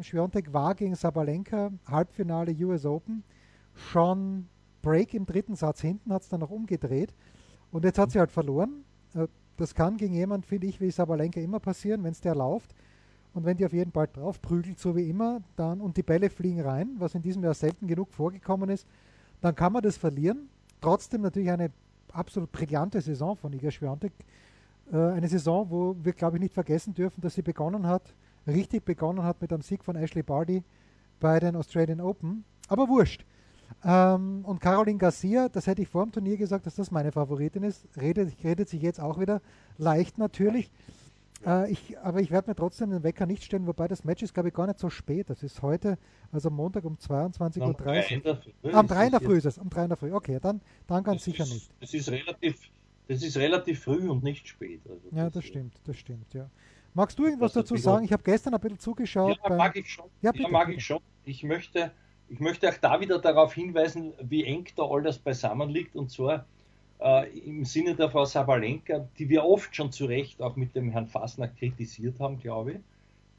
Schwiontek 0.00 0.52
war 0.52 0.74
gegen 0.74 0.94
Sabalenka, 0.96 1.70
Halbfinale 1.86 2.52
US 2.64 2.84
Open, 2.84 3.22
schon 3.74 4.48
Break 4.82 5.14
im 5.14 5.26
dritten 5.26 5.54
Satz 5.54 5.80
hinten, 5.80 6.12
hat 6.12 6.22
es 6.22 6.28
dann 6.28 6.40
noch 6.40 6.50
umgedreht 6.50 7.14
und 7.70 7.84
jetzt 7.84 7.98
hat 7.98 8.10
sie 8.10 8.18
halt 8.18 8.32
verloren. 8.32 8.84
Äh, 9.14 9.28
Das 9.56 9.74
kann 9.74 9.98
gegen 9.98 10.14
jemand, 10.14 10.46
finde 10.46 10.66
ich, 10.66 10.80
wie 10.80 10.90
Sabalenka 10.90 11.38
immer 11.38 11.60
passieren, 11.60 12.02
wenn 12.02 12.12
es 12.12 12.20
der 12.20 12.34
läuft. 12.34 12.74
Und 13.32 13.44
wenn 13.44 13.56
die 13.56 13.64
auf 13.64 13.72
jeden 13.72 13.92
Fall 13.92 14.08
drauf 14.12 14.40
prügelt, 14.42 14.78
so 14.78 14.96
wie 14.96 15.08
immer, 15.08 15.40
dann 15.56 15.80
und 15.80 15.96
die 15.96 16.02
Bälle 16.02 16.30
fliegen 16.30 16.60
rein, 16.60 16.96
was 16.98 17.14
in 17.14 17.22
diesem 17.22 17.44
Jahr 17.44 17.54
selten 17.54 17.86
genug 17.86 18.12
vorgekommen 18.12 18.70
ist, 18.70 18.86
dann 19.40 19.54
kann 19.54 19.72
man 19.72 19.82
das 19.82 19.96
verlieren. 19.96 20.48
Trotzdem 20.80 21.22
natürlich 21.22 21.50
eine 21.50 21.70
absolut 22.12 22.50
brillante 22.50 23.00
Saison 23.00 23.36
von 23.36 23.52
Iga 23.52 23.70
Swiatek. 23.70 24.12
Äh, 24.92 24.96
eine 24.96 25.28
Saison, 25.28 25.70
wo 25.70 25.96
wir, 26.02 26.12
glaube 26.12 26.36
ich, 26.36 26.42
nicht 26.42 26.54
vergessen 26.54 26.94
dürfen, 26.94 27.20
dass 27.20 27.34
sie 27.34 27.42
begonnen 27.42 27.86
hat, 27.86 28.14
richtig 28.46 28.84
begonnen 28.84 29.22
hat 29.22 29.40
mit 29.40 29.52
einem 29.52 29.62
Sieg 29.62 29.84
von 29.84 29.96
Ashley 29.96 30.22
Barty 30.22 30.62
bei 31.20 31.38
den 31.38 31.56
Australian 31.56 32.00
Open. 32.00 32.44
Aber 32.68 32.88
wurscht. 32.88 33.24
Ähm, 33.84 34.44
und 34.44 34.60
Caroline 34.60 34.98
Garcia, 34.98 35.48
das 35.48 35.66
hätte 35.66 35.82
ich 35.82 35.88
vor 35.88 36.04
dem 36.04 36.12
Turnier 36.12 36.36
gesagt, 36.36 36.66
dass 36.66 36.74
das 36.74 36.90
meine 36.90 37.12
Favoritin 37.12 37.62
ist, 37.62 37.86
redet, 38.00 38.32
redet 38.42 38.68
sich 38.68 38.82
jetzt 38.82 39.00
auch 39.00 39.20
wieder 39.20 39.40
leicht 39.78 40.18
natürlich. 40.18 40.70
Äh, 41.46 41.70
ich, 41.72 41.98
aber 41.98 42.20
ich 42.20 42.30
werde 42.30 42.50
mir 42.50 42.54
trotzdem 42.54 42.90
den 42.90 43.02
Wecker 43.02 43.26
nicht 43.26 43.44
stellen, 43.44 43.66
wobei 43.66 43.88
das 43.88 44.04
Match 44.04 44.22
ist, 44.22 44.34
glaube 44.34 44.48
ich, 44.50 44.54
gar 44.54 44.66
nicht 44.66 44.78
so 44.78 44.90
spät. 44.90 45.30
Das 45.30 45.42
ist 45.42 45.62
heute, 45.62 45.98
also 46.32 46.50
Montag 46.50 46.84
um 46.84 46.96
22.30 46.96 47.60
Am 47.62 47.68
Uhr. 47.70 47.76
Früh 47.76 48.72
Am 48.72 48.84
ist 48.86 48.90
3 48.90 49.04
in 49.06 49.10
der 49.12 49.20
Früh 49.20 49.36
ist 49.38 49.46
es. 49.46 49.58
Um 49.58 49.70
3 49.70 49.82
in 49.84 49.88
der 49.88 49.96
Früh. 49.96 50.12
Okay, 50.12 50.38
dann, 50.40 50.60
dann 50.86 51.02
ganz 51.02 51.18
Das 51.18 51.24
sicher 51.24 51.44
ist, 51.44 51.52
nicht. 51.54 51.70
Das 51.80 51.94
ist 51.94 52.08
relativ, 52.10 52.60
das 53.08 53.22
ist 53.22 53.36
relativ 53.36 53.82
früh 53.84 54.08
und 54.08 54.22
nicht 54.22 54.46
spät. 54.48 54.80
Also 54.88 55.08
Ja, 55.12 55.30
das 55.30 55.44
stimmt, 55.44 55.80
das 55.84 55.96
stimmt, 55.96 56.32
ja. 56.34 56.50
Magst 56.92 57.18
du 57.18 57.24
irgendwas 57.24 57.52
Das 57.52 57.64
dazu 57.64 57.76
sagen? 57.76 58.04
Ich 58.04 58.12
habe 58.12 58.22
gestern 58.22 58.52
ein 58.54 58.60
bisschen 58.60 58.78
zugeschaut. 58.80 59.38
Ja, 59.42 59.56
mag 59.56 59.76
ich 59.76 59.90
schon. 59.90 60.06
Ja, 60.20 60.28
Ja, 60.28 60.32
bitte, 60.32 60.50
mag 60.50 60.66
bitte. 60.66 60.78
ich 60.78 60.84
schon. 60.84 61.00
Ich 61.24 61.44
möchte, 61.44 61.92
ich 62.28 62.40
möchte 62.40 62.68
auch 62.68 62.76
da 62.78 63.00
wieder 63.00 63.18
darauf 63.20 63.54
hinweisen, 63.54 64.12
wie 64.22 64.44
eng 64.44 64.66
da 64.76 64.82
all 64.82 65.02
das 65.02 65.18
beisammen 65.18 65.70
liegt. 65.70 65.94
Und 65.94 66.10
zwar 66.10 66.46
äh, 67.00 67.28
im 67.40 67.64
Sinne 67.64 67.94
der 67.94 68.10
Frau 68.10 68.24
Sabalenka, 68.24 69.08
die 69.18 69.28
wir 69.28 69.44
oft 69.44 69.74
schon 69.74 69.92
zu 69.92 70.06
Recht 70.06 70.40
auch 70.42 70.56
mit 70.56 70.74
dem 70.74 70.90
Herrn 70.90 71.06
Fassner 71.06 71.48
kritisiert 71.48 72.18
haben, 72.20 72.38
glaube 72.38 72.72
ich, 72.72 72.78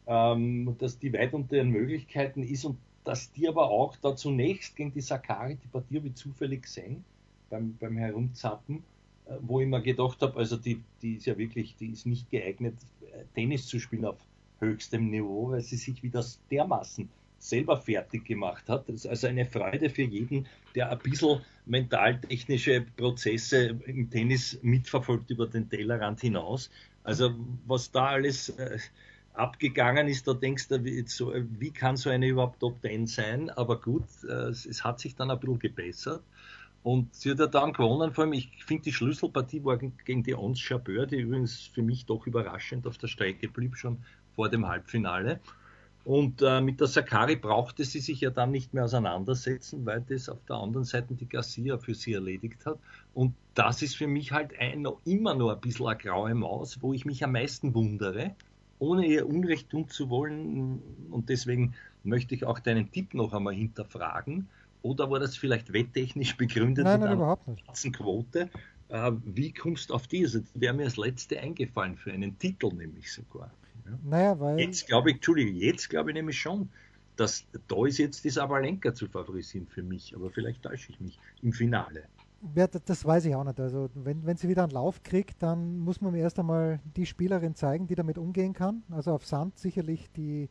ähm, 0.08 0.76
dass 0.80 1.00
die 1.00 1.14
weit 1.14 1.34
unter 1.34 1.58
ihren 1.58 1.70
Möglichkeiten 1.70 2.44
ist 2.44 2.66
und 2.66 2.78
dass 3.04 3.32
die 3.32 3.48
aber 3.48 3.70
auch 3.70 3.96
da 3.98 4.16
zunächst 4.16 4.76
gegen 4.76 4.94
die 4.94 5.02
Sakari, 5.02 5.56
die 5.56 5.68
Partie 5.68 6.02
ich 6.04 6.16
zufällig 6.16 6.64
gesehen, 6.64 7.04
beim, 7.50 7.76
beim 7.80 7.98
Herumzappen, 7.98 8.84
äh, 9.26 9.34
wo 9.42 9.60
ich 9.60 9.68
mir 9.68 9.82
gedacht 9.82 10.22
habe, 10.22 10.38
also 10.38 10.58
die, 10.58 10.82
die 11.02 11.16
ist 11.16 11.26
ja 11.26 11.38
wirklich, 11.38 11.76
die 11.76 11.92
ist 11.92 12.06
nicht 12.06 12.30
geeignet, 12.30 12.76
äh, 13.02 13.24
Tennis 13.36 13.68
zu 13.68 13.80
spielen 13.80 14.06
auf 14.06 14.18
höchstem 14.60 15.10
Niveau, 15.10 15.52
weil 15.52 15.62
sie 15.62 15.78
sich 15.78 16.02
wieder 16.04 16.24
dermaßen 16.50 17.10
selber 17.40 17.78
fertig 17.78 18.26
gemacht 18.26 18.70
hat. 18.70 18.88
Das 18.88 18.98
ist 18.98 19.08
also 19.08 19.28
eine 19.28 19.46
Freude 19.46 19.90
für 19.90 20.04
jeden, 20.04 20.48
der 20.76 20.92
ein 20.92 21.00
bisschen 21.00 21.42
mental-technische 21.72 22.86
Prozesse 22.98 23.80
im 23.86 24.10
Tennis 24.10 24.60
mitverfolgt 24.62 25.32
über 25.32 25.48
den 25.48 25.70
Tellerrand 25.70 26.20
hinaus. 26.20 26.70
Also 27.04 27.34
was 27.66 27.92
da 27.92 28.08
alles 28.08 28.50
äh, 28.50 28.78
abgegangen 29.34 30.08
ist, 30.08 30.28
da 30.28 30.34
denkst 30.34 30.68
du, 30.68 30.84
wie, 30.84 31.04
so, 31.08 31.34
wie 31.34 31.72
kann 31.72 31.96
so 31.96 32.10
eine 32.10 32.28
überhaupt 32.28 32.60
Top 32.60 32.82
10 32.82 33.08
sein? 33.08 33.50
Aber 33.52 33.80
gut, 33.80 34.04
äh, 34.28 34.50
es, 34.50 34.66
es 34.66 34.84
hat 34.84 35.00
sich 35.00 35.16
dann 35.16 35.32
ein 35.32 35.40
bisschen 35.40 35.60
gebessert. 35.60 36.22
Und 36.84 37.14
sie 37.16 37.32
hat 37.32 37.40
ja 37.40 37.48
dann 37.48 37.74
gewonnen, 37.74 38.12
vor 38.12 38.26
allem, 38.26 38.34
ich 38.34 38.50
finde 38.66 38.84
die 38.84 38.94
Schlüsselpartie 38.94 39.64
war 39.64 39.78
gegen 39.78 40.24
die 40.24 40.34
Ons 40.34 40.68
Jabeur, 40.68 41.06
die 41.06 41.18
übrigens 41.18 41.68
für 41.74 41.84
mich 41.84 42.06
doch 42.06 42.26
überraschend 42.28 42.86
auf 42.88 42.98
der 42.98 43.08
Strecke 43.08 43.48
blieb, 43.48 43.78
schon 43.78 44.00
vor 44.36 44.50
dem 44.50 44.68
Halbfinale. 44.68 45.40
Und 46.04 46.42
äh, 46.42 46.62
mit 46.62 46.80
der 46.80 46.88
Sakari 46.88 47.36
brauchte 47.36 47.86
sie 47.86 48.00
sich 48.00 48.22
ja 48.22 48.32
dann 48.32 48.52
nicht 48.52 48.74
mehr 48.74 48.86
auseinandersetzen, 48.86 49.86
weil 49.86 50.02
das 50.02 50.30
auf 50.30 50.44
der 50.48 50.56
anderen 50.56 50.84
Seite 50.84 51.14
die 51.14 51.30
Garcia 51.30 51.78
für 51.78 51.94
sie 51.94 52.14
erledigt 52.14 52.66
hat. 52.66 52.80
Und 53.14 53.36
das 53.54 53.82
ist 53.82 53.96
für 53.96 54.08
mich 54.08 54.32
halt 54.32 54.58
ein, 54.60 54.82
noch 54.82 55.00
immer 55.06 55.36
noch 55.36 55.52
ein 55.52 55.62
bisschen 55.62 55.88
eine 55.88 55.98
graue 55.98 56.34
Maus, 56.34 56.82
wo 56.82 56.94
ich 56.94 57.06
mich 57.06 57.24
am 57.24 57.34
meisten 57.34 57.76
wundere, 57.76 58.36
ohne 58.80 59.06
ihr 59.06 59.28
Unrecht 59.28 59.70
tun 59.70 59.90
zu 59.90 60.10
wollen. 60.10 60.82
Und 61.12 61.30
deswegen 61.30 61.76
möchte 62.04 62.34
ich 62.34 62.46
auch 62.46 62.60
deinen 62.60 62.92
Tipp 62.92 63.14
noch 63.14 63.34
einmal 63.34 63.54
hinterfragen. 63.54 64.48
Oder 64.82 65.12
war 65.12 65.20
das 65.20 65.38
vielleicht 65.38 65.72
wetttechnisch 65.72 66.36
begründet 66.36 66.86
Nein, 66.86 67.00
mit 67.00 67.02
nein, 67.02 67.10
einer 67.10 67.18
überhaupt 67.18 67.48
nicht. 67.48 67.94
Quote? 67.94 68.50
Äh, 68.90 69.12
wie 69.24 69.54
kommst 69.54 69.92
du 69.92 69.94
auf 69.94 70.08
die? 70.08 70.24
Also, 70.24 70.40
die 70.40 70.62
wäre 70.62 70.74
mir 70.74 70.86
als 70.86 70.98
letzte 70.98 71.40
eingefallen 71.40 71.96
für 71.96 72.12
einen 72.12 72.40
Titel 72.40 72.74
nämlich 72.74 73.12
sogar. 73.14 73.52
Ja. 73.86 74.00
Naja, 74.04 74.40
weil. 74.40 74.60
Jetzt 74.60 74.88
glaube 74.88 75.10
ich, 75.10 75.16
Entschuldige, 75.16 75.52
jetzt 75.52 75.90
glaube 75.90 76.12
ich 76.12 76.16
nämlich 76.16 76.40
schon, 76.40 76.70
dass 77.16 77.46
da 77.68 77.86
ist 77.86 77.98
jetzt 77.98 78.24
die 78.24 78.30
Sabalenka 78.30 78.94
zu 78.94 79.08
favorisieren 79.08 79.68
für 79.68 79.84
mich, 79.84 80.16
aber 80.16 80.32
vielleicht 80.32 80.64
täusche 80.64 80.92
ich 80.92 81.00
mich 81.00 81.20
im 81.42 81.54
Finale. 81.54 82.04
Ja, 82.56 82.66
das 82.68 83.06
weiß 83.06 83.26
ich 83.26 83.36
auch 83.36 83.44
nicht. 83.44 83.60
Also 83.60 83.90
wenn, 83.94 84.26
wenn 84.26 84.36
sie 84.36 84.50
wieder 84.50 84.64
einen 84.64 84.72
Lauf 84.72 85.04
kriegt, 85.04 85.44
dann 85.44 85.78
muss 85.78 86.02
man 86.02 86.14
mir 86.14 86.22
erst 86.22 86.40
einmal 86.40 86.80
die 86.96 87.06
Spielerin 87.06 87.54
zeigen, 87.54 87.86
die 87.86 87.94
damit 87.94 88.18
umgehen 88.18 88.54
kann. 88.54 88.84
Also 88.90 89.12
auf 89.12 89.26
Sand 89.26 89.60
sicherlich 89.60 90.12
die, 90.12 90.50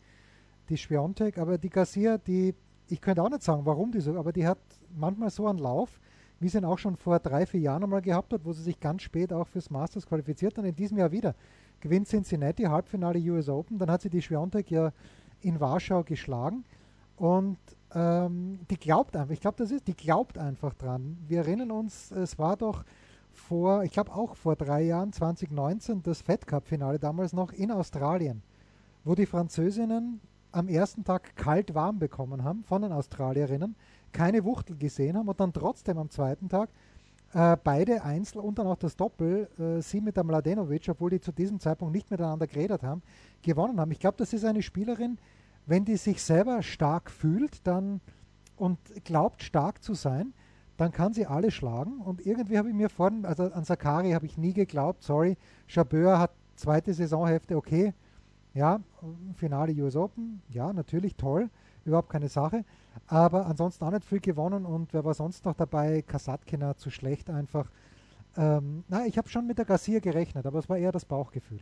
die 0.69 0.77
Schwiontek, 0.77 1.39
aber 1.39 1.59
die 1.59 1.71
Garcia, 1.71 2.19
die, 2.19 2.55
ich 2.89 3.01
könnte 3.01 3.23
auch 3.23 3.31
nicht 3.31 3.43
sagen, 3.43 3.67
warum 3.67 3.91
die 3.91 4.01
so, 4.01 4.17
aber 4.17 4.33
die 4.33 4.47
hat 4.47 4.61
manchmal 4.95 5.31
so 5.31 5.49
einen 5.49 5.59
Lauf, 5.59 6.01
wie 6.39 6.49
sie 6.49 6.59
ihn 6.59 6.65
auch 6.65 6.79
schon 6.79 6.97
vor 6.97 7.19
drei, 7.19 7.45
vier 7.45 7.61
Jahren 7.61 7.83
einmal 7.83 8.03
gehabt 8.03 8.33
hat, 8.33 8.45
wo 8.45 8.53
sie 8.53 8.63
sich 8.63 8.79
ganz 8.79 9.03
spät 9.03 9.33
auch 9.33 9.49
fürs 9.49 9.71
Masters 9.71 10.07
qualifiziert 10.07 10.59
und 10.59 10.67
in 10.67 10.77
diesem 10.77 10.97
Jahr 10.97 11.11
wieder. 11.11 11.35
Gewinnt 11.81 12.09
Cincinnati, 12.09 12.65
Halbfinale 12.65 13.19
US 13.31 13.49
Open, 13.49 13.79
dann 13.79 13.91
hat 13.91 14.03
sie 14.03 14.11
die 14.11 14.23
Schwiontek 14.23 14.71
ja 14.71 14.93
in 15.41 15.61
Warschau 15.61 16.03
geschlagen 16.03 16.65
und 17.17 17.59
ähm, 17.95 18.61
die 18.71 18.79
glaubt 18.79 19.17
einfach, 19.17 19.33
ich 19.33 19.41
glaube, 19.41 19.57
das 19.59 19.71
ist, 19.71 19.89
die 19.89 19.97
glaubt 19.97 20.39
einfach 20.39 20.75
dran. 20.75 21.19
Wir 21.27 21.39
erinnern 21.39 21.71
uns, 21.71 22.11
es 22.11 22.39
war 22.39 22.57
doch 22.57 22.85
vor, 23.33 23.83
ich 23.85 23.93
glaube 23.93 24.15
auch 24.15 24.37
vor 24.37 24.57
drei 24.57 24.83
Jahren, 24.83 25.13
2019, 25.13 26.03
das 26.03 26.23
Fed 26.23 26.47
Cup-Finale 26.47 26.99
damals 26.99 27.33
noch 27.33 27.53
in 27.53 27.71
Australien, 27.71 28.43
wo 29.05 29.15
die 29.15 29.27
Französinnen 29.27 30.21
am 30.53 30.69
ersten 30.69 31.05
Tag 31.05 31.37
kalt 31.37 31.75
warm 31.75 31.99
bekommen 31.99 32.45
haben 32.45 32.65
von 32.65 32.83
den 32.83 32.93
Australierinnen, 32.93 33.77
keine 34.13 34.45
Wuchtel 34.45 34.77
gesehen 34.77 35.17
haben 35.17 35.29
und 35.29 35.39
dann 35.41 35.53
trotzdem 35.53 35.99
am 35.99 36.11
zweiten 36.11 36.49
Tag 36.49 36.71
äh, 37.33 37.57
beide 37.63 38.03
Einzel 38.03 38.41
und 38.41 38.59
dann 38.59 38.67
auch 38.67 38.77
das 38.77 38.97
Doppel, 38.97 39.49
äh, 39.59 39.81
sie 39.83 40.01
mit 40.01 40.17
der 40.17 40.25
Mladenovic, 40.25 40.89
obwohl 40.89 41.11
die 41.11 41.21
zu 41.21 41.33
diesem 41.33 41.61
Zeitpunkt 41.61 41.95
nicht 41.95 42.11
miteinander 42.11 42.47
geredet 42.47 42.83
haben, 42.83 43.03
gewonnen 43.43 43.79
haben. 43.79 43.93
Ich 43.93 44.01
glaube, 44.01 44.17
das 44.19 44.33
ist 44.33 44.45
eine 44.45 44.63
Spielerin, 44.63 45.19
wenn 45.67 45.85
die 45.85 45.97
sich 45.97 46.23
selber 46.23 46.63
stark 46.63 47.11
fühlt 47.11 47.67
dann 47.67 48.01
und 48.57 48.79
glaubt 49.05 49.43
stark 49.43 49.83
zu 49.83 49.95
sein, 49.95 50.33
dann 50.77 50.93
kann 50.93 51.13
sie 51.13 51.27
alle 51.27 51.51
schlagen. 51.51 52.01
Und 52.01 52.27
irgendwie 52.27 52.59
habe 52.59 52.69
ich 52.69 52.75
mir 52.75 52.89
vorhin, 52.89 53.25
also 53.25 53.45
an 53.45 53.65
Sakari 53.65 54.13
habe 54.13 54.27
ich 54.27 54.37
nie 54.37 54.53
geglaubt, 54.53 55.03
sorry, 55.03 55.37
Chabeur 55.69 56.19
hat 56.19 56.33
zweite 56.57 56.93
Saisonhälfte, 56.93 57.57
okay, 57.57 57.95
ja, 58.55 58.81
Finale 59.37 59.73
US 59.83 59.95
Open, 59.95 60.43
ja, 60.49 60.73
natürlich 60.73 61.17
toll, 61.17 61.49
überhaupt 61.85 62.11
keine 62.11 62.29
Sache. 62.29 62.65
Aber 63.07 63.47
ansonsten 63.47 63.85
auch 63.85 63.91
nicht 63.91 64.05
viel 64.05 64.21
gewonnen 64.21 64.67
und 64.67 64.93
wer 64.93 65.05
war 65.05 65.15
sonst 65.15 65.45
noch 65.45 65.55
dabei? 65.55 66.03
Kasatkina 66.03 66.77
zu 66.77 66.91
schlecht 66.91 67.31
einfach. 67.31 67.71
Ähm, 68.37 68.85
na, 68.89 69.07
ich 69.07 69.19
habe 69.19 69.29
schon 69.29 69.47
mit 69.47 69.59
der 69.59 69.65
Garcia 69.65 69.99
gerechnet, 70.01 70.47
aber 70.47 70.59
es 70.59 70.69
war 70.69 70.79
eher 70.79 70.93
das 70.93 71.05
Bauchgefühl. 71.05 71.61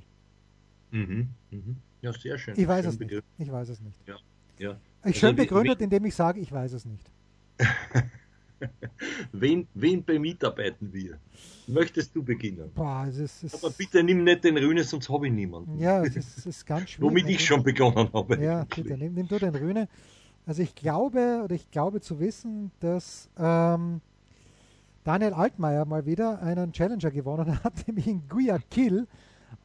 Mhm, 0.91 1.29
mhm. 1.51 1.77
Ja, 2.03 2.13
sehr 2.13 2.39
schön. 2.39 2.55
Ich 2.57 2.69
weiß 2.69 2.85
schön 2.85 2.93
es 2.93 2.99
nicht. 2.99 3.25
Ich 3.39 3.53
weiß 3.53 3.69
es 3.69 3.81
nicht. 3.81 3.99
Ja, 4.07 4.17
ja. 4.59 4.71
Ich 4.73 4.79
Also 5.03 5.19
schön 5.19 5.37
begründet, 5.37 5.81
indem 5.81 6.05
ich 6.05 6.15
sage, 6.15 6.41
ich 6.41 6.53
weiß 6.53 6.73
es 6.73 6.85
nicht. 6.85 7.11
Wen, 9.33 9.67
wen 9.75 10.05
bemitarbeiten 10.05 10.93
wir? 10.93 11.19
Möchtest 11.67 12.15
du 12.17 12.23
beginnen? 12.23 12.71
Boah, 12.75 13.07
ist, 13.07 13.45
Aber 13.55 13.71
bitte 13.71 14.03
nimm 14.03 14.25
nicht 14.25 14.43
den 14.45 14.57
Rühne, 14.57 14.85
sonst 14.85 15.09
habe 15.09 15.27
ich 15.27 15.33
niemanden. 15.33 15.79
ja, 15.79 16.03
es 16.03 16.17
ist, 16.17 16.39
es 16.39 16.47
ist 16.47 16.67
ganz 16.67 16.91
schwierig. 16.91 17.11
Womit 17.11 17.29
ich 17.29 17.45
schon 17.45 17.63
begonnen 17.63 18.09
habe. 18.13 18.43
Ja, 18.43 18.61
eigentlich. 18.61 18.85
bitte, 18.85 18.99
nimm, 18.99 19.15
nimm 19.15 19.29
du 19.29 19.39
den 19.39 19.55
Rühne. 19.55 19.89
Also 20.47 20.63
ich 20.63 20.75
glaube, 20.75 21.43
oder 21.45 21.55
ich 21.55 21.71
glaube 21.71 22.01
zu 22.01 22.21
wissen, 22.21 22.71
dass 22.81 23.29
ähm, 23.39 24.01
Daniel 25.05 25.35
Altmaier 25.35 25.85
mal 25.85 26.07
wieder 26.07 26.41
einen 26.43 26.73
Challenger 26.73 27.11
gewonnen 27.11 27.63
hat, 27.63 27.73
nämlich 27.87 28.07
in 28.07 28.27
Guayaquil. 28.29 29.07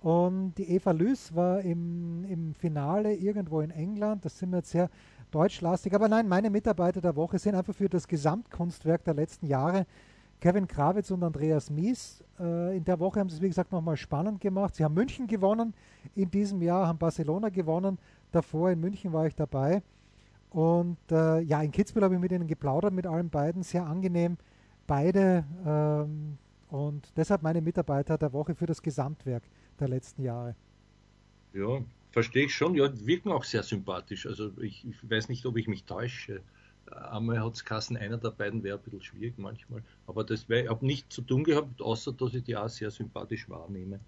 Und 0.02 0.56
die 0.58 0.70
Eva 0.70 0.92
Lüß 0.92 1.34
war 1.36 1.62
im, 1.62 2.26
im 2.26 2.54
Finale 2.54 3.14
irgendwo 3.16 3.62
in 3.62 3.72
England. 3.72 4.26
Das 4.26 4.38
sind 4.40 4.52
wir 4.52 4.58
jetzt 4.58 4.72
sehr 4.72 4.90
deutschlastig. 5.34 5.94
Aber 5.94 6.08
nein, 6.08 6.28
meine 6.28 6.50
Mitarbeiter 6.50 7.02
der 7.02 7.16
Woche 7.16 7.40
sind 7.40 7.56
einfach 7.56 7.74
für 7.74 7.90
das 7.90 8.08
Gesamtkunstwerk 8.08 9.04
der 9.04 9.14
letzten 9.14 9.48
Jahre 9.48 9.86
Kevin 10.44 10.68
Krawitz 10.68 11.10
und 11.10 11.24
Andreas 11.24 11.70
Mies. 11.70 12.22
Äh, 12.38 12.76
in 12.76 12.84
der 12.84 13.00
Woche 13.00 13.20
haben 13.20 13.30
sie 13.30 13.38
es, 13.38 13.42
wie 13.42 13.48
gesagt, 13.48 13.72
nochmal 13.72 13.96
spannend 13.96 14.42
gemacht. 14.42 14.76
Sie 14.76 14.84
haben 14.84 14.94
München 14.94 15.26
gewonnen 15.26 15.74
in 16.16 16.30
diesem 16.30 16.62
Jahr, 16.62 16.86
haben 16.86 17.00
Barcelona 17.00 17.48
gewonnen. 17.48 17.98
Davor 18.32 18.70
in 18.72 18.82
München 18.82 19.14
war 19.14 19.26
ich 19.26 19.36
dabei. 19.36 19.82
Und 20.50 20.98
äh, 21.12 21.40
ja, 21.40 21.62
in 21.62 21.72
Kitzbühel 21.72 22.04
habe 22.04 22.16
ich 22.16 22.20
mit 22.20 22.32
ihnen 22.32 22.46
geplaudert, 22.46 22.94
mit 22.94 23.08
allen 23.08 23.30
beiden. 23.30 23.64
Sehr 23.64 23.86
angenehm, 23.86 24.38
beide. 24.86 25.46
Ähm, 25.66 26.38
und 26.70 27.16
deshalb 27.16 27.42
meine 27.42 27.62
Mitarbeiter 27.62 28.18
der 28.18 28.34
Woche 28.34 28.54
für 28.54 28.66
das 28.66 28.82
Gesamtwerk 28.82 29.44
der 29.80 29.88
letzten 29.88 30.24
Jahre. 30.24 30.56
Ja, 31.54 31.80
verstehe 32.14 32.46
ich 32.46 32.56
schon. 32.56 32.76
Ja, 32.76 32.90
wirken 33.06 33.32
auch 33.32 33.44
sehr 33.44 33.64
sympathisch. 33.64 34.26
Also 34.26 34.52
ich, 34.62 34.86
ich 34.88 35.10
weiß 35.10 35.28
nicht, 35.30 35.46
ob 35.46 35.58
ich 35.58 35.68
mich 35.68 35.84
täusche. 35.84 36.42
Einmal 36.92 37.44
hat 37.44 37.56
es 37.56 37.66
Kassen, 37.66 37.98
einer 37.98 38.18
der 38.18 38.30
beiden 38.30 38.64
wäre 38.64 38.78
ein 38.78 38.84
bisschen 38.84 39.02
schwierig 39.02 39.34
manchmal. 39.38 39.84
Aber 40.06 40.24
das 40.24 40.44
habe 40.44 40.86
nichts 40.86 41.16
zu 41.16 41.24
tun 41.24 41.44
gehabt, 41.44 41.82
außer 41.82 42.14
dass 42.14 42.36
ich 42.36 42.44
die 42.44 42.56
auch 42.56 42.70
sehr 42.70 42.92
sympathisch 42.92 43.50
wahrnehme. 43.50 44.00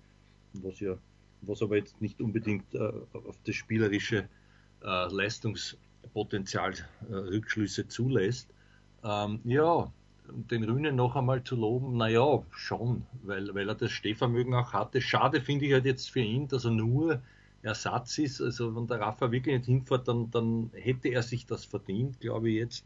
Was 0.53 0.79
ja, 0.79 0.95
was 1.41 1.61
aber 1.61 1.77
jetzt 1.77 1.99
nicht 1.99 2.21
unbedingt 2.21 2.73
äh, 2.75 2.91
auf 3.13 3.37
das 3.43 3.55
spielerische 3.55 4.29
äh, 4.83 5.07
Leistungspotenzial 5.11 6.73
äh, 7.09 7.13
Rückschlüsse 7.13 7.87
zulässt. 7.87 8.47
Ähm, 9.03 9.39
ja, 9.45 9.91
den 10.27 10.63
Rühne 10.63 10.91
noch 10.91 11.15
einmal 11.15 11.43
zu 11.43 11.55
loben, 11.55 11.97
naja, 11.97 12.43
schon, 12.51 13.03
weil, 13.23 13.53
weil 13.55 13.67
er 13.67 13.75
das 13.75 13.91
Stehvermögen 13.91 14.53
auch 14.53 14.73
hatte. 14.73 15.01
Schade 15.01 15.41
finde 15.41 15.65
ich 15.65 15.73
halt 15.73 15.85
jetzt 15.85 16.11
für 16.11 16.21
ihn, 16.21 16.47
dass 16.47 16.65
er 16.65 16.71
nur 16.71 17.21
Ersatz 17.65 18.17
ist. 18.17 18.41
Also 18.41 18.75
wenn 18.75 18.87
der 18.87 18.99
Rafa 18.99 19.31
wirklich 19.31 19.57
nicht 19.57 19.65
hinfährt, 19.65 20.07
dann, 20.07 20.31
dann 20.31 20.69
hätte 20.73 21.09
er 21.09 21.23
sich 21.23 21.45
das 21.45 21.65
verdient, 21.65 22.19
glaube 22.19 22.49
ich 22.49 22.55
jetzt. 22.57 22.85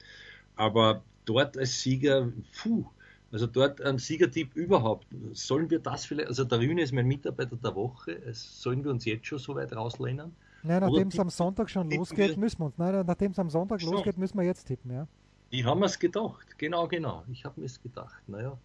Aber 0.56 1.04
dort 1.26 1.58
als 1.58 1.82
Sieger, 1.82 2.32
puh, 2.62 2.86
also 3.32 3.48
dort 3.48 3.82
ein 3.82 3.98
Siegertipp 3.98 4.56
überhaupt. 4.56 5.08
Sollen 5.34 5.70
wir 5.70 5.80
das 5.80 6.06
vielleicht, 6.06 6.30
also 6.30 6.44
der 6.44 6.60
Rühne 6.60 6.82
ist 6.82 6.92
mein 6.94 7.08
Mitarbeiter 7.08 7.56
der 7.56 7.76
Woche, 7.76 8.20
sollen 8.34 8.84
wir 8.84 8.92
uns 8.92 9.06
jetzt 9.06 9.28
schon 9.28 9.40
so 9.40 9.56
weit 9.56 9.74
rauslehnen? 9.74 10.36
Nein, 10.64 10.82
nachdem 10.82 11.08
es 11.08 11.20
am 11.20 11.30
Sonntag 11.30 11.70
schon 11.70 11.90
losgeht, 11.90 12.18
wir- 12.32 12.38
müssen 12.38 12.60
wir 12.60 12.66
uns. 12.66 12.78
Nein, 12.78 13.06
nachdem 13.06 13.32
es 13.32 13.40
am 13.40 13.50
Sonntag 13.50 13.82
So. 13.82 13.92
losgeht, 13.92 14.18
müssen 14.18 14.38
wir 14.38 14.46
jetzt 14.46 14.66
tippen, 14.66 14.92
ja. 14.92 15.08
Ich 15.52 15.64
habe 15.66 15.80
mir 15.80 15.86
es 15.86 15.98
gedacht, 15.98 16.58
genau, 16.58 16.88
genau. 16.88 17.24
Ich 17.32 17.46
habe 17.46 17.60
mir 17.60 17.66
es 17.66 17.82
gedacht, 17.82 18.22
naja. 18.28 18.58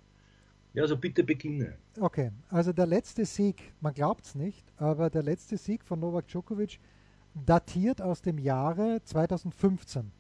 Ja, 0.75 0.83
also 0.83 0.97
bitte 0.97 1.23
beginne. 1.23 1.77
Okay, 2.01 2.33
also 2.51 2.73
der 2.73 2.87
letzte 2.87 3.25
Sieg, 3.25 3.73
man 3.81 3.95
glaubt 3.95 4.25
es 4.25 4.35
nicht, 4.35 4.65
aber 4.77 5.09
der 5.09 5.23
letzte 5.23 5.57
Sieg 5.57 5.85
von 5.85 6.01
Novak 6.01 6.27
Djokovic 6.27 6.81
datiert 7.47 8.03
aus 8.03 8.23
dem 8.23 8.39
Jahre 8.39 9.01
2015, 9.05 10.11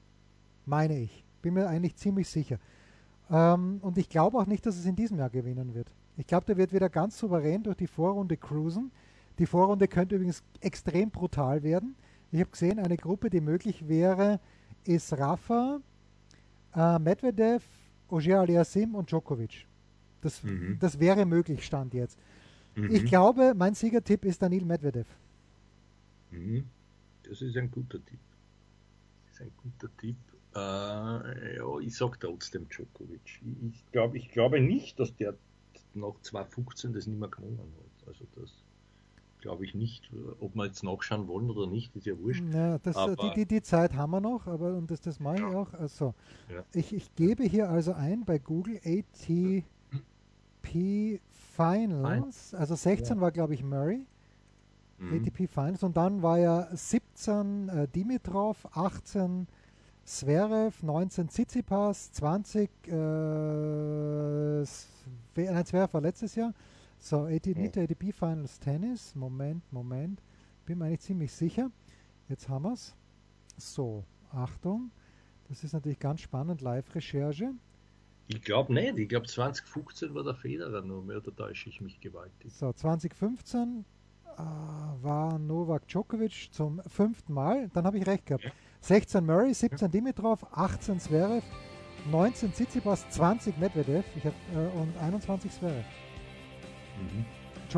meine 0.64 0.98
ich. 0.98 1.24
Bin 1.42 1.54
mir 1.54 1.68
eigentlich 1.68 1.96
ziemlich 1.96 2.28
sicher. 2.28 2.58
Ähm, 3.30 3.78
und 3.82 3.98
ich 3.98 4.08
glaube 4.08 4.38
auch 4.38 4.46
nicht, 4.46 4.64
dass 4.64 4.76
es 4.76 4.86
in 4.86 4.94
diesem 4.94 5.18
Jahr 5.18 5.28
gewinnen 5.28 5.74
wird. 5.74 5.92
Ich 6.16 6.26
glaube, 6.26 6.46
der 6.46 6.56
wird 6.56 6.72
wieder 6.72 6.88
ganz 6.88 7.18
souverän 7.18 7.64
durch 7.64 7.76
die 7.76 7.88
Vorrunde 7.88 8.36
cruisen. 8.36 8.92
Die 9.40 9.46
Vorrunde 9.46 9.88
könnte 9.88 10.14
übrigens 10.14 10.44
extrem 10.60 11.10
brutal 11.10 11.64
werden. 11.64 11.96
Ich 12.30 12.38
habe 12.38 12.50
gesehen, 12.50 12.78
eine 12.78 12.96
Gruppe, 12.96 13.28
die 13.28 13.40
möglich 13.40 13.88
wäre, 13.88 14.38
ist 14.84 15.12
Rafa, 15.18 15.80
äh, 16.74 16.98
Medvedev, 17.00 17.64
Ogier 18.08 18.40
Aliassim 18.40 18.94
und 18.94 19.10
Djokovic. 19.10 19.66
Das, 20.24 20.42
Mhm. 20.42 20.78
das 20.80 20.98
wäre 20.98 21.26
möglich, 21.26 21.64
Stand 21.64 21.94
jetzt. 21.94 22.18
Mhm. 22.74 22.90
Ich 22.90 23.04
glaube, 23.04 23.54
mein 23.56 23.74
Siegertipp 23.74 24.24
ist 24.24 24.42
Daniil 24.42 24.64
Medvedev. 24.64 25.06
Mhm. 26.30 26.64
Das 27.22 27.40
ist 27.42 27.56
ein 27.56 27.70
guter 27.70 28.04
Tipp. 28.04 28.18
Das 29.26 29.34
ist 29.34 29.40
ein 29.42 29.52
guter 29.62 29.88
Tipp. 29.98 30.16
Äh, 30.56 31.56
ja, 31.56 31.78
ich 31.80 31.96
sag 31.96 32.18
trotzdem 32.20 32.68
Djokovic. 32.68 33.40
Ich, 33.70 33.84
glaub, 33.92 34.14
ich 34.14 34.28
glaube 34.30 34.60
nicht, 34.60 34.98
dass 34.98 35.14
der 35.16 35.34
nach 35.94 36.14
2015 36.22 36.92
das 36.92 37.06
nicht 37.06 37.18
mehr 37.18 37.28
gewonnen 37.28 37.58
hat. 37.58 38.08
Also 38.08 38.24
das 38.36 38.50
glaube 39.40 39.64
ich 39.64 39.74
nicht. 39.74 40.10
Ob 40.40 40.54
wir 40.54 40.66
jetzt 40.66 40.82
nachschauen 40.84 41.26
wollen 41.28 41.50
oder 41.50 41.66
nicht, 41.66 41.94
ist 41.96 42.06
ja 42.06 42.18
wurscht. 42.18 42.42
Ja, 42.52 42.78
das, 42.78 42.96
äh, 42.96 43.16
die, 43.16 43.34
die, 43.34 43.46
die 43.46 43.62
Zeit 43.62 43.94
haben 43.94 44.10
wir 44.12 44.20
noch, 44.20 44.46
aber 44.46 44.74
und 44.76 44.90
das, 44.90 45.00
das 45.00 45.20
mache 45.20 45.36
ich 45.36 45.44
auch. 45.44 45.72
Also, 45.74 46.14
Ja. 46.48 46.64
ich, 46.72 46.94
ich 46.94 47.14
gebe 47.14 47.44
hier 47.44 47.68
also 47.68 47.92
ein 47.92 48.24
bei 48.24 48.38
Google 48.38 48.80
ATP 50.74 51.20
Finals. 51.56 52.54
Also 52.54 52.74
16 52.74 53.20
war, 53.20 53.30
glaube 53.30 53.54
ich, 53.54 53.62
Murray. 53.62 54.04
Mhm. 54.98 55.20
ATP 55.20 55.46
Finals. 55.48 55.82
Und 55.82 55.96
dann 55.96 56.22
war 56.22 56.38
ja 56.38 56.68
17 56.72 57.68
äh, 57.68 57.88
Dimitrov, 57.88 58.66
18 58.72 59.46
Zverev, 60.04 60.82
19 60.82 61.28
Tsitsipas, 61.28 62.12
20 62.12 62.70
äh, 62.88 62.92
nein, 65.34 65.64
Zverev 65.64 65.94
war 65.94 66.00
letztes 66.00 66.34
Jahr. 66.34 66.52
So, 66.98 67.24
AT, 67.24 67.46
nicht 67.46 67.78
ATP 67.78 68.12
Finals 68.12 68.58
Tennis. 68.60 69.14
Moment, 69.14 69.62
Moment. 69.72 70.20
Bin 70.66 70.78
mir 70.78 70.86
eigentlich 70.86 71.00
ziemlich 71.00 71.32
sicher. 71.32 71.70
Jetzt 72.28 72.48
haben 72.48 72.64
wir 72.64 72.72
es. 72.72 72.94
So, 73.56 74.04
Achtung. 74.32 74.90
Das 75.48 75.62
ist 75.62 75.72
natürlich 75.74 75.98
ganz 75.98 76.20
spannend. 76.20 76.62
Live-Recherche. 76.62 77.52
Ich 78.28 78.42
glaube 78.42 78.72
nicht. 78.72 78.98
Ich 78.98 79.08
glaube 79.08 79.26
2015 79.26 80.14
war 80.14 80.24
der 80.24 80.34
Federer 80.34 80.82
nur 80.82 81.02
mehr, 81.02 81.20
da 81.20 81.30
täusche 81.30 81.68
ich 81.68 81.80
mich 81.80 82.00
gewaltig. 82.00 82.52
So, 82.52 82.72
2015 82.72 83.84
war 84.36 85.38
Novak 85.38 85.86
Djokovic 85.88 86.48
zum 86.52 86.80
fünften 86.86 87.32
Mal. 87.32 87.70
Dann 87.72 87.84
habe 87.84 87.98
ich 87.98 88.06
recht 88.06 88.26
gehabt. 88.26 88.50
16 88.80 89.24
Murray, 89.24 89.54
17 89.54 89.90
Dimitrov, 89.90 90.44
18 90.52 91.00
Zverev, 91.00 91.44
19 92.10 92.52
Tsitsipas, 92.52 93.08
20 93.10 93.56
Medvedev 93.58 94.04
ich 94.16 94.24
hab, 94.24 94.34
äh, 94.54 94.78
und 94.78 94.92
21 95.00 95.50
Zverev. 95.50 95.84
Mhm. 96.98 97.24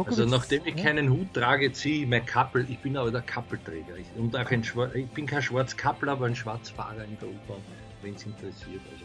also 0.05 0.27
nachdem 0.27 0.63
ich 0.65 0.77
ja? 0.77 0.85
keinen 0.85 1.11
Hut 1.11 1.33
trage, 1.33 1.73
ziehe 1.73 2.03
ich 2.03 2.09
mein 2.09 2.27
Kappel. 2.27 2.67
Ich 2.69 2.79
bin 2.79 2.97
aber 2.97 3.11
der 3.11 3.23
Kappelträger. 3.23 3.97
Ich, 3.97 4.07
und 4.17 4.35
auch 4.37 4.51
ein 4.51 4.65
Schwar 4.65 4.95
ich 4.95 5.07
bin 5.09 5.27
kein 5.27 5.43
Schwarzkappel, 5.43 6.09
aber 6.09 6.27
ein 6.27 6.35
Schwarzfahrer 6.35 7.05
in 7.05 7.17
der 7.21 7.29
U-Bahn, 7.29 7.63
wenn 8.03 8.15
es 8.15 8.27
interessiert. 8.27 8.83
Also 8.93 9.05